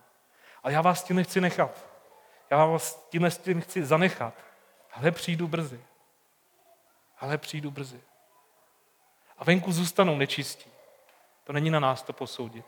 Ale 0.63 0.73
já 0.73 0.83
vás 0.83 1.05
tím 1.05 1.17
nechci 1.17 1.41
nechat. 1.41 1.89
Já 2.51 2.67
vás 2.67 3.09
tím 3.11 3.23
nechci 3.47 3.85
zanechat. 3.85 4.35
Ale 4.93 5.11
přijdu 5.11 5.49
brzy. 5.49 5.81
Ale 7.19 7.39
přijdu 7.39 7.71
brzy. 7.71 8.01
A 9.39 9.45
venku 9.45 9.73
zůstanou 9.73 10.17
nečistí. 10.17 10.71
To 11.45 11.53
není 11.53 11.71
na 11.71 11.81
nás 11.81 12.03
to 12.03 12.13
posoudit. 12.13 12.67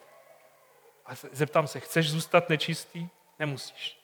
A 1.07 1.11
zeptám 1.33 1.67
se, 1.67 1.81
chceš 1.81 2.11
zůstat 2.11 2.49
nečistý? 2.49 3.09
Nemusíš. 3.39 3.99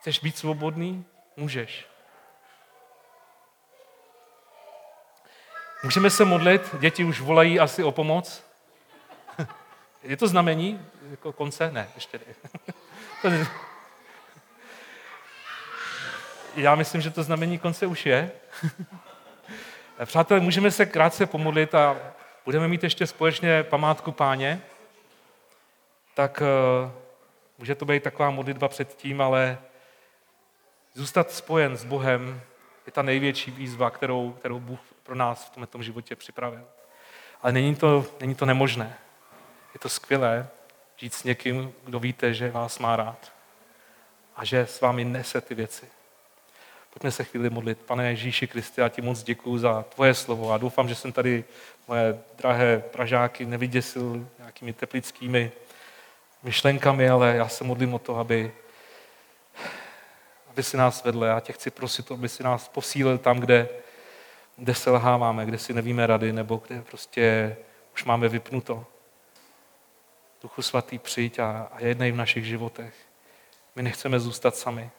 Chceš 0.00 0.18
být 0.18 0.36
svobodný? 0.36 1.04
Můžeš. 1.36 1.86
Můžeme 5.82 6.10
se 6.10 6.24
modlit, 6.24 6.74
děti 6.78 7.04
už 7.04 7.20
volají 7.20 7.60
asi 7.60 7.84
o 7.84 7.92
pomoc. 7.92 8.44
Je 10.02 10.16
to 10.16 10.28
znamení 10.28 10.86
jako 11.10 11.32
konce? 11.32 11.70
Ne, 11.70 11.88
ještě 11.94 12.20
ne. 13.24 13.46
já 16.56 16.74
myslím, 16.74 17.00
že 17.00 17.10
to 17.10 17.22
znamení 17.22 17.58
konce 17.58 17.86
už 17.86 18.06
je. 18.06 18.30
Přátelé, 20.04 20.40
můžeme 20.40 20.70
se 20.70 20.86
krátce 20.86 21.26
pomodlit 21.26 21.74
a 21.74 21.96
budeme 22.44 22.68
mít 22.68 22.82
ještě 22.82 23.06
společně 23.06 23.62
památku 23.62 24.12
páně. 24.12 24.60
Tak 26.14 26.42
uh, 26.84 26.90
může 27.58 27.74
to 27.74 27.84
být 27.84 28.02
taková 28.02 28.30
modlitba 28.30 28.68
předtím, 28.68 29.20
ale 29.20 29.58
zůstat 30.94 31.30
spojen 31.30 31.76
s 31.76 31.84
Bohem 31.84 32.40
je 32.86 32.92
ta 32.92 33.02
největší 33.02 33.50
výzva, 33.50 33.90
kterou, 33.90 34.32
kterou 34.32 34.60
Bůh 34.60 34.80
pro 35.02 35.14
nás 35.14 35.44
v 35.44 35.50
tomto 35.50 35.82
životě 35.82 36.16
připravil. 36.16 36.64
Ale 37.42 37.52
není 37.52 37.76
to, 37.76 38.06
není 38.20 38.34
to 38.34 38.46
nemožné. 38.46 38.98
Je 39.74 39.80
to 39.80 39.88
skvělé 39.88 40.48
žít 40.96 41.14
s 41.14 41.24
někým, 41.24 41.72
kdo 41.84 42.00
víte, 42.00 42.34
že 42.34 42.50
vás 42.50 42.78
má 42.78 42.96
rád 42.96 43.32
a 44.36 44.44
že 44.44 44.60
s 44.60 44.80
vámi 44.80 45.04
nese 45.04 45.40
ty 45.40 45.54
věci. 45.54 45.88
Pojďme 46.90 47.10
se 47.10 47.24
chvíli 47.24 47.50
modlit. 47.50 47.78
Pane 47.78 48.08
Ježíši 48.08 48.46
Kriste, 48.46 48.82
já 48.82 48.88
ti 48.88 49.02
moc 49.02 49.22
děkuji 49.22 49.58
za 49.58 49.82
tvoje 49.82 50.14
slovo 50.14 50.52
a 50.52 50.58
doufám, 50.58 50.88
že 50.88 50.94
jsem 50.94 51.12
tady 51.12 51.44
moje 51.88 52.18
drahé 52.38 52.78
Pražáky 52.78 53.46
nevyděsil 53.46 54.28
nějakými 54.38 54.72
teplickými 54.72 55.52
myšlenkami, 56.42 57.08
ale 57.08 57.36
já 57.36 57.48
se 57.48 57.64
modlím 57.64 57.94
o 57.94 57.98
to, 57.98 58.16
aby, 58.16 58.52
aby 60.50 60.62
si 60.62 60.76
nás 60.76 61.04
vedl. 61.04 61.24
Já 61.24 61.40
tě 61.40 61.52
chci 61.52 61.70
prosit, 61.70 62.12
aby 62.12 62.28
si 62.28 62.42
nás 62.42 62.68
posílil 62.68 63.18
tam, 63.18 63.40
kde, 63.40 63.68
kde 64.56 64.74
se 64.74 64.90
lháváme, 64.90 65.46
kde 65.46 65.58
si 65.58 65.74
nevíme 65.74 66.06
rady, 66.06 66.32
nebo 66.32 66.62
kde 66.66 66.82
prostě 66.82 67.56
už 67.94 68.04
máme 68.04 68.28
vypnuto. 68.28 68.86
Duchu 70.42 70.62
svatý, 70.62 70.98
přijď 70.98 71.38
a, 71.38 71.68
a 71.72 71.80
jednej 71.80 72.12
v 72.12 72.16
našich 72.16 72.44
životech. 72.44 72.94
My 73.76 73.82
nechceme 73.82 74.20
zůstat 74.20 74.56
sami. 74.56 74.90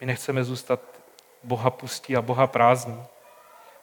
My 0.00 0.06
nechceme 0.06 0.44
zůstat 0.44 0.80
Boha 1.42 1.70
pustí 1.70 2.16
a 2.16 2.22
Boha 2.22 2.46
prázdní. 2.46 3.04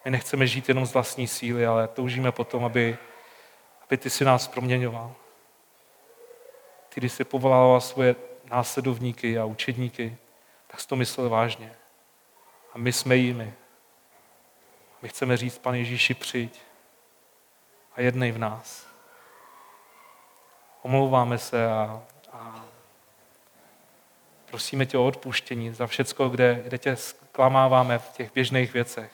My 0.05 0.11
nechceme 0.11 0.47
žít 0.47 0.69
jenom 0.69 0.85
z 0.85 0.93
vlastní 0.93 1.27
síly, 1.27 1.65
ale 1.65 1.87
toužíme 1.87 2.31
potom, 2.31 2.65
aby, 2.65 2.97
aby 3.87 3.97
ty 3.97 4.09
si 4.09 4.25
nás 4.25 4.47
proměňoval. 4.47 5.15
Ty, 6.93 6.99
když 6.99 7.11
jsi 7.11 7.23
povolával 7.23 7.81
svoje 7.81 8.15
následovníky 8.51 9.39
a 9.39 9.45
učedníky, 9.45 10.17
tak 10.67 10.79
jsi 10.79 10.87
to 10.87 10.95
myslel 10.95 11.29
vážně. 11.29 11.75
A 12.73 12.77
my 12.77 12.93
jsme 12.93 13.15
jimi. 13.15 13.53
My 15.01 15.09
chceme 15.09 15.37
říct, 15.37 15.57
pane 15.57 15.77
Ježíši, 15.77 16.13
přijď 16.13 16.61
a 17.95 18.01
jednej 18.01 18.31
v 18.31 18.37
nás. 18.37 18.87
Omlouváme 20.81 21.37
se 21.37 21.71
a, 21.71 22.03
a 22.33 22.65
prosíme 24.45 24.85
tě 24.85 24.97
o 24.97 25.05
odpuštění 25.05 25.73
za 25.73 25.87
všecko, 25.87 26.29
kde, 26.29 26.61
kde 26.63 26.77
tě 26.77 26.95
zklamáváme 26.95 27.99
v 27.99 28.09
těch 28.09 28.33
běžných 28.33 28.73
věcech. 28.73 29.11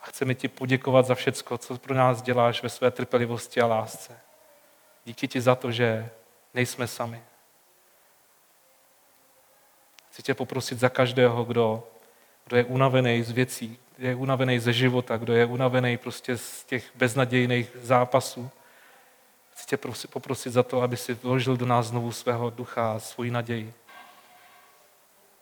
A 0.00 0.06
chceme 0.06 0.34
ti 0.34 0.48
poděkovat 0.48 1.06
za 1.06 1.14
všecko, 1.14 1.58
co 1.58 1.78
pro 1.78 1.94
nás 1.94 2.22
děláš 2.22 2.62
ve 2.62 2.68
své 2.68 2.90
trpělivosti 2.90 3.60
a 3.60 3.66
lásce. 3.66 4.20
Díky 5.04 5.28
ti 5.28 5.40
za 5.40 5.54
to, 5.54 5.72
že 5.72 6.10
nejsme 6.54 6.86
sami. 6.86 7.22
Chci 10.10 10.22
tě 10.22 10.34
poprosit 10.34 10.78
za 10.78 10.88
každého, 10.88 11.44
kdo, 11.44 11.88
kdo 12.44 12.56
je 12.56 12.64
unavený 12.64 13.22
z 13.22 13.30
věcí, 13.30 13.78
kdo 13.96 14.08
je 14.08 14.14
unavený 14.14 14.58
ze 14.58 14.72
života, 14.72 15.16
kdo 15.16 15.32
je 15.32 15.46
unavený 15.46 15.96
prostě 15.96 16.36
z 16.36 16.64
těch 16.64 16.90
beznadějných 16.94 17.76
zápasů. 17.82 18.50
Chci 19.52 19.66
tě 19.66 19.76
poprosit 20.10 20.52
za 20.52 20.62
to, 20.62 20.82
aby 20.82 20.96
si 20.96 21.14
vložil 21.14 21.56
do 21.56 21.66
nás 21.66 21.86
znovu 21.86 22.12
svého 22.12 22.50
ducha 22.50 22.92
a 22.92 22.98
svoji 22.98 23.30
naději. 23.30 23.74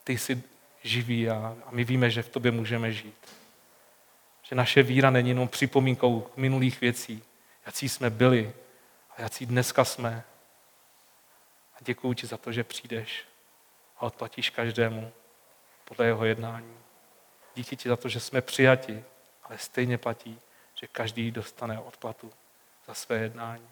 Ty 0.05 0.19
jsi 0.19 0.43
živý 0.83 1.31
a, 1.31 1.57
a 1.67 1.71
my 1.71 1.85
víme, 1.85 2.11
že 2.11 2.23
v 2.23 2.29
tobě 2.29 2.51
můžeme 2.51 2.93
žít. 2.93 3.39
Že 4.43 4.57
naše 4.57 4.83
víra 4.83 5.11
není 5.11 5.29
jenom 5.29 5.49
připomínkou 5.49 6.27
minulých 6.37 6.81
věcí, 6.81 7.23
jací 7.67 7.89
jsme 7.89 8.11
byli 8.11 8.53
a 9.17 9.23
jací 9.23 9.47
dneska 9.47 9.85
jsme. 9.85 10.25
A 11.79 11.85
děkuji 11.85 12.15
ti 12.15 12.27
za 12.27 12.37
to, 12.37 12.53
že 12.53 12.65
přijdeš 12.65 13.25
a 13.97 14.03
odplatíš 14.03 14.51
každému 14.51 15.13
podle 15.85 16.07
jeho 16.07 16.25
jednání. 16.25 16.79
Díky 17.55 17.77
ti 17.77 17.89
za 17.89 17.97
to, 17.97 18.09
že 18.09 18.21
jsme 18.21 18.43
přijati, 18.43 19.05
ale 19.43 19.59
stejně 19.59 19.99
platí, 19.99 20.41
že 20.75 20.87
každý 20.87 21.31
dostane 21.31 21.81
odplatu 21.81 22.33
za 22.87 22.95
své 22.95 23.17
jednání. 23.17 23.69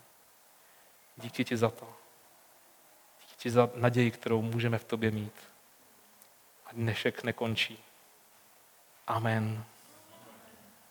Díky 1.16 1.44
ti 1.44 1.56
za 1.56 1.70
to. 1.70 1.96
Díky 3.20 3.34
ti 3.36 3.50
za 3.50 3.70
naději, 3.74 4.10
kterou 4.10 4.42
můžeme 4.42 4.78
v 4.78 4.84
tobě 4.84 5.10
mít. 5.10 5.34
A 6.66 6.72
dnešek 6.72 7.24
nekončí. 7.24 7.78
Amen. 9.06 9.64